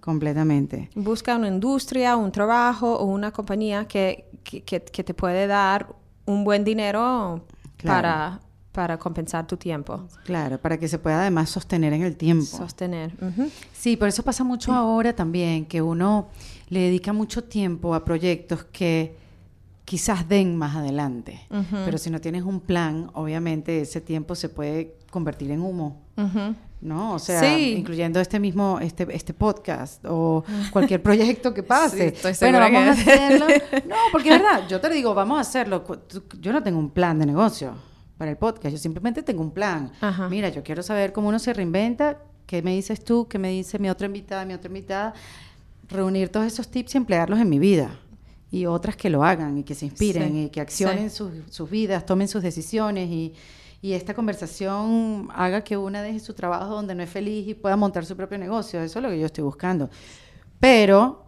completamente. 0.01 0.91
Busca 0.95 1.37
una 1.37 1.49
industria, 1.49 2.17
un 2.17 2.33
trabajo 2.33 2.95
o 2.97 3.05
una 3.05 3.31
compañía 3.33 3.87
que, 3.87 4.27
que, 4.45 4.63
que- 4.63 4.81
que 4.83 5.05
te 5.05 5.15
puede 5.15 5.47
dar 5.47 5.95
un 6.27 6.45
buen 6.45 6.65
dinero 6.65 7.45
Claro. 7.77 7.97
para, 8.03 8.41
para 8.79 8.97
compensar 8.97 9.45
tu 9.45 9.57
tiempo. 9.57 10.05
Claro, 10.25 10.57
para 10.57 10.79
que 10.79 10.87
se 10.87 11.01
pueda 11.01 11.23
además 11.23 11.51
sostener 11.51 11.93
en 11.95 12.03
el 12.03 12.15
tiempo. 12.17 12.45
Sostener. 12.47 13.11
Sí, 13.73 13.97
por 13.97 14.07
eso 14.07 14.23
pasa 14.23 14.45
mucho 14.45 14.73
ahora 14.73 15.13
también, 15.17 15.67
que 15.67 15.83
uno 15.83 16.29
le 16.69 16.79
dedica 16.83 17.13
mucho 17.13 17.43
tiempo 17.43 17.93
a 17.93 18.05
proyectos 18.05 18.63
que 18.71 19.17
quizás 19.85 20.29
den 20.29 20.55
más 20.57 20.77
adelante. 20.77 21.41
Pero 21.85 21.99
si 21.99 22.09
no 22.09 22.21
tienes 22.21 22.45
un 22.45 22.61
plan, 22.61 23.11
obviamente 23.15 23.81
ese 23.81 24.01
tiempo 24.01 24.37
se 24.37 24.49
puede 24.49 24.95
convertir 25.11 25.51
en 25.51 25.61
humo. 25.61 26.01
¿no? 26.81 27.15
O 27.15 27.19
sea, 27.19 27.41
Sí. 27.43 27.75
incluyendo 27.77 28.21
este 28.21 28.39
mismo, 28.39 28.79
este, 28.81 29.09
este 29.11 29.35
podcast 29.35 30.05
o 30.09 30.45
cualquier 30.71 31.03
proyecto 31.03 31.53
que 31.53 31.63
pase. 31.75 32.15
Sí, 32.15 32.33
segura 32.35 32.61
vamos 32.61 32.87
a 32.87 32.91
hacerlo. 32.93 33.47
No, 33.89 33.97
porque 34.13 34.29
es 34.33 34.41
verdad, 34.41 34.69
yo 34.69 34.81
te 34.81 34.89
digo, 34.91 35.15
vamos 35.15 35.39
a 35.39 35.41
hacerlo. 35.41 35.83
Yo 36.41 36.53
no 36.53 36.63
tengo 36.63 36.79
un 36.79 36.91
plan 36.91 37.19
de 37.19 37.27
negocio 37.27 37.88
para 38.19 38.31
el 38.33 38.37
podcast, 38.37 38.73
yo 38.73 38.79
simplemente 38.79 39.23
tengo 39.23 39.41
un 39.43 39.53
plan. 39.53 39.93
Ajá. 40.01 40.29
Mira, 40.29 40.49
yo 40.51 40.63
quiero 40.63 40.83
saber 40.83 41.13
cómo 41.13 41.29
uno 41.29 41.39
se 41.39 41.53
reinventa, 41.55 42.19
qué 42.47 42.63
me 42.63 42.75
dices 42.75 43.03
tú, 43.05 43.29
qué 43.29 43.39
me 43.39 43.49
dice 43.51 43.79
mi 43.79 43.89
otra 43.89 44.07
invitada, 44.07 44.45
mi 44.45 44.55
otra 44.55 44.69
invitada, 44.69 45.15
reunir 45.89 46.29
todos 46.29 46.47
esos 46.47 46.69
tips 46.69 46.95
y 46.95 46.99
emplearlos 46.99 47.39
en 47.39 47.49
mi 47.49 47.59
vida. 47.59 47.91
Y 48.51 48.67
otras 48.67 48.97
que 48.97 49.11
lo 49.11 49.23
hagan 49.25 49.59
y 49.59 49.63
que 49.63 49.75
se 49.75 49.85
inspiren 49.87 50.33
Sí, 50.33 50.45
y 50.45 50.49
que 50.49 50.61
accionen 50.61 51.11
sí. 51.11 51.17
sus, 51.17 51.31
sus 51.51 51.71
vidas, 51.71 52.05
tomen 52.07 52.29
sus 52.29 52.43
decisiones 52.43 53.09
y, 53.11 53.35
y 53.83 53.93
esta 53.93 54.15
conversación 54.15 55.29
haga 55.35 55.63
que 55.63 55.77
una 55.77 56.03
deje 56.03 56.19
su 56.19 56.33
trabajo 56.35 56.75
donde 56.75 56.95
no 56.95 57.03
es 57.03 57.11
feliz 57.11 57.47
y 57.47 57.55
pueda 57.55 57.77
montar 57.77 58.05
su 58.07 58.17
propio 58.17 58.39
negocio. 58.39 58.81
Eso 58.83 58.99
es 58.99 59.03
lo 59.03 59.11
que 59.11 59.21
yo 59.21 59.27
estoy 59.27 59.45
buscando. 59.45 59.91
Pero 60.59 61.27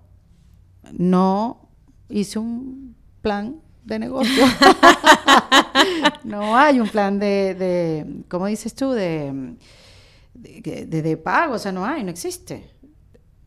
no 0.93 1.68
hice 2.09 2.38
un 2.38 2.97
plan 3.22 3.61
de 3.85 3.99
negocio. 3.99 4.45
no 6.24 6.57
hay 6.57 6.81
un 6.81 6.89
plan 6.89 7.18
de, 7.18 7.55
de 7.55 8.22
¿cómo 8.28 8.47
dices 8.47 8.74
tú? 8.74 8.91
De, 8.93 9.55
de, 10.35 10.87
de- 10.87 11.03
de 11.03 11.16
pago, 11.16 11.55
o 11.55 11.59
sea, 11.59 11.72
no 11.72 11.85
hay, 11.85 12.03
no 12.05 12.11
existe. 12.11 12.70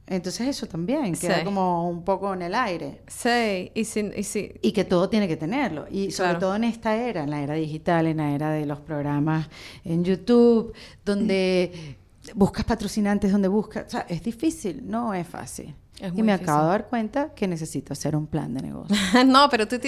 Entonces 0.06 0.48
eso 0.50 0.66
también 0.68 1.14
queda 1.16 1.40
Sí. 1.40 1.46
como 1.46 1.90
un 1.90 2.04
poco 2.04 2.34
en 2.34 2.42
el 2.42 2.54
aire. 2.54 3.02
Sí, 3.08 3.72
y 3.74 3.86
si, 3.86 4.02
y 4.02 4.60
Y 4.68 4.72
que 4.74 4.84
todo 4.84 5.10
tiene 5.10 5.28
que 5.30 5.38
tenerlo. 5.38 5.86
Y 5.90 6.12
sobre 6.12 6.32
Claro. 6.32 6.40
todo 6.40 6.56
en 6.58 6.66
esta 6.66 6.96
era, 6.98 7.24
en 7.24 7.30
la 7.30 7.42
era 7.42 7.54
digital, 7.54 8.08
en 8.08 8.18
la 8.18 8.36
era 8.36 8.52
de 8.52 8.66
los 8.66 8.82
programas 8.82 9.48
en 9.86 10.04
YouTube, 10.04 10.74
donde 11.06 11.96
buscas 12.36 12.66
patrocinantes, 12.66 13.32
donde 13.32 13.48
buscas... 13.48 13.86
O 13.88 13.90
sea, 13.90 14.02
es 14.10 14.22
difícil, 14.22 14.82
no 14.86 15.14
es 15.14 15.26
fácil. 15.26 15.74
Es 16.00 16.12
y 16.16 16.24
me 16.24 16.32
difícil. 16.34 16.44
acabo 16.44 16.64
de 16.64 16.70
dar 16.70 16.88
cuenta 16.88 17.34
que 17.36 17.48
necesito 17.48 17.94
hacer 17.94 18.16
un 18.16 18.28
plan 18.28 18.54
de 18.54 18.62
negocio. 18.64 18.96
no, 19.26 19.48
pero 19.50 19.68
tú, 19.68 19.80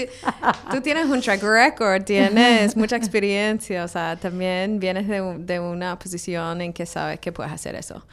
tú 0.72 0.82
tienes 0.82 1.08
un 1.08 1.20
track 1.22 1.41
record, 1.43 2.03
tienes 2.03 2.78
mucha 2.78 2.95
experiencia, 2.95 3.84
o 3.84 3.88
sea, 3.88 4.16
también 4.16 4.80
vienes 4.80 5.08
de, 5.08 5.38
de 5.39 5.60
una 5.60 5.97
posición 5.99 6.62
en 6.62 6.74
que 6.74 6.86
sabes 6.86 7.20
que 7.20 7.32
puedes 7.32 7.51
hacer 7.51 7.76
eso. 7.76 8.06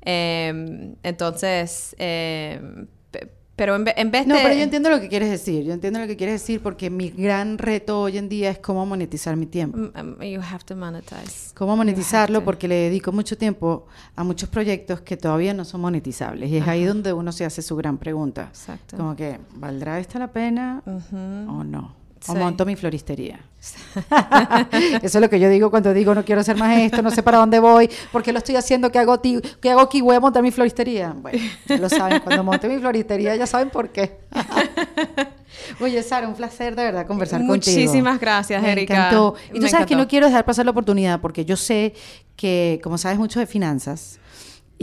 Em, 0.00 0.94
entonces, 1.02 1.94
pe- 1.98 3.32
pero 3.54 3.76
en, 3.76 3.84
en 3.96 4.10
vez 4.10 4.26
No, 4.26 4.34
de... 4.34 4.42
pero 4.42 4.54
yo 4.54 4.62
entiendo 4.62 4.88
lo 4.90 5.00
que 5.00 5.08
quieres 5.08 5.30
decir. 5.30 5.64
Yo 5.64 5.72
entiendo 5.72 5.98
lo 6.00 6.06
que 6.06 6.16
quieres 6.16 6.40
decir 6.40 6.60
porque 6.62 6.88
mi 6.90 7.10
gran 7.10 7.58
reto 7.58 8.00
hoy 8.00 8.18
en 8.18 8.28
día 8.28 8.50
es 8.50 8.58
cómo 8.58 8.86
monetizar 8.86 9.36
mi 9.36 9.46
tiempo. 9.46 9.76
Mm, 9.78 10.00
um, 10.00 10.22
You 10.22 10.40
have 10.40 10.64
to 10.64 10.74
monetize. 10.74 11.52
Cómo 11.54 11.76
monetizarlo 11.76 12.40
to. 12.40 12.44
porque 12.44 12.66
le 12.68 12.74
dedico 12.76 13.12
mucho 13.12 13.36
tiempo 13.36 13.86
a 14.16 14.24
muchos 14.24 14.48
proyectos 14.48 15.00
que 15.02 15.16
todavía 15.16 15.52
no 15.54 15.64
son 15.64 15.82
monetizables. 15.82 16.50
Y 16.50 16.56
es 16.56 16.66
ahí 16.66 16.84
donde 16.84 17.12
uno 17.12 17.30
se 17.32 17.44
hace 17.44 17.60
su 17.62 17.76
gran 17.76 17.98
pregunta. 17.98 18.46
Exacto. 18.48 18.96
Como 18.96 19.14
que, 19.16 19.38
¿valdrá 19.54 19.98
esta 20.00 20.18
la 20.18 20.28
pena 20.32 20.82
Ujú. 20.86 21.16
o 21.16 21.62
no? 21.64 22.01
O 22.28 22.32
Sí. 22.34 22.38
monto 22.38 22.64
mi 22.64 22.76
floristería. 22.76 23.40
Eso 25.02 25.18
es 25.18 25.20
lo 25.20 25.28
que 25.28 25.40
yo 25.40 25.48
digo 25.48 25.70
cuando 25.70 25.92
digo 25.92 26.14
no 26.14 26.24
quiero 26.24 26.40
hacer 26.40 26.56
más 26.56 26.78
esto, 26.78 27.02
no 27.02 27.10
sé 27.10 27.22
para 27.22 27.38
dónde 27.38 27.58
voy, 27.58 27.90
porque 28.12 28.32
lo 28.32 28.38
estoy 28.38 28.54
haciendo, 28.56 28.90
¿qué 28.92 28.98
hago, 29.00 29.20
qué 29.20 29.70
hago 29.70 29.80
aquí? 29.80 30.00
Voy 30.00 30.14
a 30.16 30.20
montar 30.20 30.42
mi 30.42 30.50
floristería. 30.52 31.14
Bueno, 31.16 31.38
ya 31.66 31.78
lo 31.78 31.88
saben, 31.88 32.20
cuando 32.20 32.44
monte 32.44 32.68
mi 32.68 32.78
floristería 32.78 33.34
ya 33.36 33.46
saben 33.46 33.70
por 33.70 33.88
qué. 33.90 34.18
Oye, 35.80 36.02
Sara, 36.02 36.28
un 36.28 36.34
placer 36.34 36.74
de 36.76 36.82
verdad 36.84 37.06
conversar 37.06 37.40
contigo. 37.46 37.76
Muchísimas 37.76 38.18
gracias, 38.20 38.62
Me 38.62 38.72
Erika. 38.72 38.94
encantó. 38.94 39.34
Y 39.50 39.56
tú 39.56 39.62
Me 39.62 39.68
sabes 39.68 39.86
que 39.86 39.96
no 39.96 40.08
quiero 40.08 40.26
dejar 40.26 40.44
pasar 40.44 40.64
la 40.64 40.70
oportunidad 40.70 41.20
porque 41.20 41.44
yo 41.44 41.56
sé 41.56 41.94
que, 42.36 42.80
como 42.82 42.98
sabes 42.98 43.18
mucho 43.18 43.38
de 43.40 43.46
finanzas, 43.46 44.18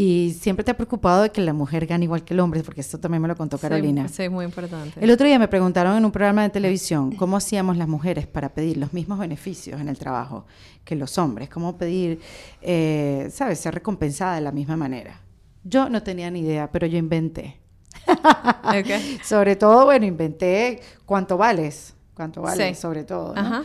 y 0.01 0.31
siempre 0.39 0.63
te 0.63 0.71
ha 0.71 0.77
preocupado 0.77 1.23
de 1.23 1.29
que 1.29 1.41
la 1.41 1.51
mujer 1.51 1.85
gane 1.85 2.05
igual 2.05 2.23
que 2.23 2.33
el 2.33 2.39
hombre, 2.39 2.63
porque 2.63 2.79
esto 2.79 2.97
también 2.99 3.21
me 3.21 3.27
lo 3.27 3.35
contó 3.35 3.57
Carolina. 3.57 4.07
Sí, 4.07 4.23
sí, 4.23 4.29
muy 4.29 4.45
importante. 4.45 4.97
El 5.03 5.11
otro 5.11 5.27
día 5.27 5.37
me 5.37 5.49
preguntaron 5.49 5.97
en 5.97 6.05
un 6.05 6.11
programa 6.11 6.43
de 6.43 6.49
televisión 6.51 7.11
cómo 7.17 7.35
hacíamos 7.35 7.75
las 7.75 7.89
mujeres 7.89 8.25
para 8.25 8.53
pedir 8.53 8.77
los 8.77 8.93
mismos 8.93 9.19
beneficios 9.19 9.81
en 9.81 9.89
el 9.89 9.97
trabajo 9.97 10.45
que 10.85 10.95
los 10.95 11.17
hombres, 11.17 11.49
cómo 11.49 11.77
pedir, 11.77 12.21
eh, 12.61 13.27
¿sabes?, 13.29 13.59
ser 13.59 13.73
recompensada 13.73 14.35
de 14.35 14.41
la 14.41 14.53
misma 14.53 14.77
manera. 14.77 15.19
Yo 15.65 15.89
no 15.89 16.01
tenía 16.01 16.31
ni 16.31 16.39
idea, 16.39 16.71
pero 16.71 16.87
yo 16.87 16.97
inventé. 16.97 17.59
Sobre 19.25 19.57
todo, 19.57 19.83
bueno, 19.83 20.05
inventé 20.05 20.79
cuánto 21.05 21.37
vales, 21.37 21.93
cuánto 22.13 22.41
vales, 22.41 22.77
Sí. 22.77 22.81
sobre 22.81 23.03
todo. 23.03 23.35
¿no? 23.35 23.41
Ajá. 23.41 23.63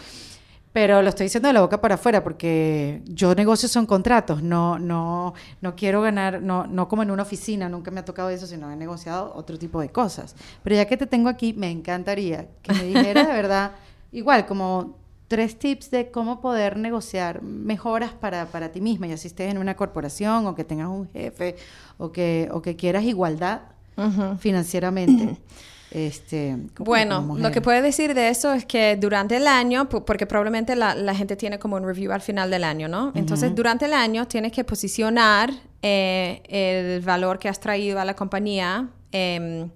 Pero 0.74 1.02
lo 1.02 1.08
estoy 1.08 1.26
diciendo 1.26 1.46
de 1.46 1.52
la 1.52 1.60
boca 1.60 1.80
para 1.80 1.94
afuera 1.94 2.24
porque 2.24 3.00
yo 3.06 3.32
negocio 3.36 3.68
son 3.68 3.86
contratos, 3.86 4.42
no, 4.42 4.76
no, 4.76 5.32
no 5.60 5.76
quiero 5.76 6.02
ganar, 6.02 6.42
no, 6.42 6.66
no 6.66 6.88
como 6.88 7.04
en 7.04 7.12
una 7.12 7.22
oficina, 7.22 7.68
nunca 7.68 7.92
me 7.92 8.00
ha 8.00 8.04
tocado 8.04 8.28
eso, 8.28 8.44
sino 8.48 8.68
he 8.72 8.74
negociado 8.74 9.32
otro 9.36 9.56
tipo 9.56 9.80
de 9.80 9.90
cosas. 9.90 10.34
Pero 10.64 10.74
ya 10.74 10.86
que 10.86 10.96
te 10.96 11.06
tengo 11.06 11.28
aquí, 11.28 11.52
me 11.52 11.70
encantaría 11.70 12.48
que 12.60 12.74
me 12.74 12.82
dijeras 12.82 13.28
de 13.28 13.34
verdad, 13.34 13.70
igual 14.10 14.46
como 14.46 14.96
tres 15.28 15.60
tips 15.60 15.92
de 15.92 16.10
cómo 16.10 16.40
poder 16.40 16.76
negociar 16.76 17.40
mejoras 17.40 18.10
para, 18.10 18.46
para 18.46 18.72
ti 18.72 18.80
misma, 18.80 19.06
ya 19.06 19.16
si 19.16 19.28
estés 19.28 19.52
en 19.52 19.58
una 19.58 19.76
corporación 19.76 20.44
o 20.48 20.56
que 20.56 20.64
tengas 20.64 20.88
un 20.88 21.08
jefe 21.12 21.54
o 21.98 22.10
que, 22.10 22.48
o 22.50 22.62
que 22.62 22.74
quieras 22.74 23.04
igualdad 23.04 23.60
Ujú. 23.96 24.38
financieramente. 24.38 25.38
Este, 25.94 26.56
Bueno, 26.78 27.36
lo 27.38 27.50
que 27.52 27.60
puedo 27.60 27.80
decir 27.80 28.14
de 28.14 28.28
eso 28.28 28.52
es 28.52 28.66
que 28.66 28.96
durante 28.96 29.36
el 29.36 29.46
año, 29.46 29.88
porque 29.88 30.26
probablemente 30.26 30.74
la, 30.74 30.94
la 30.94 31.14
gente 31.14 31.36
tiene 31.36 31.60
como 31.60 31.76
un 31.76 31.84
review 31.86 32.10
al 32.12 32.20
final 32.20 32.50
del 32.50 32.64
año, 32.64 32.88
¿no? 32.88 33.12
Entonces, 33.14 33.54
durante 33.54 33.84
el 33.84 33.92
año 33.92 34.26
tienes 34.26 34.50
que 34.50 34.64
posicionar 34.64 35.52
eh, 35.82 36.42
el 36.48 37.00
valor 37.00 37.38
que 37.38 37.48
has 37.48 37.60
traído 37.60 38.00
a 38.00 38.04
la 38.04 38.14
compañía. 38.14 38.88
em, 39.12 39.70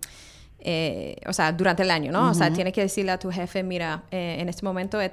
eh, 0.60 1.16
o 1.26 1.32
sea, 1.32 1.52
durante 1.52 1.84
el 1.84 1.90
año, 1.90 2.10
¿no? 2.10 2.30
O 2.30 2.34
sea, 2.34 2.52
tienes 2.52 2.72
que 2.72 2.80
decirle 2.80 3.12
a 3.12 3.18
tu 3.18 3.30
jefe, 3.30 3.62
mira, 3.62 4.02
eh, 4.10 4.38
en 4.40 4.48
este 4.48 4.64
momento 4.64 5.00
he, 5.00 5.06
eh, 5.06 5.10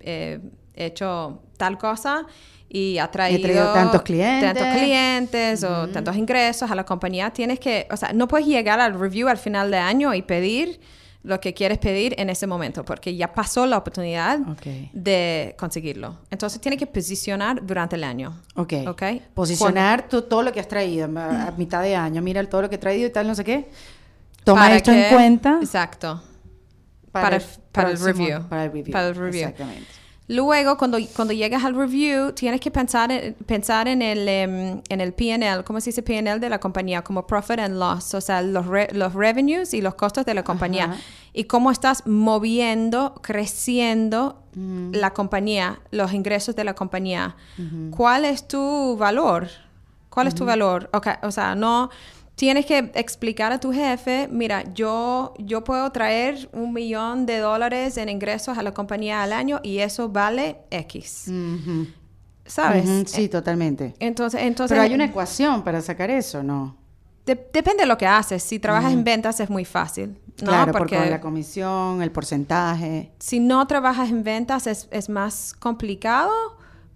eh, 0.00 0.38
he 0.74 0.84
hecho 0.84 1.40
tal 1.56 1.78
cosa 1.78 2.26
y 2.74 2.96
ha 2.98 3.10
traído, 3.10 3.42
traído 3.42 3.72
tantos 3.74 4.00
clientes. 4.02 4.54
tantos 4.54 4.66
clientes 4.78 5.62
o 5.64 5.88
tantos 5.88 6.16
ingresos 6.16 6.70
a 6.70 6.74
la 6.74 6.84
compañía. 6.84 7.30
Tienes 7.30 7.60
que, 7.60 7.86
o 7.90 7.96
sea, 7.98 8.12
no 8.14 8.26
puedes 8.28 8.46
llegar 8.46 8.80
al 8.80 8.98
review 8.98 9.28
al 9.28 9.36
final 9.36 9.70
de 9.70 9.76
año 9.76 10.14
y 10.14 10.22
pedir 10.22 10.80
lo 11.24 11.38
que 11.38 11.54
quieres 11.54 11.78
pedir 11.78 12.14
en 12.18 12.30
ese 12.30 12.46
momento, 12.48 12.84
porque 12.84 13.14
ya 13.14 13.32
pasó 13.32 13.64
la 13.66 13.76
oportunidad 13.78 14.38
de 14.92 15.54
conseguirlo. 15.58 16.18
Entonces, 16.30 16.60
tienes 16.60 16.78
que 16.78 16.86
posicionar 16.86 17.64
durante 17.64 17.94
el 17.96 18.04
año. 18.04 18.40
Ok. 18.56 18.72
Ok. 18.88 19.02
Posicionar 19.34 20.08
tú 20.08 20.22
todo 20.22 20.42
lo 20.42 20.50
que 20.52 20.58
has 20.58 20.66
traído 20.66 21.08
a, 21.20 21.48
a 21.48 21.50
mitad 21.52 21.82
de 21.82 21.94
año. 21.94 22.22
Mira 22.22 22.42
todo 22.48 22.62
lo 22.62 22.68
que 22.70 22.76
he 22.76 22.78
traído 22.78 23.06
y 23.06 23.10
tal, 23.12 23.26
no 23.28 23.34
sé 23.34 23.44
qué. 23.44 23.68
Toma 24.44 24.62
Para 24.62 24.76
esto 24.76 24.90
que- 24.90 25.08
en 25.08 25.14
cuenta. 25.14 25.58
Exacto. 25.60 26.20
para, 27.12 27.36
el 27.36 27.42
para 27.70 27.90
el 27.90 27.98
próximo- 27.98 28.26
review. 28.26 28.48
Para 28.48 28.64
el 28.64 28.72
review. 28.72 28.92
Para 28.92 29.08
el 29.08 29.14
review. 29.14 29.42
Exactamente. 29.48 29.86
Luego, 30.28 30.78
cuando, 30.78 30.98
cuando 31.16 31.34
llegas 31.34 31.64
al 31.64 31.74
review, 31.74 32.32
tienes 32.32 32.60
que 32.60 32.70
pensar 32.70 33.10
en, 33.10 33.34
pensar 33.34 33.88
en 33.88 34.00
el, 34.02 34.26
em, 34.28 34.80
en 34.88 35.00
el 35.00 35.12
P&L, 35.12 35.64
¿cómo 35.64 35.80
se 35.80 35.90
dice 35.90 36.02
P&L 36.02 36.38
de 36.38 36.48
la 36.48 36.58
compañía? 36.60 37.02
Como 37.02 37.26
profit 37.26 37.58
and 37.58 37.76
loss, 37.78 38.14
o 38.14 38.20
sea, 38.20 38.40
los, 38.40 38.66
re- 38.66 38.88
los 38.92 39.14
revenues 39.14 39.74
y 39.74 39.80
los 39.82 39.94
costos 39.94 40.24
de 40.24 40.34
la 40.34 40.44
compañía. 40.44 40.84
Ajá. 40.84 40.96
Y 41.34 41.44
cómo 41.44 41.70
estás 41.70 42.06
moviendo, 42.06 43.14
creciendo 43.22 44.42
la 44.92 45.10
compañía, 45.12 45.80
los 45.90 46.12
ingresos 46.12 46.54
de 46.54 46.64
la 46.64 46.74
compañía. 46.74 47.36
¿Cuál 47.90 48.24
es 48.24 48.46
tu 48.46 48.96
valor? 48.98 49.48
¿Cuál 50.10 50.26
es 50.28 50.34
tu 50.34 50.44
valor? 50.44 50.88
Ok, 50.92 51.08
o 51.22 51.30
sea, 51.30 51.54
no... 51.54 51.90
Tienes 52.42 52.66
que 52.66 52.90
explicar 52.96 53.52
a 53.52 53.60
tu 53.60 53.72
jefe, 53.72 54.26
mira, 54.28 54.64
yo, 54.74 55.32
yo 55.38 55.62
puedo 55.62 55.88
traer 55.92 56.50
un 56.52 56.72
millón 56.72 57.24
de 57.24 57.38
dólares 57.38 57.96
en 57.98 58.08
ingresos 58.08 58.58
a 58.58 58.64
la 58.64 58.74
compañía 58.74 59.22
al 59.22 59.32
año 59.32 59.60
y 59.62 59.78
eso 59.78 60.08
vale 60.08 60.56
X. 60.68 61.30
¿Sabes? 62.44 63.04
Sí, 63.08 63.28
totalmente. 63.28 63.94
Entonces, 64.00 64.40
entonces 64.42 64.74
Pero 64.74 64.82
hay 64.82 64.92
una 64.92 65.04
ecuación 65.04 65.62
para 65.62 65.80
sacar 65.80 66.10
eso, 66.10 66.42
¿no? 66.42 66.76
de- 67.26 67.36
depende 67.52 67.82
de 67.84 67.86
lo 67.86 67.96
que 67.96 68.08
haces. 68.08 68.42
Si 68.42 68.58
trabajas 68.58 68.92
en 68.92 69.04
ventas 69.04 69.38
es 69.38 69.48
muy 69.48 69.64
fácil. 69.64 70.18
¿no? 70.42 70.48
Claro, 70.48 70.72
porque 70.72 70.96
porque 70.96 71.10
la 71.10 71.20
comisión, 71.20 72.02
el 72.02 72.10
porcentaje. 72.10 73.12
si 73.20 73.38
no 73.38 73.64
trabajas 73.68 74.10
en 74.10 74.24
ventas 74.24 74.66
es, 74.66 74.88
es 74.90 75.08
más 75.08 75.54
complicado, 75.56 76.32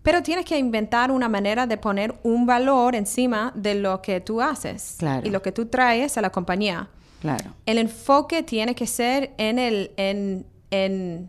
pero 0.07 0.23
tienes 0.23 0.45
que 0.45 0.57
inventar 0.57 1.11
una 1.11 1.29
manera 1.29 1.67
de 1.67 1.77
poner 1.79 2.15
un 2.23 2.47
valor 2.47 2.95
encima 2.95 3.53
de 3.57 3.75
lo 3.75 4.01
que 4.01 4.21
tú 4.21 4.41
haces 4.41 4.95
Claro. 4.99 5.27
y 5.27 5.31
lo 5.31 5.43
que 5.43 5.51
tú 5.51 5.67
traes 5.67 6.17
a 6.17 6.21
la 6.21 6.31
compañía. 6.31 6.89
Claro. 7.21 7.51
El 7.67 7.79
enfoque 7.79 8.45
tiene 8.45 8.77
que 8.77 8.87
ser 8.87 9.33
en 9.37 9.59
el, 9.59 9.91
en, 9.97 10.47
en, 10.71 11.29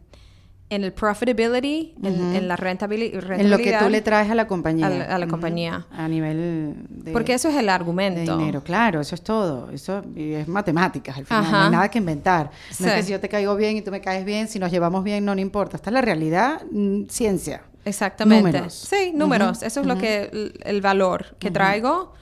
en 0.70 0.84
el 0.84 0.94
profitability, 0.94 1.96
en, 2.04 2.36
en 2.36 2.48
la 2.48 2.56
rentabili- 2.56 3.14
rentabilidad. 3.14 3.40
En 3.40 3.50
lo 3.50 3.58
que 3.58 3.74
tú 3.82 3.90
le 3.90 4.02
traes 4.02 4.30
a 4.30 4.36
la 4.36 4.46
compañía. 4.46 4.86
a 4.86 4.90
la- 4.92 5.06
a 5.06 5.18
la 5.18 5.26
Ujú. 5.26 5.32
compañía. 5.32 5.88
A 5.92 6.08
nivel 6.08 6.76
de, 6.90 7.12
Porque 7.14 7.34
eso 7.34 7.50
es 7.50 7.56
el 7.56 7.66
de 7.66 7.72
argumento. 7.72 8.38
dinero. 8.38 8.62
Claro, 8.64 9.02
eso 9.02 9.16
es 9.16 9.22
todo. 9.24 9.72
Eso 9.72 10.04
es 10.16 10.48
matemáticas 10.48 11.18
al 11.18 11.26
final. 11.26 11.44
Ajá. 11.46 11.58
No 11.60 11.66
hay 11.66 11.72
nada 11.72 11.90
que 11.90 11.98
inventar. 11.98 12.52
No 12.80 12.86
es 12.86 12.92
Sí. 12.92 12.98
que 12.98 13.04
si 13.04 13.12
yo 13.14 13.20
te 13.20 13.28
caigo 13.30 13.56
bien 13.56 13.78
y 13.78 13.82
tú 13.82 13.90
me 13.90 14.02
caes 14.02 14.24
bien, 14.24 14.48
si 14.48 14.60
nos 14.60 14.70
llevamos 14.70 15.04
bien, 15.04 15.26
no, 15.26 15.34
no 15.34 15.42
importa. 15.42 15.78
Esta 15.78 15.90
es 15.90 15.94
la 15.96 16.02
realidad, 16.02 16.62
mm, 16.72 17.06
ciencia. 17.10 17.64
Exactamente. 17.88 18.52
Números. 18.52 18.74
Sí, 18.74 19.12
números. 19.14 19.64
Eso 19.64 19.82
es 19.82 19.86
lo 19.88 19.98
que 19.98 20.30
el, 20.32 20.60
el 20.64 20.82
valor 20.82 21.36
que 21.40 21.50
traigo 21.52 22.14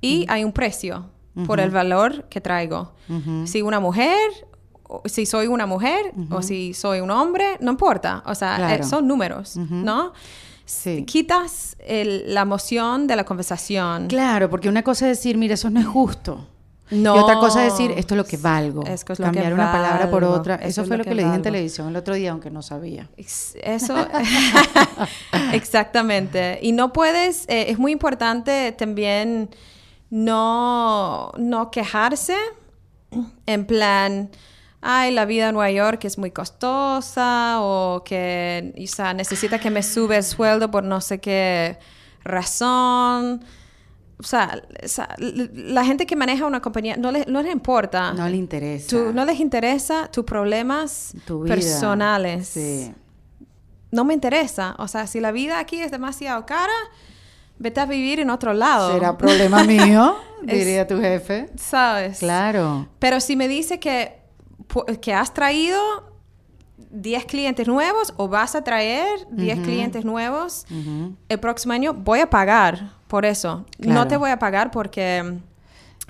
y 0.00 0.24
hay 0.28 0.44
un 0.44 0.52
precio 0.52 1.06
por 1.46 1.60
el 1.60 1.70
valor 1.70 2.24
que 2.28 2.40
traigo. 2.40 2.92
Si 3.44 3.62
una 3.62 3.80
mujer, 3.80 4.18
o 4.84 5.02
si 5.04 5.24
soy 5.26 5.46
una 5.46 5.66
mujer 5.66 6.12
o 6.30 6.42
si 6.42 6.74
soy 6.74 7.00
un 7.00 7.10
hombre, 7.10 7.56
no 7.60 7.70
importa. 7.70 8.22
O 8.26 8.34
sea, 8.34 8.56
Claro. 8.56 8.82
eh, 8.84 8.86
son 8.86 9.06
números, 9.06 9.56
¿no? 9.56 10.12
Sí. 10.64 11.04
Quitas 11.04 11.76
el- 11.84 12.32
la 12.34 12.42
emoción 12.42 13.06
de 13.08 13.16
la 13.16 13.24
conversación. 13.24 14.06
Claro, 14.06 14.48
porque 14.50 14.68
una 14.68 14.82
cosa 14.84 15.10
es 15.10 15.18
decir, 15.18 15.36
mira, 15.36 15.54
eso 15.54 15.68
no 15.70 15.80
es 15.80 15.86
justo. 15.86 16.46
No. 16.90 17.16
Y 17.16 17.18
otra 17.18 17.36
cosa 17.36 17.66
es 17.66 17.72
decir, 17.72 17.92
esto 17.96 18.14
es 18.14 18.18
lo 18.18 18.24
que 18.24 18.36
valgo. 18.36 18.84
Es 18.84 19.04
que 19.04 19.14
Cambiar 19.14 19.54
una 19.54 19.70
palabra 19.70 20.10
por 20.10 20.24
otra. 20.24 20.56
Eso 20.56 20.68
Eso, 20.68 20.82
es 20.82 20.88
fue 20.88 20.96
lo 20.98 21.04
que, 21.04 21.10
que 21.10 21.16
le 21.16 21.24
dije 21.24 21.34
en 21.34 21.42
televisión 21.42 21.88
el 21.88 21.96
otro 21.96 22.14
día, 22.14 22.32
aunque 22.32 22.50
no 22.50 22.62
sabía. 22.62 23.08
Eso, 23.16 23.96
exactamente. 25.52 26.58
Y 26.62 26.72
no 26.72 26.92
puedes, 26.92 27.44
eh, 27.48 27.70
es 27.70 27.78
muy 27.78 27.92
importante 27.92 28.72
también 28.72 29.50
no, 30.10 31.30
no 31.38 31.70
quejarse 31.70 32.34
en 33.46 33.66
plan, 33.66 34.30
ay, 34.80 35.12
la 35.12 35.24
vida 35.24 35.48
en 35.48 35.54
Nueva 35.54 35.70
York 35.70 36.04
es 36.04 36.18
muy 36.18 36.30
costosa 36.30 37.58
o 37.60 38.02
que 38.04 38.74
o 38.76 38.86
sea, 38.86 39.14
necesita 39.14 39.58
que 39.58 39.70
me 39.70 39.82
sube 39.82 40.16
el 40.16 40.24
sueldo 40.24 40.70
por 40.70 40.84
no 40.84 41.00
sé 41.00 41.20
qué 41.20 41.78
razón. 42.22 43.44
O 44.20 44.22
sea, 44.22 44.62
o 44.84 44.88
sea, 44.88 45.08
l- 45.18 45.50
la 45.54 45.84
gente 45.84 46.04
que 46.06 46.14
maneja 46.14 46.44
una 46.46 46.60
compañía 46.60 46.96
no 46.96 47.10
les, 47.10 47.26
no 47.26 47.40
les 47.42 47.52
importa. 47.52 48.12
No 48.12 48.28
le 48.28 48.36
interesa. 48.36 48.88
Tu- 48.88 49.12
no 49.14 49.24
les 49.24 49.40
interesa 49.40 50.08
tus 50.12 50.24
problemas 50.24 51.14
tu 51.26 51.44
personales. 51.44 52.46
Sí. 52.48 52.92
No 53.90 54.04
me 54.04 54.14
interesa. 54.14 54.74
O 54.78 54.86
sea, 54.88 55.06
si 55.06 55.20
la 55.20 55.32
vida 55.32 55.58
aquí 55.58 55.80
es 55.80 55.90
demasiado 55.90 56.44
cara, 56.46 56.72
vete 57.58 57.80
a 57.80 57.86
vivir 57.86 58.20
en 58.20 58.30
otro 58.30 58.52
lado. 58.52 58.92
Será 58.92 59.16
problema 59.18 59.64
mío, 59.64 60.16
Es- 60.46 60.58
diría 60.58 60.86
tu 60.86 61.00
jefe. 61.00 61.48
¿Sabes? 61.56 62.18
Claro. 62.18 62.88
Pero 62.98 63.20
si 63.20 63.36
me 63.36 63.48
dice 63.48 63.80
que, 63.80 64.18
que 65.00 65.14
has 65.14 65.32
traído 65.34 65.80
10 66.92 67.24
clientes 67.24 67.66
nuevos 67.68 68.12
o 68.16 68.28
vas 68.28 68.54
a 68.54 68.62
traer 68.64 69.08
10 69.30 69.60
clientes 69.60 70.04
nuevos 70.04 70.66
el 71.28 71.40
próximo 71.40 71.72
año, 71.72 71.94
voy 71.94 72.20
a 72.20 72.28
pagar 72.28 72.99
por 73.10 73.26
eso. 73.26 73.66
No 73.78 73.84
Claro. 73.92 74.08
te 74.08 74.16
voy 74.16 74.30
a 74.30 74.38
pagar 74.38 74.70
porque... 74.70 75.38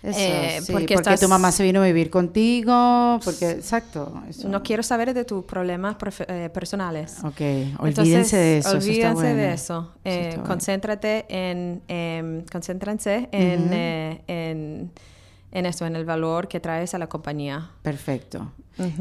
Eso, 0.03 0.19
Eh, 0.19 0.61
sí, 0.63 0.73
porque 0.73 0.95
porque, 0.95 1.11
estás- 1.11 1.21
tu 1.21 1.29
mamá 1.29 1.53
se 1.53 1.63
vino 1.63 1.83
a 1.83 1.85
vivir 1.85 2.09
contigo, 2.09 3.21
porque, 3.23 3.51
exacto. 3.51 4.23
eso. 4.31 4.49
No 4.49 4.63
quiero 4.63 4.83
saber 4.83 5.13
de 5.13 5.27
tus 5.27 5.45
problemas 5.45 5.97
eh, 6.27 6.49
personales. 6.55 7.19
Ok, 7.23 7.39
Entonces, 7.41 7.99
olvídense 7.99 8.37
de 8.39 8.59
eso. 8.59 8.69
eso 8.69 8.77
Olvídense 8.79 9.27
de 9.27 9.35
bueno. 9.35 9.53
eso. 9.53 9.93
Eso 10.05 10.39
Eh, 10.39 10.41
concéntrate 10.47 11.27
en, 11.29 11.83
em, 11.89 12.45
concéntrense 12.51 13.29
en, 13.31 13.69
eh, 13.75 14.23
en, 14.27 14.91
en 15.53 15.67
eso, 15.67 15.85
en 15.85 15.95
el 15.97 16.07
valor 16.07 16.49
que 16.49 16.61
traes 16.61 16.95
a 16.95 16.99
la 16.99 17.07
compañía. 17.09 17.71
Perfecto. 17.83 18.53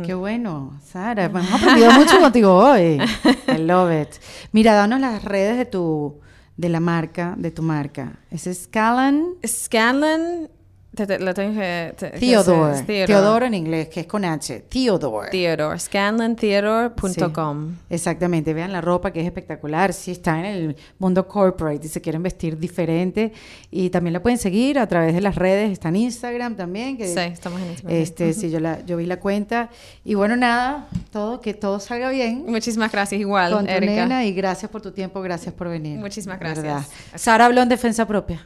Qué 0.05 0.13
bueno, 0.13 0.77
Sara. 0.85 1.23
Hemos 1.25 1.45
aprendido 1.53 1.91
mucho 1.93 2.19
contigo 2.19 2.53
hoy. 2.57 2.99
I 3.47 3.57
love 3.59 3.89
it. 4.01 4.09
Mira, 4.51 4.73
danos 4.73 4.99
las 4.99 5.23
redes 5.23 5.57
de 5.57 5.63
tu, 5.65 6.19
de 6.59 6.67
la 6.67 6.81
marca, 6.81 7.35
de 7.37 7.51
tu 7.51 7.63
marca. 7.63 8.19
Es 8.29 8.49
Scalan 8.53 9.35
Scanlan, 9.47 10.49
te, 10.95 11.05
te- 11.05 11.19
lo 11.19 11.33
tengo 11.33 11.53
que... 11.59 11.93
te- 11.97 12.11
que 12.11 12.19
Theodore. 12.19 12.81
Theodore. 12.83 13.05
Theodore 13.07 13.45
en 13.47 13.53
inglés, 13.53 13.87
que 13.89 13.99
es 14.01 14.07
con 14.07 14.25
H. 14.25 14.65
Theodore. 14.69 15.29
Theodore. 15.29 15.79
Scanlantheodore.com. 15.79 17.75
Exactamente, 17.89 18.53
vean 18.53 18.71
la 18.71 18.81
ropa 18.81 19.11
que 19.11 19.19
es 19.21 19.25
espectacular, 19.25 19.93
si 19.93 20.11
está 20.11 20.39
en 20.39 20.45
el 20.45 20.75
mundo 20.97 21.27
corporate 21.27 21.85
y 21.85 21.89
se 21.89 22.01
quieren 22.01 22.23
vestir 22.23 22.57
diferente 22.57 23.31
y 23.71 23.89
también 23.89 24.13
la 24.13 24.21
pueden 24.21 24.37
seguir 24.37 24.79
a 24.79 24.87
través 24.87 25.13
de 25.13 25.21
las 25.21 25.35
redes, 25.35 25.71
está 25.71 25.89
en 25.89 25.95
Instagram 25.97 26.55
también, 26.55 26.97
que 26.97 27.07
Sí, 27.07 27.19
estamos 27.19 27.61
en 27.61 27.69
Instagram. 27.71 28.01
este, 28.01 28.33
sí, 28.33 28.49
yo 28.49 28.59
la, 28.59 28.83
yo 28.85 28.97
vi 28.97 29.05
la 29.05 29.19
cuenta 29.19 29.69
y 30.03 30.15
bueno 30.15 30.35
nada, 30.35 30.87
todo 31.11 31.39
que 31.41 31.53
todo 31.53 31.79
salga 31.79 32.09
bien 32.09 32.45
Muchísimas 32.47 32.91
gracias, 32.91 33.21
igual, 33.21 33.53
con 33.53 33.65
tu 33.65 33.71
Erika. 33.71 33.93
nena 33.93 34.25
y 34.25 34.33
gracias 34.33 34.69
por 34.71 34.81
tu 34.81 34.91
tiempo, 34.91 35.21
gracias 35.21 35.53
por 35.53 35.69
venir. 35.69 35.99
Muchísimas 35.99 36.39
¿verdad? 36.39 36.63
gracias. 36.63 37.21
Sara 37.21 37.45
habló 37.45 37.61
en 37.61 37.69
defensa 37.69 38.05
propia. 38.07 38.45